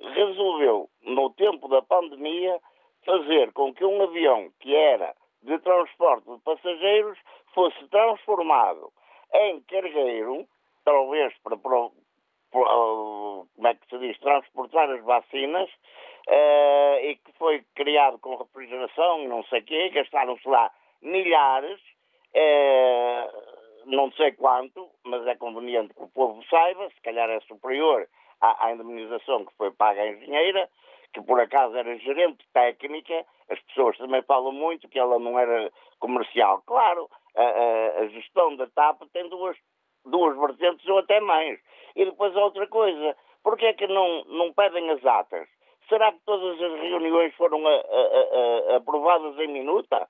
resolveu, 0.00 0.88
no 1.02 1.30
tempo 1.34 1.68
da 1.68 1.80
pandemia, 1.80 2.58
fazer 3.06 3.52
com 3.52 3.72
que 3.72 3.84
um 3.84 4.02
avião 4.02 4.50
que 4.58 4.74
era 4.74 5.14
de 5.44 5.56
transporte 5.60 6.28
de 6.28 6.40
passageiros 6.40 7.16
fosse 7.54 7.86
transformado 7.90 8.90
em 9.32 9.60
cargueiro, 9.60 10.44
talvez 10.84 11.32
para 11.44 11.56
como 12.52 13.66
é 13.66 13.74
que 13.74 13.88
se 13.88 13.98
diz, 13.98 14.18
transportar 14.20 14.90
as 14.90 15.02
vacinas, 15.02 15.68
uh, 16.28 16.98
e 17.02 17.16
que 17.16 17.32
foi 17.38 17.64
criado 17.74 18.18
com 18.18 18.36
refrigeração 18.36 19.26
não 19.26 19.42
sei 19.44 19.60
o 19.60 19.64
quê, 19.64 19.88
gastaram-se 19.90 20.46
lá 20.48 20.70
milhares, 21.00 21.80
uh, 22.34 23.86
não 23.86 24.12
sei 24.12 24.32
quanto, 24.32 24.88
mas 25.04 25.26
é 25.26 25.34
conveniente 25.34 25.94
que 25.94 26.02
o 26.02 26.08
povo 26.08 26.42
saiba, 26.48 26.88
se 26.90 27.00
calhar 27.02 27.28
é 27.28 27.40
superior 27.40 28.06
à, 28.40 28.66
à 28.66 28.72
indemnização 28.72 29.44
que 29.44 29.54
foi 29.56 29.70
paga 29.72 30.02
à 30.02 30.08
engenheira, 30.08 30.68
que 31.12 31.20
por 31.22 31.40
acaso 31.40 31.76
era 31.76 31.98
gerente 31.98 32.44
técnica, 32.52 33.24
as 33.50 33.60
pessoas 33.62 33.98
também 33.98 34.22
falam 34.22 34.52
muito 34.52 34.88
que 34.88 34.98
ela 34.98 35.18
não 35.18 35.38
era 35.38 35.70
comercial. 35.98 36.62
Claro, 36.66 37.08
a, 37.36 37.42
a, 37.42 37.98
a 38.00 38.06
gestão 38.08 38.56
da 38.56 38.66
TAP 38.68 39.02
tem 39.12 39.28
duas, 39.28 39.56
duas 40.04 40.36
vertentes 40.38 40.86
ou 40.88 40.98
até 40.98 41.20
mais. 41.20 41.58
E 41.96 42.04
depois 42.04 42.34
outra 42.36 42.66
coisa, 42.66 43.16
porquê 43.42 43.66
é 43.66 43.72
que 43.74 43.86
não, 43.86 44.24
não 44.24 44.52
pedem 44.52 44.90
as 44.90 45.04
atas? 45.04 45.48
Será 45.88 46.12
que 46.12 46.20
todas 46.24 46.60
as 46.60 46.80
reuniões 46.80 47.34
foram 47.34 47.60
a, 47.66 48.76
aprovadas 48.76 49.38
em 49.38 49.48
minuta? 49.48 50.08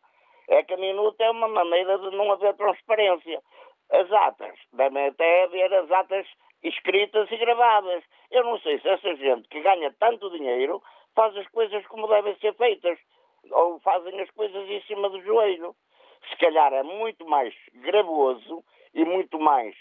É 0.49 0.63
que 0.63 0.75
a 0.75 0.77
minuta 0.77 1.25
é 1.25 1.31
uma 1.31 1.49
maneira 1.49 1.99
de 1.99 2.15
não 2.17 2.31
haver 2.33 2.55
transparência 2.55 3.43
as 3.91 4.11
atas. 4.13 4.55
Devem 4.73 5.07
até 5.07 5.45
haver 5.45 5.73
as 5.75 5.91
atas 5.91 6.27
escritas 6.63 7.31
e 7.31 7.37
gravadas. 7.37 8.03
Eu 8.31 8.45
não 8.45 8.59
sei 8.61 8.79
se 8.81 8.89
essa 8.89 9.15
gente 9.17 9.49
que 9.49 9.61
ganha 9.61 9.95
tanto 9.99 10.31
dinheiro 10.31 10.83
faz 11.15 11.37
as 11.37 11.47
coisas 11.49 11.87
como 11.87 12.07
devem 12.09 12.35
ser 12.37 12.55
feitas 12.55 12.99
ou 13.51 13.81
fazem 13.81 14.19
as 14.21 14.31
coisas 14.31 14.69
em 14.69 14.81
cima 14.83 15.09
do 15.11 15.21
joelho. 15.23 15.75
Se 16.31 16.37
calhar 16.37 16.73
é 16.73 16.83
muito 16.83 17.27
mais 17.27 17.55
gravoso 17.75 18.65
e 18.95 19.05
muito 19.05 19.39
mais 19.39 19.75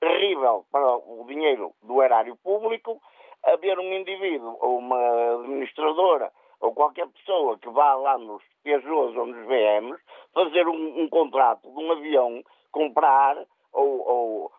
terrível 0.00 0.64
para 0.70 0.96
o 0.96 1.24
dinheiro 1.26 1.72
do 1.82 2.02
erário 2.02 2.36
público 2.36 3.00
haver 3.44 3.78
um 3.78 3.92
indivíduo 3.92 4.56
ou 4.60 4.78
uma 4.78 5.34
administradora 5.40 6.32
ou 6.60 6.74
qualquer 6.74 7.06
pessoa 7.08 7.58
que 7.58 7.68
vá 7.70 7.94
lá 7.94 8.18
nos 8.18 8.42
Peugeots 8.62 9.16
ou 9.16 9.26
nos 9.26 9.46
VMs 9.46 10.00
fazer 10.32 10.66
um, 10.66 11.02
um 11.02 11.08
contrato 11.08 11.70
de 11.70 11.78
um 11.78 11.92
avião, 11.92 12.42
comprar 12.72 13.36
ou, 13.72 14.08
ou, 14.08 14.52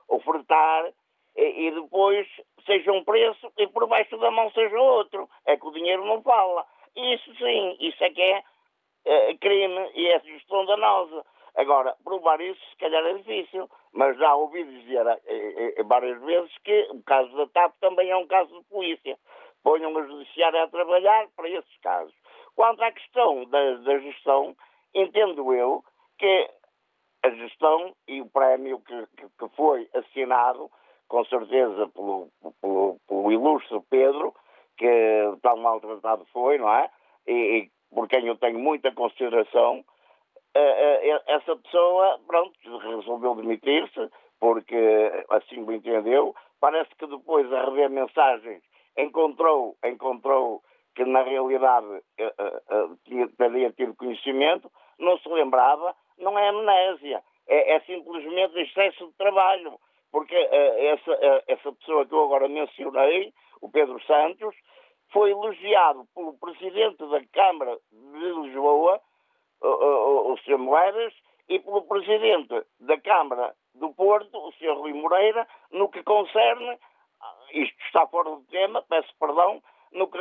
e, 1.38 1.68
e, 1.68 1.72
depois 1.72 2.28
seja 2.66 2.92
um 2.92 3.04
preço 3.04 3.52
e 3.58 3.68
por 3.68 3.88
baixo 3.88 4.18
da 4.18 4.32
mão 4.32 4.52
seja 4.52 4.78
outro. 4.80 5.30
É 5.46 5.56
que 5.56 5.68
o 5.68 5.72
dinheiro 5.72 6.04
não 6.04 6.22
fala. 6.22 6.66
Isso 6.96 7.34
sim, 7.36 7.78
isso 7.80 8.04
é 8.04 8.10
que 8.10 8.22
é, 8.22 8.44
é 9.06 9.38
crime 9.38 9.92
e 9.94 10.08
é 10.08 10.20
gestão 10.20 10.66
danosa. 10.66 11.24
Agora, 11.56 11.96
provar 12.04 12.42
isso 12.42 12.60
se 12.72 12.78
calhar 12.78 13.06
é 13.06 13.14
difícil, 13.14 13.70
mas 13.94 14.18
já 14.18 14.36
ouvi 14.36 14.64
dizer 14.64 15.06
é, 15.08 15.80
é, 15.80 15.84
várias 15.84 16.22
vezes 16.22 16.52
que 16.64 16.88
o 16.92 17.02
caso 17.04 17.36
da 17.36 17.48
TAP 17.48 17.74
também 17.80 18.10
é 18.10 18.18
um 18.18 18.28
caso 18.28 18.54
de 18.58 18.64
polícia. 18.66 19.18
Ponham 19.64 19.98
a 19.98 20.04
judiciária 20.04 20.64
a 20.64 20.68
trabalhar 20.68 21.28
para 21.36 21.50
esses 21.50 21.78
casos. 21.82 22.14
Quanto 22.56 22.82
à 22.84 22.92
questão 22.92 23.46
da, 23.46 23.74
da 23.76 24.00
gestão, 24.00 24.56
entendo 24.94 25.54
eu 25.54 25.84
que 26.18 26.50
a 27.24 27.30
gestão 27.30 27.94
e 28.08 28.22
o 28.22 28.30
prémio 28.30 28.80
que, 28.80 29.08
que, 29.18 29.28
que 29.38 29.56
foi 29.56 29.90
assinado, 29.94 30.70
com 31.08 31.24
certeza, 31.26 31.88
pelo, 31.90 32.30
pelo, 32.62 32.98
pelo, 33.08 33.32
ilustre 33.32 33.80
Pedro, 33.90 34.34
que 34.78 34.88
tão 35.42 35.58
maltratado 35.58 36.26
foi, 36.32 36.58
não 36.58 36.74
é? 36.74 36.90
E, 37.28 37.32
e 37.34 37.72
por 37.94 38.08
quem 38.08 38.26
eu 38.28 38.38
tenho 38.38 38.60
muita 38.60 38.92
consideração, 38.92 39.84
essa 41.28 41.56
pessoa, 41.56 42.20
pronto, 42.28 42.54
resolveu 42.80 43.36
demitir-se, 43.36 44.10
porque 44.40 45.26
assim 45.30 45.64
o 45.64 45.72
entendeu. 45.72 46.36
Parece 46.60 46.90
que 46.96 47.08
depois, 47.08 47.52
a 47.52 47.66
rever 47.66 47.90
mensagens, 47.90 48.62
encontrou, 48.98 49.76
encontrou 49.84 50.62
que 50.96 51.06
na 51.06 51.22
realidade 51.22 51.86
uh, 51.86 52.92
uh, 52.92 53.28
teria 53.38 53.72
tido 53.72 53.96
conhecimento, 53.96 54.72
não 54.98 55.18
se 55.20 55.30
lembrava, 55.30 55.96
não 56.18 56.38
é 56.38 56.50
amnésia, 56.50 57.22
é, 57.48 57.76
é 57.76 57.80
simplesmente 57.82 58.60
excesso 58.60 59.06
de 59.06 59.14
trabalho. 59.14 59.80
Porque 60.12 60.36
uh, 60.36 60.50
essa, 60.50 61.44
essa 61.48 61.72
pessoa 61.74 62.06
que 62.06 62.14
eu 62.14 62.24
agora 62.24 62.48
mencionei, 62.48 63.32
o 63.62 63.70
Pedro 63.70 64.02
Santos, 64.06 64.56
foi 65.12 65.32
elogiado 65.32 66.06
pelo 66.16 66.34
Presidente 66.34 66.98
da 67.06 67.24
Câmara 67.32 67.78
de 67.92 68.34
Lisboa, 68.42 69.00
o, 69.62 69.68
o, 69.68 70.34
o 70.34 70.38
Sr. 70.40 70.58
Moedas, 70.58 71.14
e 71.50 71.60
pelo 71.60 71.84
Presidente 71.84 72.66
da 72.80 73.00
Câmara 73.00 73.56
do 73.76 73.94
Porto, 73.94 74.38
o 74.38 74.52
Sr. 74.54 74.74
Rui 74.78 74.94
Moreira, 74.94 75.48
no 75.72 75.90
que 75.90 76.04
concerne, 76.04 76.78
isto 77.54 77.78
está 77.86 78.06
fora 78.08 78.30
do 78.30 78.44
tema, 78.48 78.82
peço 78.84 79.14
perdão, 79.20 79.62
no 79.94 80.08
que 80.08 80.20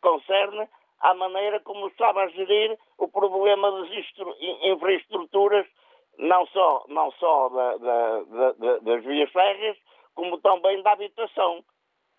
concerne 0.00 0.68
à 1.00 1.14
maneira 1.14 1.60
como 1.60 1.86
estava 1.88 2.22
a 2.22 2.28
gerir 2.28 2.76
o 2.98 3.08
problema 3.08 3.70
das 3.70 3.88
infraestruturas, 4.62 5.66
não 6.18 6.46
só, 6.48 6.84
não 6.88 7.12
só 7.12 7.48
da, 7.50 7.76
da, 7.76 8.22
da, 8.52 8.78
das 8.78 9.04
vias 9.04 9.30
férreas, 9.30 9.76
como 10.14 10.38
também 10.38 10.82
da 10.82 10.92
habitação. 10.92 11.64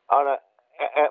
Ora, 0.09 0.41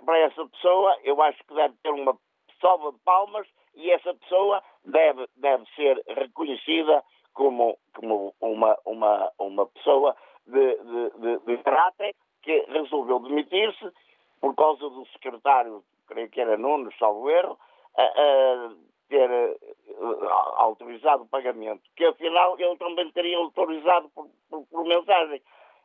para 0.05 0.18
essa 0.18 0.47
pessoa, 0.47 0.97
eu 1.05 1.20
acho 1.20 1.39
que 1.45 1.55
deve 1.55 1.74
ter 1.82 1.91
uma 1.91 2.16
salva 2.61 2.93
de 2.93 2.99
palmas 3.01 3.47
e 3.79 3.91
essa 3.93 4.12
pessoa 4.12 4.62
deve, 4.85 5.26
deve 5.37 5.64
ser 5.76 6.03
reconhecida 6.09 7.03
como, 7.33 7.79
como 7.95 8.35
uma, 8.41 8.76
uma, 8.85 9.33
uma 9.39 9.66
pessoa 9.66 10.16
de, 10.47 10.76
de, 10.76 11.11
de, 11.20 11.39
de 11.47 11.62
caráter 11.62 12.14
que 12.43 12.64
resolveu 12.68 13.20
demitir-se 13.20 13.93
por 14.41 14.55
causa 14.57 14.91
do 14.91 15.07
secretário, 15.07 15.85
creio 16.09 16.29
que 16.29 16.41
era 16.41 16.57
Nuno, 16.57 16.91
salvo 16.99 17.31
erro, 17.31 17.57
a, 17.97 18.03
a 18.03 18.70
ter 19.09 19.31
a, 19.31 20.62
autorizado 20.62 21.22
o 21.22 21.29
pagamento, 21.29 21.83
que 21.97 22.05
afinal 22.05 22.59
ele 22.59 22.76
também 22.79 23.11
teria 23.12 23.39
autorizado 23.39 24.09
por, 24.11 24.29
por, 24.51 24.66
por 24.66 24.85
mensagem. 24.85 25.41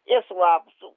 Esse 0.07 0.33
lapso 0.33 0.93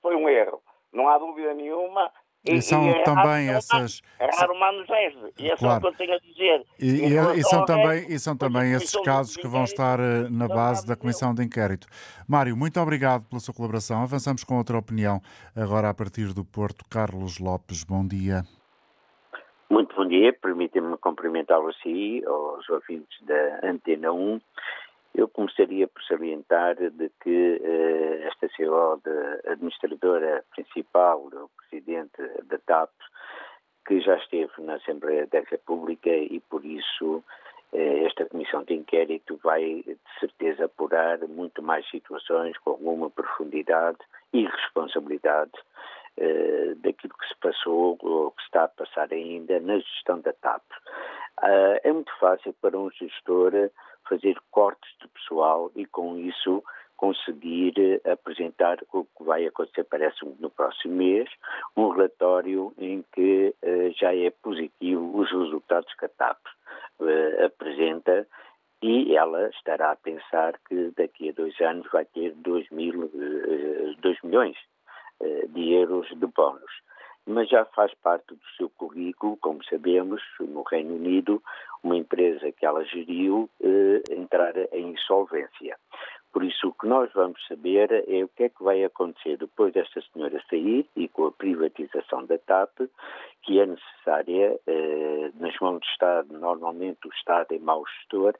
foi 0.00 0.14
um 0.14 0.28
erro, 0.28 0.62
não 0.92 1.08
há 1.08 1.18
dúvida 1.18 1.52
nenhuma, 1.54 2.12
e, 2.48 2.62
são 2.62 2.88
e 2.88 3.04
também 3.04 3.48
essas. 3.48 4.02
É. 4.18 4.26
E 5.38 5.50
é 5.50 5.56
claro. 5.56 5.58
só 5.58 5.76
o 5.76 5.80
que 5.80 5.86
eu 5.86 5.92
tenho 5.92 6.14
a 6.14 6.18
dizer. 6.18 6.64
E, 6.80 6.86
e, 6.86 7.38
e 7.38 7.42
são 7.42 7.64
também, 7.64 8.06
e 8.08 8.18
são 8.18 8.36
também 8.36 8.72
esses 8.72 9.00
casos 9.02 9.36
que 9.36 9.46
vão 9.46 9.64
estar 9.64 9.98
eh, 10.00 10.28
na 10.30 10.48
base 10.48 10.86
da 10.86 10.96
Comissão 10.96 11.34
de 11.34 11.42
Inquérito. 11.44 11.86
Mário, 12.28 12.56
muito 12.56 12.80
obrigado 12.80 13.24
pela 13.28 13.40
sua 13.40 13.54
colaboração. 13.54 14.02
Avançamos 14.02 14.44
com 14.44 14.56
outra 14.56 14.78
opinião, 14.78 15.20
agora 15.54 15.88
a 15.88 15.94
partir 15.94 16.32
do 16.32 16.44
Porto. 16.44 16.84
Carlos 16.88 17.38
Lopes, 17.38 17.84
bom 17.84 18.06
dia. 18.06 18.42
Muito 19.68 19.94
bom 19.96 20.06
dia. 20.06 20.32
Permitem-me 20.32 20.96
cumprimentá-lo 20.98 21.68
assim, 21.68 22.24
aos 22.24 22.68
ouvintes 22.68 23.18
da 23.22 23.68
Antena 23.68 24.12
1 24.12 24.40
eu 25.16 25.28
começaria 25.28 25.88
por 25.88 26.02
salientar 26.02 26.76
de 26.76 27.10
que 27.22 27.56
uh, 27.56 28.26
esta 28.26 28.48
CEO 28.54 29.00
de 29.02 29.50
administradora 29.50 30.44
principal, 30.54 31.20
o 31.20 31.50
presidente 31.56 32.22
da 32.44 32.58
TAP, 32.58 32.90
que 33.86 34.00
já 34.00 34.16
esteve 34.16 34.52
na 34.58 34.74
Assembleia 34.74 35.26
da 35.26 35.40
República 35.40 36.10
e 36.10 36.38
por 36.50 36.62
isso 36.66 37.24
uh, 37.72 38.06
esta 38.06 38.26
comissão 38.26 38.62
de 38.64 38.74
inquérito 38.74 39.40
vai 39.42 39.82
de 39.86 39.98
certeza 40.20 40.66
apurar 40.66 41.18
muito 41.26 41.62
mais 41.62 41.88
situações 41.88 42.58
com 42.58 42.70
alguma 42.70 43.08
profundidade 43.08 43.98
e 44.34 44.44
responsabilidade 44.44 45.52
uh, 46.18 46.74
daquilo 46.76 47.14
que 47.14 47.28
se 47.28 47.36
passou 47.40 47.96
ou 48.02 48.32
que 48.32 48.42
está 48.42 48.64
a 48.64 48.68
passar 48.68 49.10
ainda 49.10 49.58
na 49.60 49.78
gestão 49.78 50.20
da 50.20 50.34
TAP. 50.34 50.62
é 51.82 51.90
muito 51.90 52.12
fácil 52.18 52.52
para 52.60 52.78
um 52.78 52.90
gestor 52.90 53.70
fazer 54.08 54.36
cortes 54.50 54.90
de 55.00 55.08
pessoal 55.08 55.70
e 55.74 55.84
com 55.86 56.18
isso 56.18 56.62
conseguir 56.96 57.74
eh, 57.78 58.10
apresentar 58.10 58.78
o 58.92 59.04
que 59.04 59.22
vai 59.22 59.46
acontecer, 59.46 59.84
parece 59.84 60.24
no 60.40 60.50
próximo 60.50 60.94
mês, 60.94 61.28
um 61.76 61.90
relatório 61.90 62.72
em 62.78 63.04
que 63.12 63.54
uh, 63.62 63.92
já 63.98 64.14
é 64.14 64.30
positivo 64.30 65.18
os 65.18 65.30
resultados 65.30 65.92
que 65.94 66.06
a 66.06 66.08
TAP 66.08 66.38
uh, 66.98 67.44
apresenta 67.44 68.26
e 68.82 69.14
ela 69.14 69.48
estará 69.50 69.92
a 69.92 69.96
pensar 69.96 70.58
que 70.66 70.92
daqui 70.96 71.28
a 71.28 71.32
dois 71.32 71.58
anos 71.60 71.86
vai 71.92 72.04
ter 72.06 72.32
2 72.34 72.70
mil, 72.70 73.04
uh, 73.04 74.26
milhões 74.26 74.56
de 75.48 75.72
euros 75.72 76.08
de 76.08 76.26
bónus. 76.26 76.82
Mas 77.26 77.48
já 77.48 77.64
faz 77.64 77.92
parte 77.94 78.34
do 78.34 78.40
seu 78.56 78.68
currículo, 78.68 79.36
como 79.38 79.64
sabemos, 79.64 80.22
no 80.38 80.62
Reino 80.62 80.94
Unido, 80.94 81.42
uma 81.86 81.96
empresa 81.96 82.50
que 82.50 82.66
ela 82.66 82.84
geriu 82.84 83.48
eh, 83.62 84.02
entrar 84.10 84.54
em 84.72 84.90
insolvência. 84.90 85.76
Por 86.32 86.44
isso, 86.44 86.68
o 86.68 86.72
que 86.74 86.86
nós 86.86 87.10
vamos 87.14 87.40
saber 87.46 87.90
é 87.92 88.22
o 88.22 88.28
que 88.28 88.42
é 88.42 88.48
que 88.48 88.62
vai 88.62 88.84
acontecer 88.84 89.38
depois 89.38 89.72
desta 89.72 90.02
senhora 90.12 90.42
sair 90.50 90.86
e 90.94 91.08
com 91.08 91.26
a 91.26 91.32
privatização 91.32 92.26
da 92.26 92.36
TAP, 92.36 92.90
que 93.42 93.58
é 93.58 93.64
necessária 93.64 94.58
eh, 94.66 95.30
nas 95.38 95.58
mãos 95.60 95.78
do 95.78 95.86
Estado. 95.86 96.38
Normalmente, 96.38 97.06
o 97.06 97.12
Estado 97.12 97.54
é 97.54 97.58
mau 97.58 97.84
gestor 97.86 98.34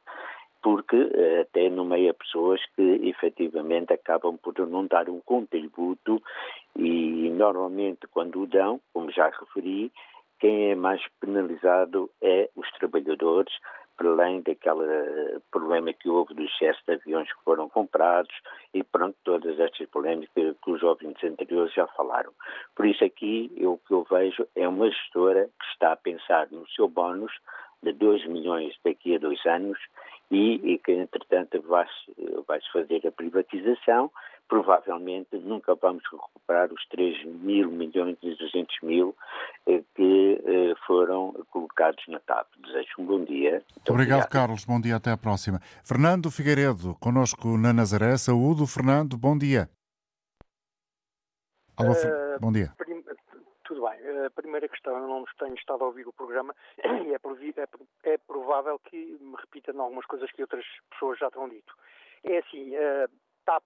porque 0.60 0.96
eh, 0.96 1.42
até 1.42 1.70
nomeia 1.70 2.12
pessoas 2.12 2.60
que 2.74 2.82
efetivamente 3.04 3.92
acabam 3.92 4.36
por 4.36 4.58
não 4.66 4.86
dar 4.86 5.08
um 5.08 5.20
contributo 5.20 6.20
e 6.74 7.30
normalmente 7.30 8.08
quando 8.08 8.42
o 8.42 8.46
dão, 8.46 8.80
como 8.92 9.10
já 9.12 9.30
referi, 9.30 9.92
quem 10.38 10.70
é 10.70 10.74
mais 10.74 11.02
penalizado 11.20 12.10
é 12.22 12.48
os 12.54 12.70
trabalhadores, 12.72 13.52
para 13.96 14.10
além 14.10 14.42
daquele 14.42 15.40
problema 15.50 15.92
que 15.92 16.08
houve 16.08 16.34
do 16.34 16.42
excesso 16.42 16.80
de 16.86 16.94
aviões 16.94 17.32
que 17.32 17.42
foram 17.44 17.68
comprados 17.68 18.34
e 18.74 18.84
pronto, 18.84 19.16
todas 19.24 19.58
estas 19.58 19.88
polémicas 19.88 20.54
que 20.62 20.70
os 20.70 20.82
ouvintes 20.82 21.24
anteriores 21.24 21.72
já 21.72 21.86
falaram. 21.88 22.30
Por 22.74 22.86
isso 22.86 23.02
aqui, 23.04 23.50
eu, 23.56 23.72
o 23.72 23.78
que 23.78 23.94
eu 23.94 24.06
vejo 24.10 24.46
é 24.54 24.68
uma 24.68 24.90
gestora 24.90 25.48
que 25.58 25.66
está 25.72 25.92
a 25.92 25.96
pensar 25.96 26.48
no 26.50 26.68
seu 26.68 26.88
bónus 26.88 27.32
de 27.82 27.92
2 27.92 28.26
milhões 28.26 28.74
daqui 28.84 29.14
a 29.14 29.18
dois 29.18 29.44
anos 29.46 29.78
e, 30.30 30.72
e 30.72 30.78
que, 30.78 30.92
entretanto, 30.92 31.60
vai-se 31.62 31.92
vai 32.46 32.60
fazer 32.72 33.06
a 33.06 33.12
privatização. 33.12 34.10
Provavelmente 34.48 35.36
nunca 35.38 35.74
vamos 35.74 36.04
recuperar 36.10 36.72
os 36.72 36.86
3 36.88 37.24
mil 37.24 37.70
milhões 37.70 38.16
e 38.22 38.34
200 38.34 38.80
mil 38.82 39.16
eh, 39.66 39.82
que 39.94 40.42
eh, 40.44 40.74
foram 40.86 41.32
colocados 41.50 42.02
na 42.06 42.20
TAP. 42.20 42.46
Desejo 42.58 42.94
um 43.00 43.06
bom 43.06 43.24
dia. 43.24 43.52
Muito 43.52 43.90
obrigado, 43.90 44.20
obrigado, 44.20 44.28
Carlos. 44.28 44.64
Bom 44.64 44.80
dia, 44.80 44.96
até 44.96 45.10
à 45.10 45.16
próxima. 45.16 45.58
Fernando 45.84 46.30
Figueiredo, 46.30 46.94
conosco 47.00 47.58
na 47.58 47.72
Nazaré. 47.72 48.16
Saúde, 48.16 48.66
Fernando, 48.66 49.16
bom 49.18 49.36
dia. 49.36 49.68
Alô, 51.76 51.92
uh, 51.92 52.40
bom 52.40 52.52
dia. 52.52 52.72
Tudo 53.64 53.82
bem. 53.82 54.24
A 54.24 54.30
primeira 54.30 54.68
questão, 54.68 54.96
eu 54.96 55.08
não 55.08 55.24
tenho 55.38 55.54
estado 55.56 55.82
a 55.82 55.88
ouvir 55.88 56.06
o 56.06 56.12
programa 56.12 56.54
e 56.78 57.12
é, 57.12 57.16
é, 57.60 58.12
é 58.14 58.18
provável 58.18 58.78
que 58.78 58.96
me 59.20 59.34
repita 59.38 59.72
em 59.72 59.78
algumas 59.78 60.06
coisas 60.06 60.30
que 60.30 60.40
outras 60.40 60.64
pessoas 60.90 61.18
já 61.18 61.30
terão 61.30 61.48
dito. 61.48 61.74
É 62.24 62.38
assim, 62.38 62.74
uh, 62.76 63.10
TAP, 63.44 63.64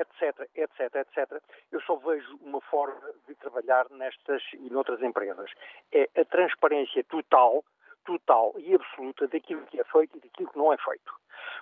etc, 0.00 0.48
etc, 0.54 0.94
etc, 0.96 1.42
eu 1.72 1.80
só 1.82 1.96
vejo 1.96 2.38
uma 2.42 2.60
forma 2.60 3.12
de 3.26 3.34
trabalhar 3.36 3.86
nestas 3.90 4.42
e 4.54 4.70
noutras 4.70 5.02
empresas. 5.02 5.50
É 5.92 6.08
a 6.16 6.24
transparência 6.24 7.04
total, 7.04 7.64
total 8.04 8.54
e 8.58 8.74
absoluta 8.74 9.26
daquilo 9.28 9.66
que 9.66 9.80
é 9.80 9.84
feito 9.84 10.16
e 10.16 10.20
daquilo 10.20 10.50
que 10.50 10.58
não 10.58 10.72
é 10.72 10.76
feito. 10.78 11.12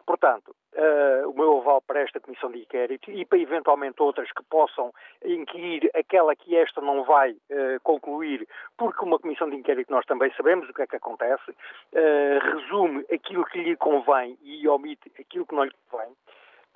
Portanto, 0.07 0.55
uh, 0.75 1.29
o 1.29 1.35
meu 1.35 1.59
aval 1.59 1.83
para 1.83 2.01
esta 2.01 2.21
comissão 2.21 2.51
de 2.51 2.61
inquérito 2.61 3.11
e 3.11 3.25
para 3.25 3.39
eventualmente 3.39 4.01
outras 4.01 4.31
que 4.31 4.43
possam 4.45 4.93
inquirir 5.25 5.91
aquela 5.95 6.35
que 6.37 6.57
esta 6.57 6.81
não 6.81 7.05
vai 7.05 7.33
uh, 7.33 7.81
concluir, 7.83 8.47
porque 8.77 9.05
uma 9.05 9.19
comissão 9.19 9.51
de 9.51 9.57
inquérito 9.57 9.91
nós 9.91 10.07
também 10.07 10.33
sabemos 10.37 10.69
o 10.69 10.73
que 10.73 10.83
é 10.83 10.87
que 10.87 10.97
acontece, 10.97 11.51
uh, 11.51 12.39
resume 12.41 13.05
aquilo 13.13 13.45
que 13.47 13.59
lhe 13.59 13.77
convém 13.77 14.39
e 14.43 14.69
omite 14.69 15.11
aquilo 15.19 15.47
que 15.47 15.55
não 15.55 15.65
lhe 15.65 15.75
convém. 15.91 16.15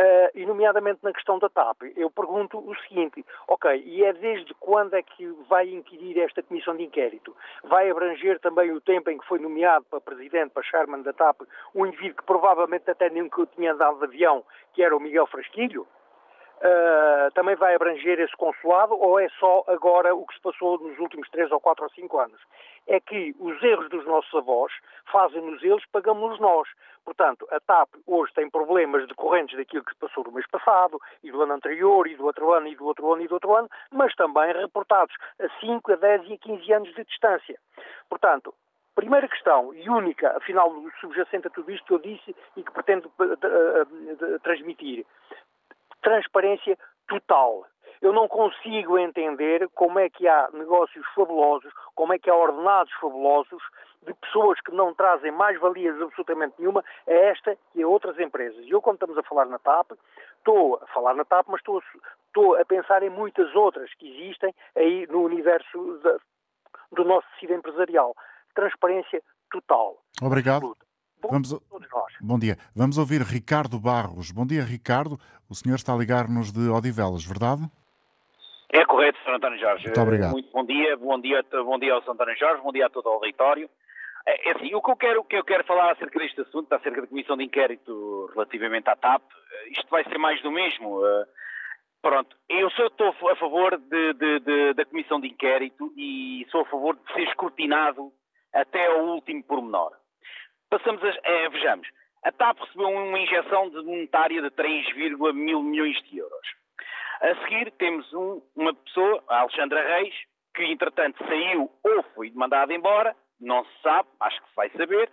Uh, 0.01 0.31
e 0.35 0.47
nomeadamente 0.47 1.01
na 1.03 1.13
questão 1.13 1.39
da 1.39 1.51
TAP, 1.51 1.83
eu 1.95 2.11
pergunto 2.11 2.59
o 2.59 2.75
seguinte, 2.89 3.23
ok, 3.47 3.83
e 3.85 4.03
é 4.03 4.15
desde 4.15 4.55
quando 4.55 4.95
é 4.95 5.03
que 5.03 5.27
vai 5.47 5.69
inquirir 5.69 6.19
esta 6.21 6.43
comissão 6.43 6.75
de 6.75 6.85
inquérito? 6.85 7.37
Vai 7.65 7.91
abranger 7.91 8.41
também 8.41 8.73
o 8.73 8.81
tempo 8.81 9.11
em 9.11 9.19
que 9.19 9.27
foi 9.27 9.39
nomeado 9.39 9.85
para 9.91 10.01
presidente, 10.01 10.53
para 10.53 10.63
chairman 10.63 11.03
da 11.03 11.13
TAP, 11.13 11.43
um 11.75 11.85
indivíduo 11.85 12.17
que 12.17 12.25
provavelmente 12.25 12.91
até 12.91 13.11
nunca 13.11 13.45
tinha 13.55 13.75
andado 13.75 13.99
de 13.99 14.05
avião, 14.05 14.43
que 14.73 14.83
era 14.83 14.97
o 14.97 15.01
Miguel 15.01 15.27
Frasquilho? 15.27 15.87
Uh, 16.61 17.31
também 17.33 17.57
vai 17.57 17.75
abranger 17.75 18.21
esse 18.21 18.37
consulado 18.37 18.95
ou 18.95 19.19
é 19.19 19.31
só 19.41 19.65
agora 19.67 20.15
o 20.15 20.27
que 20.27 20.35
se 20.35 20.43
passou 20.43 20.79
nos 20.79 20.99
últimos 20.99 21.27
três 21.31 21.51
ou 21.51 21.59
quatro 21.59 21.85
ou 21.85 21.91
cinco 21.91 22.19
anos? 22.19 22.39
É 22.87 23.01
que 23.01 23.35
os 23.39 23.63
erros 23.63 23.89
dos 23.89 24.05
nossos 24.05 24.35
avós 24.35 24.71
fazem-nos 25.11 25.63
eles, 25.63 25.83
pagamos-nos 25.91 26.39
nós. 26.39 26.69
Portanto, 27.03 27.49
a 27.51 27.59
TAP 27.61 27.89
hoje 28.07 28.33
tem 28.35 28.51
problemas 28.51 29.09
decorrentes 29.09 29.57
daquilo 29.57 29.85
que 29.85 29.93
se 29.93 29.99
passou 29.99 30.23
no 30.23 30.33
mês 30.33 30.47
passado, 30.49 31.01
e 31.25 31.31
do 31.31 31.41
ano 31.41 31.55
anterior, 31.55 32.07
e 32.07 32.15
do 32.15 32.27
outro 32.27 32.53
ano, 32.53 32.69
e 32.69 32.77
do 32.77 32.85
outro 32.85 33.11
ano, 33.11 33.23
e 33.23 33.29
do 33.29 33.35
outro 33.35 33.57
ano, 33.57 33.69
mas 33.91 34.15
também 34.15 34.53
reportados 34.53 35.15
a 35.41 35.49
5, 35.61 35.93
a 35.93 35.97
10 35.97 36.29
e 36.29 36.35
a 36.35 36.39
15 36.39 36.73
anos 36.75 36.95
de 36.95 37.05
distância. 37.05 37.59
Portanto, 38.09 38.55
Primeira 38.95 39.29
questão, 39.29 39.73
e 39.73 39.89
única, 39.89 40.37
afinal, 40.37 40.75
subjacente 41.01 41.47
a 41.47 41.51
tudo 41.51 41.71
isto 41.71 41.87
que 41.87 41.95
eu 41.95 41.99
disse 42.01 42.37
e 42.57 42.63
que 42.63 42.71
pretendo 42.71 43.07
uh, 43.07 44.41
transmitir 44.43 45.07
transparência 46.03 46.79
total. 47.09 47.65
Eu 48.01 48.13
não 48.13 48.27
consigo 48.29 48.99
entender 48.99 49.69
como 49.75 49.99
é 49.99 50.09
que 50.09 50.27
há 50.27 50.49
negócios 50.55 51.05
fabulosos, 51.15 51.71
como 51.95 52.15
é 52.15 52.19
que 52.19 52.31
há 52.31 52.35
ordenados 52.35 52.93
fabulosos 52.95 53.63
de 54.07 54.15
pessoas 54.15 54.59
que 54.61 54.73
não 54.73 54.95
trazem 54.95 55.31
mais 55.31 55.61
valias 55.61 56.01
absolutamente 56.01 56.55
nenhuma 56.59 56.83
a 57.07 57.13
esta 57.13 57.59
e 57.75 57.83
a 57.83 57.89
outras 57.89 58.19
empresas. 58.19 58.65
E 58.65 58.71
eu, 58.71 58.81
quando 58.81 58.97
estamos 58.97 59.19
a 59.19 59.23
falar 59.23 59.45
na 59.47 59.59
TAP, 59.59 59.93
estou 60.39 60.81
a 60.83 60.87
falar 60.87 61.15
na 61.15 61.25
TAP, 61.27 61.47
mas 61.49 61.61
estou, 61.61 61.83
estou 62.27 62.57
a 62.57 62.65
pensar 62.65 63.03
em 63.03 63.11
muitas 63.11 63.55
outras 63.55 63.93
que 63.95 64.09
existem 64.09 64.55
aí 64.75 65.07
no 65.09 65.23
universo 65.23 66.01
do 66.93 67.05
nosso 67.05 67.29
tecido 67.35 67.55
empresarial. 67.55 68.15
Transparência 68.55 69.23
total. 69.51 69.99
Obrigado. 70.23 70.75
Bom, 71.23 71.29
Vamos... 71.31 71.53
Bom 72.21 72.39
dia. 72.39 72.57
Vamos 72.75 72.99
ouvir 72.99 73.23
Ricardo 73.23 73.79
Barros. 73.79 74.31
Bom 74.31 74.47
dia, 74.47 74.63
Ricardo. 74.63 75.19
O 75.49 75.55
senhor 75.55 75.77
está 75.77 75.95
a 75.95 75.97
ligar-nos 75.97 76.53
de 76.53 76.69
Odivelas, 76.69 77.25
verdade? 77.25 77.63
É 78.73 78.85
correto, 78.85 79.19
Sr. 79.25 79.35
António 79.35 79.59
Jorge. 79.59 79.85
Muito 79.85 80.01
obrigado. 80.01 80.33
Muito 80.33 80.53
bom 80.53 80.65
dia, 80.65 80.97
bom 80.97 81.21
dia, 81.21 81.45
bom 81.65 81.79
dia 81.79 81.95
ao 81.95 82.03
Sr. 82.03 82.11
António 82.13 82.39
Jorge, 82.39 82.63
bom 82.63 82.73
dia 82.73 82.87
a 82.87 82.91
todo 82.91 83.07
o 83.07 83.13
auditório. 83.15 83.69
É, 84.27 84.49
é 84.49 84.53
assim, 84.53 84.75
o 84.75 84.83
que 84.83 84.91
eu 84.91 84.97
quero, 84.97 85.25
que 85.25 85.37
eu 85.37 85.45
quero 85.45 85.65
falar 85.65 85.93
acerca 85.93 86.19
deste 86.19 86.41
assunto, 86.41 86.73
acerca 86.73 87.01
da 87.01 87.07
comissão 87.07 87.37
de 87.37 87.45
inquérito 87.45 88.31
relativamente 88.35 88.89
à 88.89 88.97
TAP, 88.97 89.23
eh, 89.23 89.71
isto 89.73 89.89
vai 89.91 90.05
ser 90.05 90.19
mais 90.19 90.41
do 90.43 90.53
mesmo. 90.53 91.05
Eh, 91.05 91.27
pronto, 92.01 92.37
eu 92.49 92.71
sou, 92.71 92.87
estou 92.87 93.09
a 93.31 93.37
favor 93.37 93.77
de, 93.77 94.13
de, 94.15 94.41
de, 94.41 94.75
da 94.75 94.85
comissão 94.85 95.21
de 95.21 95.29
inquérito 95.29 95.93
e 95.97 96.47
sou 96.51 96.61
a 96.63 96.67
favor 96.67 96.97
de 96.97 97.13
ser 97.13 97.23
escrutinado 97.23 98.13
até 98.53 98.87
ao 98.87 99.07
último 99.07 99.43
pormenor. 99.43 99.93
Passamos 100.71 101.03
a, 101.03 101.13
é, 101.25 101.49
vejamos, 101.49 101.89
a 102.23 102.31
TAP 102.31 102.61
recebeu 102.61 102.89
uma 102.91 103.19
injeção 103.19 103.69
de 103.71 103.83
monetária 103.83 104.41
de 104.41 104.51
3, 104.51 104.95
mil 104.95 105.63
milhões 105.65 106.01
de 106.05 106.19
euros. 106.19 106.47
A 107.21 107.35
seguir 107.43 107.73
temos 107.73 108.11
um, 108.15 108.41
uma 108.55 108.73
pessoa, 108.73 109.23
a 109.29 109.41
Alexandra 109.41 109.83
Reis, 109.83 110.15
que 110.55 110.63
entretanto 110.65 111.19
saiu 111.27 111.69
ou 111.83 112.03
foi 112.15 112.31
mandada 112.31 112.73
embora, 112.73 113.17
não 113.41 113.65
se 113.65 113.83
sabe, 113.83 114.09
acho 114.21 114.41
que 114.41 114.49
se 114.49 114.55
vai 114.55 114.71
saber, 114.71 115.11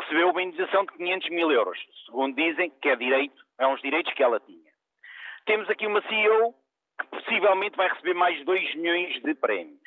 recebeu 0.00 0.30
uma 0.30 0.42
indenização 0.42 0.84
de 0.84 0.92
500 0.94 1.30
mil 1.30 1.52
euros, 1.52 1.78
segundo 2.04 2.34
dizem 2.34 2.70
que 2.82 2.88
é 2.88 2.96
direito, 2.96 3.40
é 3.60 3.66
uns 3.68 3.80
direitos 3.80 4.12
que 4.14 4.22
ela 4.22 4.40
tinha. 4.40 4.72
Temos 5.44 5.70
aqui 5.70 5.86
uma 5.86 6.02
CEO 6.08 6.54
que 7.00 7.06
possivelmente 7.06 7.76
vai 7.76 7.88
receber 7.88 8.14
mais 8.14 8.36
de 8.36 8.44
2 8.44 8.74
milhões 8.74 9.22
de 9.22 9.34
prémios. 9.34 9.80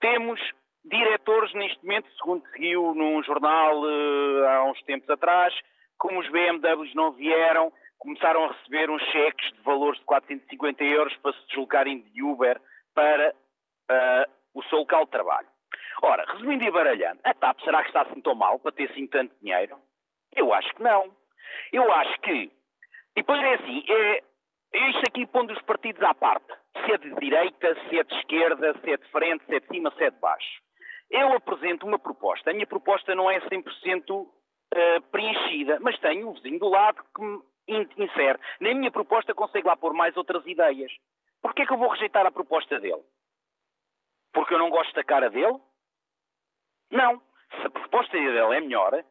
Temos 0.00 0.40
diretores 0.84 1.52
neste 1.54 1.84
momento, 1.84 2.10
segundo 2.16 2.46
seguiu 2.50 2.94
num 2.94 3.22
jornal 3.22 3.80
uh, 3.82 4.46
há 4.46 4.64
uns 4.64 4.80
tempos 4.82 5.08
atrás, 5.10 5.54
como 5.98 6.20
os 6.20 6.28
BMWs 6.28 6.94
não 6.94 7.12
vieram, 7.12 7.72
começaram 7.98 8.44
a 8.44 8.52
receber 8.52 8.88
uns 8.90 9.02
cheques 9.10 9.52
de 9.52 9.60
valores 9.62 9.98
de 9.98 10.06
450 10.06 10.84
euros 10.84 11.16
para 11.16 11.32
se 11.32 11.46
deslocarem 11.48 12.00
de 12.00 12.22
Uber 12.22 12.60
para 12.94 13.34
uh, 13.90 14.32
o 14.54 14.62
seu 14.64 14.78
local 14.78 15.04
de 15.04 15.10
trabalho. 15.10 15.48
Ora, 16.02 16.24
resumindo 16.32 16.64
e 16.64 16.70
baralhando, 16.70 17.20
a 17.24 17.34
TAP 17.34 17.60
será 17.62 17.82
que 17.82 17.88
está 17.88 18.02
assim 18.02 18.20
tão 18.20 18.34
mal 18.34 18.58
para 18.60 18.72
ter 18.72 18.90
assim 18.90 19.06
tanto 19.06 19.34
dinheiro? 19.42 19.76
Eu 20.34 20.52
acho 20.54 20.72
que 20.74 20.82
não. 20.82 21.14
Eu 21.72 21.92
acho 21.92 22.20
que. 22.20 22.32
E 22.32 22.50
depois 23.16 23.40
é 23.42 23.54
assim, 23.54 23.84
é, 23.88 24.22
é 24.74 24.90
isto 24.90 25.02
aqui 25.08 25.26
pondo 25.26 25.52
os 25.52 25.62
partidos 25.62 26.02
à 26.02 26.14
parte. 26.14 26.46
Se 26.84 26.92
é 26.92 26.98
de 26.98 27.14
direita, 27.16 27.76
se 27.88 27.98
é 27.98 28.04
de 28.04 28.14
esquerda, 28.14 28.78
se 28.80 28.92
é 28.92 28.96
de 28.96 29.10
frente, 29.10 29.44
se 29.46 29.56
é 29.56 29.60
de 29.60 29.66
cima, 29.66 29.92
se 29.96 30.04
é 30.04 30.10
de 30.10 30.18
baixo. 30.18 30.62
Eu 31.10 31.32
apresento 31.32 31.86
uma 31.86 31.98
proposta. 31.98 32.50
A 32.50 32.54
minha 32.54 32.66
proposta 32.66 33.14
não 33.14 33.30
é 33.30 33.40
100% 33.40 34.10
uh, 34.10 34.28
eh, 34.74 35.00
preenchida, 35.10 35.78
mas 35.80 35.98
tenho 36.00 36.28
um 36.28 36.34
vizinho 36.34 36.58
do 36.58 36.68
lado 36.68 37.02
que 37.14 37.22
me 37.22 37.88
insere. 37.96 38.38
Na 38.60 38.74
minha 38.74 38.90
proposta 38.90 39.34
consegue 39.34 39.66
lá 39.66 39.76
pôr 39.76 39.94
mais 39.94 40.16
outras 40.16 40.44
ideias. 40.46 40.92
Porquê 41.40 41.62
é 41.62 41.66
que 41.66 41.72
eu 41.72 41.78
vou 41.78 41.88
rejeitar 41.88 42.26
a 42.26 42.30
proposta 42.30 42.78
dele? 42.78 43.02
Porque 44.32 44.54
eu 44.54 44.58
não 44.58 44.70
gosto 44.70 44.94
da 44.94 45.04
cara 45.04 45.30
dele? 45.30 45.58
Não. 46.90 47.22
Se 47.60 47.66
a 47.66 47.70
proposta 47.70 48.12
dele 48.12 48.38
é 48.38 48.60
melhor, 48.60 49.04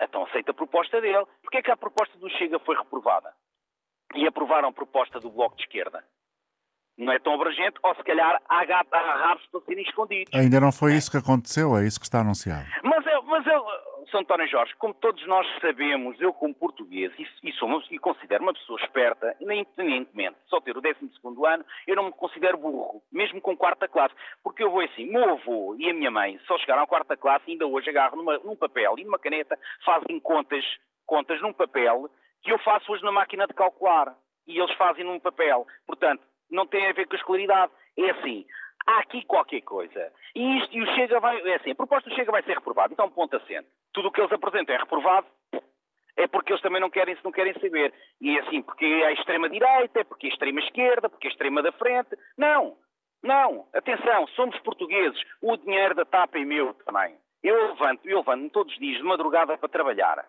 então 0.00 0.24
aceita 0.24 0.50
a 0.50 0.54
proposta 0.54 1.00
dele. 1.00 1.24
Porquê 1.42 1.58
é 1.58 1.62
que 1.62 1.70
a 1.70 1.76
proposta 1.76 2.18
do 2.18 2.28
Chega 2.30 2.58
foi 2.58 2.76
reprovada? 2.76 3.32
E 4.14 4.26
aprovaram 4.26 4.68
a 4.68 4.72
proposta 4.72 5.20
do 5.20 5.30
Bloco 5.30 5.56
de 5.56 5.62
Esquerda? 5.62 6.04
Não 6.96 7.12
é 7.12 7.18
tão 7.18 7.34
abrangente, 7.34 7.78
ou 7.82 7.94
se 7.94 8.02
calhar 8.02 8.40
há, 8.48 8.64
gato, 8.64 8.92
há 8.92 9.16
rabos 9.16 9.46
para 9.46 9.60
serem 9.62 9.84
escondidos. 9.84 10.32
Ainda 10.34 10.60
não 10.60 10.70
foi 10.70 10.94
isso 10.94 11.10
que 11.10 11.16
aconteceu, 11.16 11.76
é 11.76 11.86
isso 11.86 11.98
que 11.98 12.06
está 12.06 12.20
anunciado. 12.20 12.64
Mas 12.82 13.04
eu, 13.06 13.22
mas 13.24 13.46
eu 13.46 13.64
São 14.10 14.20
António 14.20 14.48
Jorge, 14.48 14.74
como 14.78 14.94
todos 14.94 15.26
nós 15.26 15.46
sabemos, 15.60 16.20
eu 16.20 16.32
como 16.32 16.54
português, 16.54 17.12
e, 17.18 17.48
e, 17.48 17.52
sou, 17.54 17.82
e 17.90 17.98
considero 17.98 18.44
uma 18.44 18.52
pessoa 18.52 18.80
esperta, 18.80 19.34
independentemente 19.40 20.36
de 20.44 20.50
só 20.50 20.60
ter 20.60 20.76
o 20.76 20.80
12 20.80 20.98
ano, 21.46 21.64
eu 21.86 21.96
não 21.96 22.04
me 22.04 22.12
considero 22.12 22.58
burro, 22.58 23.02
mesmo 23.12 23.40
com 23.40 23.56
quarta 23.56 23.88
classe, 23.88 24.14
porque 24.42 24.62
eu 24.62 24.70
vou 24.70 24.80
assim, 24.80 25.06
meu 25.06 25.32
avô 25.32 25.74
e 25.78 25.90
a 25.90 25.94
minha 25.94 26.10
mãe 26.10 26.38
só 26.46 26.56
chegaram 26.58 26.82
à 26.82 26.86
quarta 26.86 27.16
classe, 27.16 27.50
ainda 27.50 27.66
hoje 27.66 27.90
agarro 27.90 28.16
numa, 28.16 28.38
num 28.38 28.56
papel 28.56 28.94
e 28.98 29.04
numa 29.04 29.18
caneta, 29.18 29.58
fazem 29.84 30.20
contas, 30.20 30.64
contas 31.06 31.40
num 31.40 31.52
papel, 31.52 32.08
que 32.44 32.52
eu 32.52 32.58
faço 32.58 32.92
hoje 32.92 33.02
na 33.02 33.10
máquina 33.10 33.46
de 33.46 33.54
calcular. 33.54 34.14
E 34.46 34.60
eles 34.60 34.76
fazem 34.76 35.02
num 35.02 35.18
papel. 35.18 35.66
Portanto, 35.86 36.22
não 36.54 36.66
tem 36.66 36.88
a 36.88 36.92
ver 36.92 37.06
com 37.06 37.14
a 37.14 37.18
escolaridade. 37.18 37.72
É 37.96 38.10
assim, 38.10 38.46
há 38.86 38.98
aqui 39.00 39.24
qualquer 39.24 39.60
coisa. 39.62 40.12
E 40.34 40.58
isto, 40.58 40.76
e 40.76 40.82
o 40.82 40.86
Chega 40.94 41.20
vai, 41.20 41.40
é 41.40 41.56
assim, 41.56 41.70
a 41.70 41.74
proposta 41.74 42.08
do 42.08 42.16
Chega 42.16 42.32
vai 42.32 42.42
ser 42.42 42.54
reprovada. 42.54 42.92
Então, 42.92 43.10
ponto 43.10 43.36
assente. 43.36 43.68
Tudo 43.92 44.08
o 44.08 44.12
que 44.12 44.20
eles 44.20 44.32
apresentam 44.32 44.74
é 44.74 44.78
reprovado, 44.78 45.26
é 46.16 46.26
porque 46.26 46.52
eles 46.52 46.62
também 46.62 46.80
não 46.80 46.90
querem, 46.90 47.16
não 47.24 47.32
querem 47.32 47.52
saber. 47.54 47.92
E 48.20 48.36
é 48.36 48.40
assim, 48.40 48.62
porque 48.62 48.84
é 48.84 49.06
a 49.06 49.12
extrema-direita, 49.12 50.00
é 50.00 50.04
porque 50.04 50.26
é 50.26 50.30
a 50.30 50.32
extrema-esquerda, 50.32 51.08
porque 51.08 51.26
é 51.26 51.30
a 51.30 51.32
extrema 51.32 51.62
da 51.62 51.72
frente. 51.72 52.16
Não, 52.36 52.76
não, 53.22 53.66
atenção, 53.72 54.26
somos 54.28 54.58
portugueses. 54.60 55.20
O 55.40 55.56
dinheiro 55.56 55.94
da 55.94 56.04
TAP 56.04 56.36
é 56.36 56.44
meu 56.44 56.74
também. 56.74 57.16
Eu 57.42 57.68
levanto, 57.68 58.08
eu 58.08 58.18
levanto-me 58.18 58.50
todos 58.50 58.72
os 58.72 58.78
dias 58.78 58.98
de 58.98 59.02
madrugada 59.02 59.58
para 59.58 59.68
trabalhar, 59.68 60.24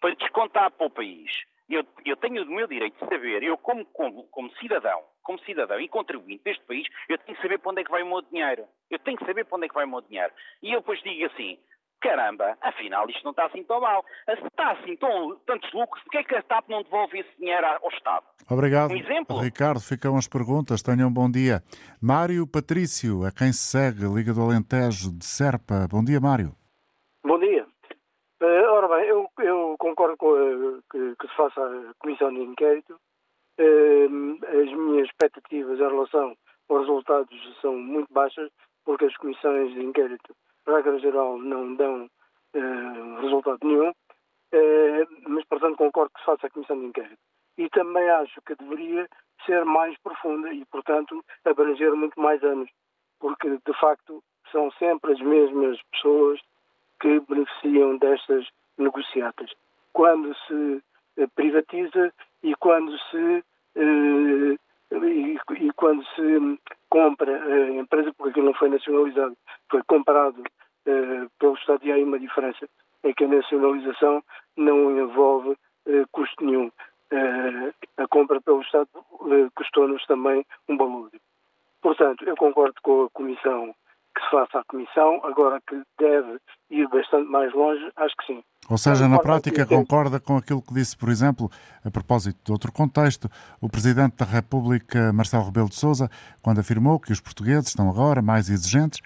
para 0.00 0.14
descontar 0.14 0.70
para 0.70 0.86
o 0.86 0.90
país. 0.90 1.30
Eu, 1.68 1.84
eu, 2.04 2.16
tenho 2.16 2.44
o 2.44 2.46
meu 2.46 2.66
direito 2.66 2.94
de 2.94 3.08
saber, 3.08 3.42
eu 3.42 3.58
como, 3.58 3.84
como, 3.86 4.24
como, 4.28 4.50
cidadão, 4.56 5.02
como 5.22 5.38
cidadão 5.40 5.80
e 5.80 5.88
contribuinte 5.88 6.44
deste 6.44 6.64
país, 6.64 6.86
eu 7.08 7.18
tenho 7.18 7.36
que 7.36 7.42
saber 7.42 7.58
para 7.58 7.72
onde 7.72 7.80
é 7.80 7.84
que 7.84 7.90
vai 7.90 8.02
o 8.02 8.06
meu 8.06 8.22
dinheiro. 8.22 8.64
Eu 8.88 8.98
tenho 9.00 9.18
que 9.18 9.26
saber 9.26 9.44
para 9.44 9.56
onde 9.56 9.66
é 9.66 9.68
que 9.68 9.74
vai 9.74 9.84
o 9.84 9.88
meu 9.88 10.00
dinheiro. 10.00 10.32
E 10.62 10.72
eu 10.72 10.80
depois 10.80 11.02
digo 11.02 11.26
assim, 11.26 11.58
caramba, 12.00 12.56
afinal 12.60 13.08
isto 13.10 13.24
não 13.24 13.32
está 13.32 13.46
assim 13.46 13.64
tão 13.64 13.80
mal. 13.80 14.04
Se 14.26 14.46
está 14.46 14.72
assim 14.72 14.96
tão, 14.96 15.36
tantos 15.46 15.72
lucros, 15.72 16.02
porquê 16.04 16.18
é 16.18 16.24
que 16.24 16.36
a 16.36 16.42
TAP 16.42 16.68
não 16.68 16.82
devolve 16.82 17.18
esse 17.18 17.36
dinheiro 17.38 17.66
ao 17.66 17.88
Estado? 17.90 18.24
Obrigado. 18.48 18.92
Um 18.92 18.96
exemplo? 18.96 19.38
Ricardo, 19.38 19.80
ficam 19.80 20.16
as 20.16 20.28
perguntas. 20.28 20.82
Tenham 20.82 21.08
um 21.08 21.12
bom 21.12 21.30
dia. 21.30 21.62
Mário 22.00 22.46
Patrício, 22.46 23.24
a 23.24 23.32
quem 23.32 23.52
se 23.52 23.70
segue, 23.70 24.06
Liga 24.06 24.32
do 24.32 24.42
Alentejo 24.42 25.10
de 25.10 25.24
Serpa. 25.24 25.88
Bom 25.90 26.04
dia, 26.04 26.20
Mário. 26.20 26.54
Bom 27.24 27.38
dia. 27.40 27.65
Uh, 28.42 28.68
ora 28.70 28.88
bem, 28.88 29.08
eu, 29.08 29.26
eu 29.38 29.76
concordo 29.78 30.14
a, 30.14 30.92
que, 30.92 31.16
que, 31.16 31.28
se 31.28 31.36
faça 31.36 31.60
a 31.60 31.94
comissão 31.98 32.32
de 32.32 32.42
inquérito. 32.42 33.00
Uh, 33.58 34.38
as 34.44 34.70
minhas 34.72 35.08
expectativas 35.08 35.80
em 35.80 35.88
relação 35.88 36.36
aos 36.68 36.80
resultados 36.80 37.58
são 37.62 37.78
muito 37.78 38.12
baixas, 38.12 38.50
porque 38.84 39.06
as 39.06 39.16
comissões 39.16 39.72
de 39.72 39.82
inquérito, 39.82 40.36
regra 40.66 40.98
geral, 40.98 41.38
não 41.38 41.74
dão 41.76 42.10
resultado 43.20 43.58
nenhum. 43.62 43.92
mas, 45.28 45.44
portanto, 45.46 45.76
concordo 45.76 46.10
que 46.14 46.20
se 46.20 46.26
faça 46.26 46.46
a 46.46 46.50
comissão 46.50 46.78
de 46.78 46.86
inquérito. 46.86 47.18
E 47.58 47.68
também 47.70 48.08
acho 48.10 48.40
que 48.46 48.54
deveria 48.56 49.08
ser 49.44 49.64
mais 49.64 49.96
profunda 50.02 50.52
e, 50.52 50.64
portanto, 50.66 51.22
abranger 51.44 51.94
muito 51.94 52.20
mais 52.20 52.42
anos, 52.42 52.70
porque, 53.18 53.48
de 53.48 53.80
facto, 53.80 54.22
são 54.50 54.70
sempre 54.72 55.12
as 55.12 55.20
mesmas 55.20 55.78
pessoas 55.92 56.40
que 57.00 57.20
beneficiam 57.28 57.96
destas 57.98 58.46
negociatas. 58.78 59.50
Quando 59.92 60.34
se 60.46 60.82
eh, 61.16 61.26
privatiza 61.34 62.12
e 62.42 62.54
quando 62.56 62.96
se 63.10 63.44
eh, 63.76 64.56
e, 64.92 65.38
e, 65.58 65.72
quando 65.72 66.04
se 66.14 66.60
compra 66.88 67.42
a 67.42 67.70
empresa, 67.70 68.12
porque 68.16 68.40
não 68.40 68.54
foi 68.54 68.68
nacionalizado, 68.68 69.36
foi 69.68 69.82
comprado 69.84 70.42
eh, 70.86 71.26
pelo 71.38 71.54
Estado 71.54 71.84
e 71.84 71.90
há 71.90 71.96
aí 71.96 72.04
uma 72.04 72.18
diferença, 72.18 72.68
é 73.02 73.12
que 73.12 73.24
a 73.24 73.28
nacionalização 73.28 74.22
não 74.56 74.96
envolve 74.98 75.56
custo 76.10 76.44
nenhum. 76.44 76.70
a 77.96 78.08
compra 78.08 78.40
pelo 78.40 78.60
Estado 78.60 78.88
custou-nos 79.54 80.04
também 80.06 80.44
um 80.68 80.76
valor. 80.76 81.10
Portanto, 81.80 82.24
eu 82.24 82.34
concordo 82.36 82.74
com 82.82 83.04
a 83.04 83.10
Comissão 83.10 83.74
que 84.16 84.24
se 84.24 84.30
faça 84.30 84.58
a 84.60 84.64
Comissão, 84.64 85.20
agora 85.24 85.60
que 85.68 85.80
deve 85.98 86.38
ir 86.70 86.88
bastante 86.88 87.30
mais 87.30 87.52
longe, 87.52 87.84
acho 87.96 88.16
que 88.16 88.26
sim. 88.26 88.42
Ou 88.70 88.78
seja, 88.78 89.06
na 89.06 89.18
prática 89.18 89.66
concorda 89.66 90.18
com 90.18 90.36
aquilo 90.36 90.62
que 90.62 90.74
disse, 90.74 90.96
por 90.96 91.08
exemplo, 91.10 91.50
a 91.84 91.90
propósito 91.90 92.38
de 92.44 92.50
outro 92.50 92.72
contexto, 92.72 93.28
o 93.60 93.68
Presidente 93.68 94.16
da 94.16 94.24
República, 94.24 95.12
Marcelo 95.12 95.44
Rebelo 95.44 95.68
de 95.68 95.76
Sousa, 95.76 96.10
quando 96.42 96.60
afirmou 96.60 96.98
que 96.98 97.12
os 97.12 97.20
portugueses 97.20 97.68
estão 97.68 97.88
agora 97.88 98.22
mais 98.22 98.48
exigentes 98.48 99.00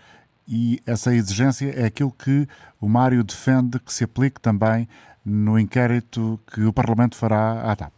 e 0.49 0.79
essa 0.87 1.13
exigência 1.13 1.71
é 1.77 1.87
aquilo 1.87 2.13
que 2.13 2.47
o 2.81 2.89
Mário 2.89 3.23
defende 3.23 3.79
que 3.79 3.93
se 3.93 4.05
aplique 4.05 4.41
também 4.41 4.89
no 5.27 5.59
inquérito 5.59 6.41
que 6.55 6.65
o 6.65 6.73
Parlamento 6.73 7.17
fará 7.17 7.71
à 7.71 7.77
TAP. 7.77 7.93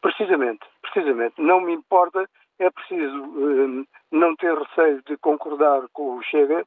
Precisamente, 0.00 0.64
precisamente. 0.80 1.34
Não 1.38 1.60
me 1.60 1.74
importa 1.74 2.26
é 2.58 2.70
preciso 2.70 3.22
um, 3.22 3.84
não 4.12 4.34
ter 4.36 4.56
receio 4.56 5.02
de 5.06 5.16
concordar 5.18 5.82
com 5.92 6.16
o 6.16 6.22
Chega, 6.22 6.64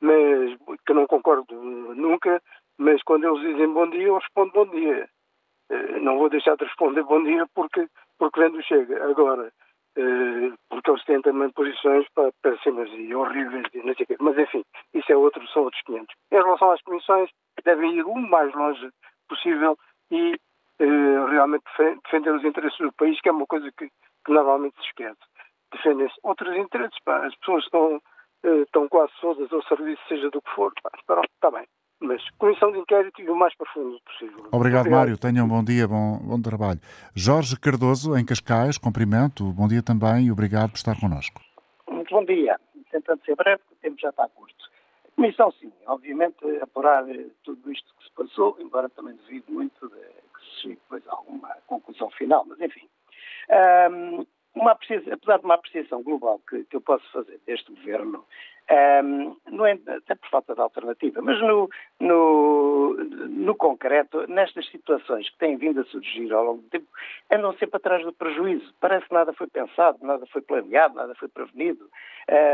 mas 0.00 0.56
que 0.86 0.92
não 0.92 1.06
concordo 1.06 1.54
nunca, 1.54 2.42
mas 2.78 3.02
quando 3.02 3.26
eles 3.26 3.40
dizem 3.40 3.72
bom 3.72 3.88
dia, 3.88 4.06
eu 4.06 4.18
respondo 4.18 4.52
bom 4.52 4.66
dia. 4.66 5.08
Uh, 5.70 6.00
não 6.00 6.18
vou 6.18 6.28
deixar 6.28 6.56
de 6.56 6.64
responder 6.64 7.02
bom 7.02 7.22
dia 7.22 7.46
porque, 7.54 7.88
porque 8.18 8.40
vem 8.40 8.50
do 8.50 8.62
Chega. 8.62 9.04
Agora, 9.04 9.52
uh, 9.98 10.54
porque 10.68 10.90
eles 10.90 11.04
têm 11.04 11.20
também 11.22 11.50
posições 11.50 12.06
péssimas 12.42 12.90
e 12.92 13.14
horríveis, 13.14 13.66
e 13.74 13.78
não 13.78 13.94
sei 13.94 14.06
quê. 14.06 14.16
mas 14.20 14.38
enfim, 14.38 14.64
isso 14.94 15.10
é 15.10 15.16
outro, 15.16 15.46
são 15.48 15.64
outros 15.64 15.82
500. 15.82 16.14
Em 16.32 16.36
relação 16.36 16.70
às 16.70 16.82
comissões, 16.82 17.30
devem 17.64 17.96
ir 17.96 18.04
o 18.04 18.14
mais 18.14 18.54
longe 18.54 18.88
possível 19.28 19.76
e 20.10 20.38
realmente 20.78 21.64
defender 22.04 22.34
os 22.34 22.44
interesses 22.44 22.78
do 22.78 22.92
país, 22.92 23.18
que 23.20 23.28
é 23.30 23.32
uma 23.32 23.46
coisa 23.46 23.70
que 23.76 23.88
que 24.26 24.32
normalmente 24.32 24.76
se 24.76 24.88
esquece. 24.88 25.20
Defendem-se 25.72 26.14
outros 26.24 26.54
interesses, 26.56 26.98
pá. 27.04 27.24
as 27.24 27.34
pessoas 27.36 27.64
estão, 27.64 27.96
uh, 28.44 28.62
estão 28.62 28.88
quase 28.88 29.12
todas 29.20 29.50
ao 29.52 29.62
serviço, 29.62 30.02
seja 30.08 30.28
do 30.30 30.42
que 30.42 30.50
for. 30.50 30.72
Pá. 30.82 30.90
Pronto, 31.06 31.30
está 31.32 31.50
bem. 31.50 31.64
Mas 32.00 32.22
comissão 32.36 32.70
de 32.72 32.78
inquérito 32.78 33.22
e 33.22 33.30
o 33.30 33.36
mais 33.36 33.56
profundo 33.56 33.98
possível. 34.04 34.40
Obrigado, 34.52 34.56
Obrigado. 34.56 34.90
Mário. 34.90 35.18
Tenha 35.18 35.42
um 35.42 35.48
bom 35.48 35.64
dia, 35.64 35.88
bom, 35.88 36.18
bom 36.18 36.42
trabalho. 36.42 36.78
Jorge 37.14 37.58
Cardoso, 37.58 38.16
em 38.18 38.24
Cascais, 38.24 38.76
cumprimento. 38.76 39.44
Bom 39.52 39.66
dia 39.66 39.82
também 39.82 40.26
e 40.26 40.32
obrigado 40.32 40.72
por 40.72 40.76
estar 40.76 41.00
connosco. 41.00 41.40
Muito 41.88 42.14
bom 42.14 42.24
dia. 42.24 42.60
Tentando 42.90 43.24
ser 43.24 43.34
breve, 43.34 43.62
porque 43.62 43.74
o 43.74 43.78
tempo 43.78 44.00
já 44.00 44.10
está 44.10 44.28
curto. 44.28 44.54
A 45.06 45.16
comissão, 45.16 45.50
sim, 45.52 45.72
obviamente, 45.86 46.36
apurar 46.60 47.08
eh, 47.08 47.26
tudo 47.42 47.72
isto 47.72 47.94
que 47.98 48.04
se 48.04 48.12
passou, 48.12 48.56
embora 48.60 48.88
também 48.90 49.16
devido 49.16 49.50
muito 49.50 49.88
de 49.88 49.96
que 49.96 50.40
se 50.44 50.62
chegue 50.62 50.74
depois 50.74 51.06
a 51.08 51.12
alguma 51.12 51.48
conclusão 51.66 52.10
final, 52.10 52.44
mas 52.46 52.60
enfim. 52.60 52.86
Um, 53.50 54.26
uma 54.54 54.72
apesar 54.72 55.38
de 55.38 55.44
uma 55.44 55.54
apreciação 55.54 56.02
global 56.02 56.40
que, 56.48 56.64
que 56.64 56.76
eu 56.76 56.80
posso 56.80 57.04
fazer 57.12 57.38
deste 57.46 57.70
governo, 57.72 58.24
um, 58.70 59.36
não 59.50 59.64
é, 59.64 59.78
até 59.86 60.14
por 60.16 60.28
falta 60.28 60.54
de 60.54 60.60
alternativa, 60.60 61.22
mas 61.22 61.40
no, 61.40 61.68
no, 62.00 62.94
no, 62.94 63.54
concreto, 63.54 64.26
nestas 64.26 64.68
situações 64.70 65.30
que 65.30 65.38
têm 65.38 65.56
vindo 65.56 65.80
a 65.80 65.84
surgir 65.84 66.32
ao 66.32 66.44
longo 66.44 66.62
do 66.62 66.68
tempo, 66.68 66.86
andam 67.30 67.52
sempre 67.58 67.76
atrás 67.76 68.04
do 68.04 68.12
prejuízo. 68.12 68.74
Parece 68.80 69.06
que 69.06 69.14
nada 69.14 69.32
foi 69.32 69.46
pensado, 69.46 69.98
nada 70.02 70.26
foi 70.26 70.42
planeado, 70.42 70.96
nada 70.96 71.14
foi 71.14 71.28
prevenido. 71.28 71.88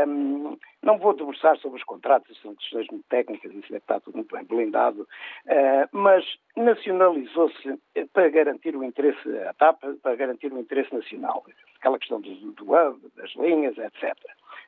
Um, 0.07 0.55
não 0.83 0.99
vou 0.99 1.15
debruçar 1.15 1.57
sobre 1.57 1.79
os 1.79 1.83
contratos, 1.85 2.39
são 2.41 2.53
questões 2.55 2.87
muito 2.91 3.05
técnicas, 3.09 3.51
isso 3.51 3.73
é 3.73 3.77
está 3.77 3.99
tudo 3.99 4.15
muito 4.15 4.35
bem 4.35 4.45
blindado, 4.45 5.01
uh, 5.01 5.89
mas 5.91 6.23
nacionalizou-se 6.55 7.79
para 8.13 8.29
garantir 8.29 8.75
o 8.75 8.83
interesse, 8.83 9.37
a 9.47 9.53
TAP, 9.53 9.81
para 10.01 10.15
garantir 10.15 10.53
o 10.53 10.59
interesse 10.59 10.93
nacional. 10.93 11.43
Aquela 11.83 11.99
questão 11.99 12.21
do, 12.21 12.33
do 12.53 12.63
hub, 12.63 13.11
das 13.17 13.35
linhas, 13.35 13.77
etc 13.77 14.15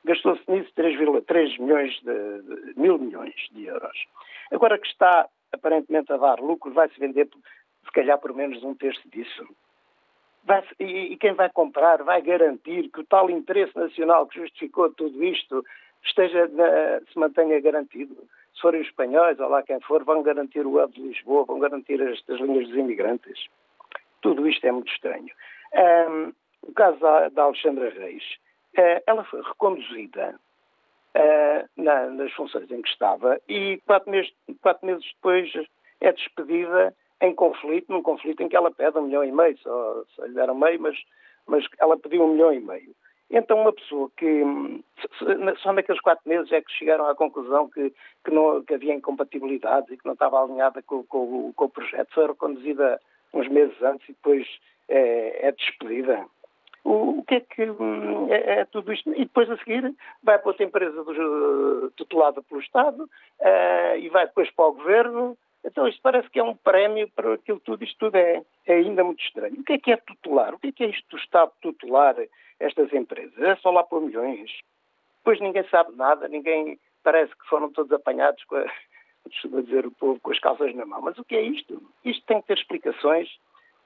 gastou-se 0.06 0.44
nisso 0.50 0.72
3,3 0.78 1.60
milhões 1.60 1.94
de, 2.02 2.42
de, 2.42 2.80
mil 2.80 2.98
milhões 2.98 3.36
de 3.52 3.66
euros. 3.66 4.06
Agora 4.52 4.78
que 4.78 4.88
está 4.88 5.28
aparentemente 5.52 6.14
a 6.14 6.18
dar 6.18 6.40
lucro, 6.40 6.72
vai-se 6.72 7.00
vender 7.00 7.28
se 7.84 7.92
calhar 7.92 8.18
por 8.20 8.34
menos 8.34 8.64
um 8.64 8.76
terço 8.76 9.02
disso. 9.10 9.48
E, 10.80 11.14
e, 11.14 11.18
quem 11.18 11.34
vai 11.34 11.50
comprar 11.50 12.04
vai 12.04 12.22
garantir 12.22 12.90
que 12.90 13.00
o 13.00 13.06
tal 13.06 13.32
interesse 13.32 13.76
nacional 13.76 14.28
que 14.28 14.40
justificou 14.40 14.94
tudo 14.94 15.24
isto 15.24 15.66
esteja 16.04 16.48
se 17.12 17.18
mantenha 17.18 17.60
garantido. 17.60 18.16
Se 18.54 18.62
forem 18.62 18.82
os 18.82 18.88
espanhóis, 18.88 19.40
ou 19.40 19.50
lá 19.50 19.64
quem 19.64 19.80
for, 19.82 20.04
vão 20.04 20.22
garantir 20.22 20.66
o 20.66 20.82
hub 20.82 20.94
de 20.94 21.02
Lisboa, 21.02 21.46
vão 21.46 21.60
garantir 21.60 22.00
estas 22.00 22.40
linhas 22.40 22.68
dos 22.68 22.78
imigrantes. 22.78 23.48
Tudo 24.22 24.48
isto 24.48 24.66
é 24.66 24.72
muito 24.72 24.92
estranho. 24.92 25.34
O 26.66 26.74
caso 26.74 27.00
da, 27.00 27.30
da 27.30 27.44
Alexandra 27.44 27.90
Reis. 27.90 28.24
Eh, 28.78 29.04
ela 29.08 29.24
foi 29.24 29.42
reconduzida 29.42 30.36
uh, 31.16 31.82
na, 31.82 32.08
nas 32.10 32.32
funções 32.34 32.70
em 32.70 32.82
que 32.82 32.90
estava 32.90 33.40
e 33.48 33.82
quatro 33.86 34.12
meses, 34.12 34.34
quatro 34.62 34.86
meses 34.86 35.06
depois 35.16 35.52
é 36.02 36.12
despedida 36.12 36.94
em 37.22 37.34
conflito, 37.34 37.92
num 37.92 38.02
conflito 38.02 38.44
em 38.44 38.50
que 38.50 38.56
ela 38.56 38.72
pede 38.72 38.98
um 38.98 39.04
milhão 39.04 39.24
e 39.24 39.32
meio, 39.32 39.58
só, 39.60 40.04
só 40.16 40.26
lhe 40.26 40.34
deram 40.34 40.56
meio, 40.56 40.82
mas, 40.82 40.98
mas 41.48 41.66
ela 41.80 41.98
pediu 41.98 42.24
um 42.24 42.34
milhão 42.34 42.54
e 42.54 42.60
meio. 42.60 42.94
Então, 43.30 43.60
uma 43.60 43.74
pessoa 43.74 44.12
que 44.18 44.44
só 45.64 45.74
naqueles 45.74 46.02
quatro 46.02 46.28
meses 46.30 46.52
é 46.52 46.62
que 46.62 46.72
chegaram 46.74 47.08
à 47.08 47.16
conclusão 47.16 47.68
que, 47.70 47.92
que, 48.24 48.32
não, 48.32 48.64
que 48.64 48.76
havia 48.76 48.94
incompatibilidades 48.94 49.90
e 49.90 49.98
que 49.98 50.06
não 50.06 50.14
estava 50.14 50.44
alinhada 50.44 50.82
com, 50.84 51.04
com, 51.06 51.52
com 51.54 51.66
o 51.66 51.70
projeto, 51.70 52.14
foi 52.14 52.28
reconduzida 52.28 53.00
uns 53.34 53.48
meses 53.48 53.82
antes 53.82 54.08
e 54.10 54.14
depois 54.14 54.48
é, 54.88 55.48
é 55.48 55.52
despedida 55.52 56.26
o, 56.86 57.20
o 57.20 57.24
que 57.24 57.36
é 57.36 57.40
que 57.40 57.70
hum, 57.70 58.32
é, 58.32 58.60
é, 58.60 58.66
tudo 58.66 58.94
isto? 58.94 59.12
E 59.14 59.26
depois 59.26 59.50
a 59.50 59.58
seguir 59.58 59.94
vai 60.24 60.38
para 60.38 60.50
outra 60.50 60.64
empresa 60.64 61.04
do, 61.04 61.92
tutelada 61.96 62.44
pelo 62.44 62.62
Estado 62.62 63.04
uh, 63.04 63.98
e 63.98 64.08
vai 64.10 64.28
depois 64.28 64.50
para 64.52 64.66
o 64.66 64.74
Governo. 64.74 65.36
Então 65.66 65.88
isto 65.88 66.00
parece 66.04 66.30
que 66.30 66.40
é 66.40 66.44
um 66.44 66.56
prémio 66.56 67.10
para 67.16 67.34
aquilo 67.34 67.60
tudo. 67.60 67.84
Isto 67.84 67.98
tudo 67.98 68.16
é, 68.16 68.44
é 68.68 68.74
ainda 68.76 69.04
muito 69.04 69.24
estranho. 69.24 69.60
O 69.60 69.64
que 69.64 69.74
é 69.74 69.78
que 69.80 69.92
é 69.92 69.98
tutelar? 69.98 70.54
O 70.54 70.60
que 70.60 70.68
é 70.68 70.72
que 70.72 70.84
é 70.84 70.88
isto 70.88 71.10
do 71.10 71.18
Estado 71.18 71.52
tutelar 71.60 72.16
estas 72.60 72.94
empresas? 72.94 73.38
É 73.40 73.56
só 73.56 73.72
lá 73.72 73.84
por 73.84 74.00
milhões. 74.00 74.52
Depois 75.18 75.42
ninguém 75.42 75.68
sabe 75.70 75.96
nada, 75.96 76.28
ninguém 76.28 76.80
parece 77.04 77.36
que 77.36 77.48
foram 77.48 77.72
todos 77.72 77.92
apanhados 77.92 78.44
com 78.44 78.58
a, 78.58 78.66
dizer 79.64 79.88
o 79.88 79.92
povo 79.92 80.20
com 80.20 80.32
as 80.32 80.40
calças 80.40 80.76
na 80.76 80.86
mão. 80.86 81.02
Mas 81.02 81.18
o 81.18 81.26
que 81.26 81.36
é 81.36 81.42
isto? 81.42 81.82
Isto 82.04 82.24
tem 82.28 82.42
que 82.42 82.48
ter 82.48 82.60
explicações 82.60 83.28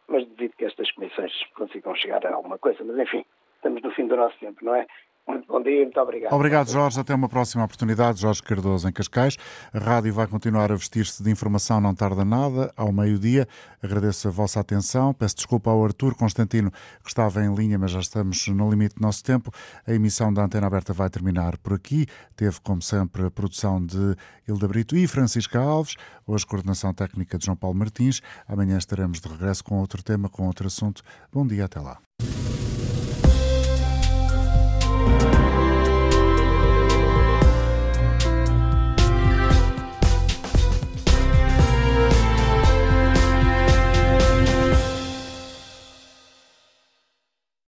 mas 0.10 0.28
devido 0.28 0.56
que 0.56 0.66
estas 0.66 0.92
comissões 0.92 1.32
consigam 1.56 1.96
chegar 1.96 2.26
a 2.26 2.34
alguma 2.34 2.58
coisa. 2.58 2.84
Mas, 2.84 2.98
enfim, 3.00 3.26
estamos 3.56 3.82
no 3.82 3.92
fim 3.92 4.08
do 4.08 4.16
nosso 4.16 4.38
tempo, 4.40 4.64
não 4.64 4.76
é? 4.76 4.88
Muito 5.30 5.48
bom 5.48 5.62
dia, 5.62 5.84
muito 5.84 6.00
obrigado. 6.00 6.34
Obrigado, 6.34 6.72
Jorge. 6.72 7.00
Até 7.00 7.14
uma 7.14 7.30
próxima 7.30 7.64
oportunidade. 7.64 8.20
Jorge 8.20 8.42
Cardoso, 8.42 8.90
em 8.90 8.92
Cascais. 8.92 9.38
A 9.72 9.78
rádio 9.78 10.12
vai 10.12 10.26
continuar 10.26 10.72
a 10.72 10.76
vestir-se 10.76 11.22
de 11.22 11.30
informação, 11.30 11.80
não 11.80 11.94
tarda 11.94 12.26
nada, 12.26 12.74
ao 12.76 12.92
meio-dia. 12.92 13.48
Agradeço 13.80 14.28
a 14.28 14.32
vossa 14.32 14.60
atenção. 14.60 15.14
Peço 15.14 15.36
desculpa 15.36 15.70
ao 15.70 15.86
Artur 15.86 16.16
Constantino, 16.16 16.72
que 16.72 17.10
estava 17.10 17.44
em 17.44 17.54
linha, 17.54 17.78
mas 17.78 17.92
já 17.92 18.00
estamos 18.00 18.48
no 18.48 18.72
limite 18.72 18.96
do 18.96 19.02
nosso 19.04 19.24
tempo. 19.24 19.52
A 19.86 19.94
emissão 19.94 20.34
da 20.34 20.44
Antena 20.44 20.66
Aberta 20.66 20.94
vai 20.94 21.12
terminar 21.12 21.60
por 21.60 21.74
aqui. 21.74 22.08
Teve, 22.36 22.60
como 22.62 22.82
sempre, 22.82 23.28
a 23.28 23.30
produção 23.30 23.86
de 23.86 24.16
Hilda 24.48 24.68
Brito 24.68 24.98
e 24.98 25.06
Francisca 25.06 25.60
Alves. 25.60 25.96
Hoje, 26.26 26.44
coordenação 26.44 26.92
técnica 26.92 27.38
de 27.38 27.46
João 27.46 27.56
Paulo 27.56 27.78
Martins. 27.78 28.20
Amanhã 28.48 28.80
estaremos 28.80 29.22
de 29.22 29.28
regresso 29.28 29.64
com 29.64 29.80
outro 29.80 30.02
tema, 30.02 30.28
com 30.28 30.48
outro 30.48 30.66
assunto. 30.66 31.04
Bom 31.32 31.46
dia, 31.46 31.66
até 31.66 31.80
lá. 31.80 32.00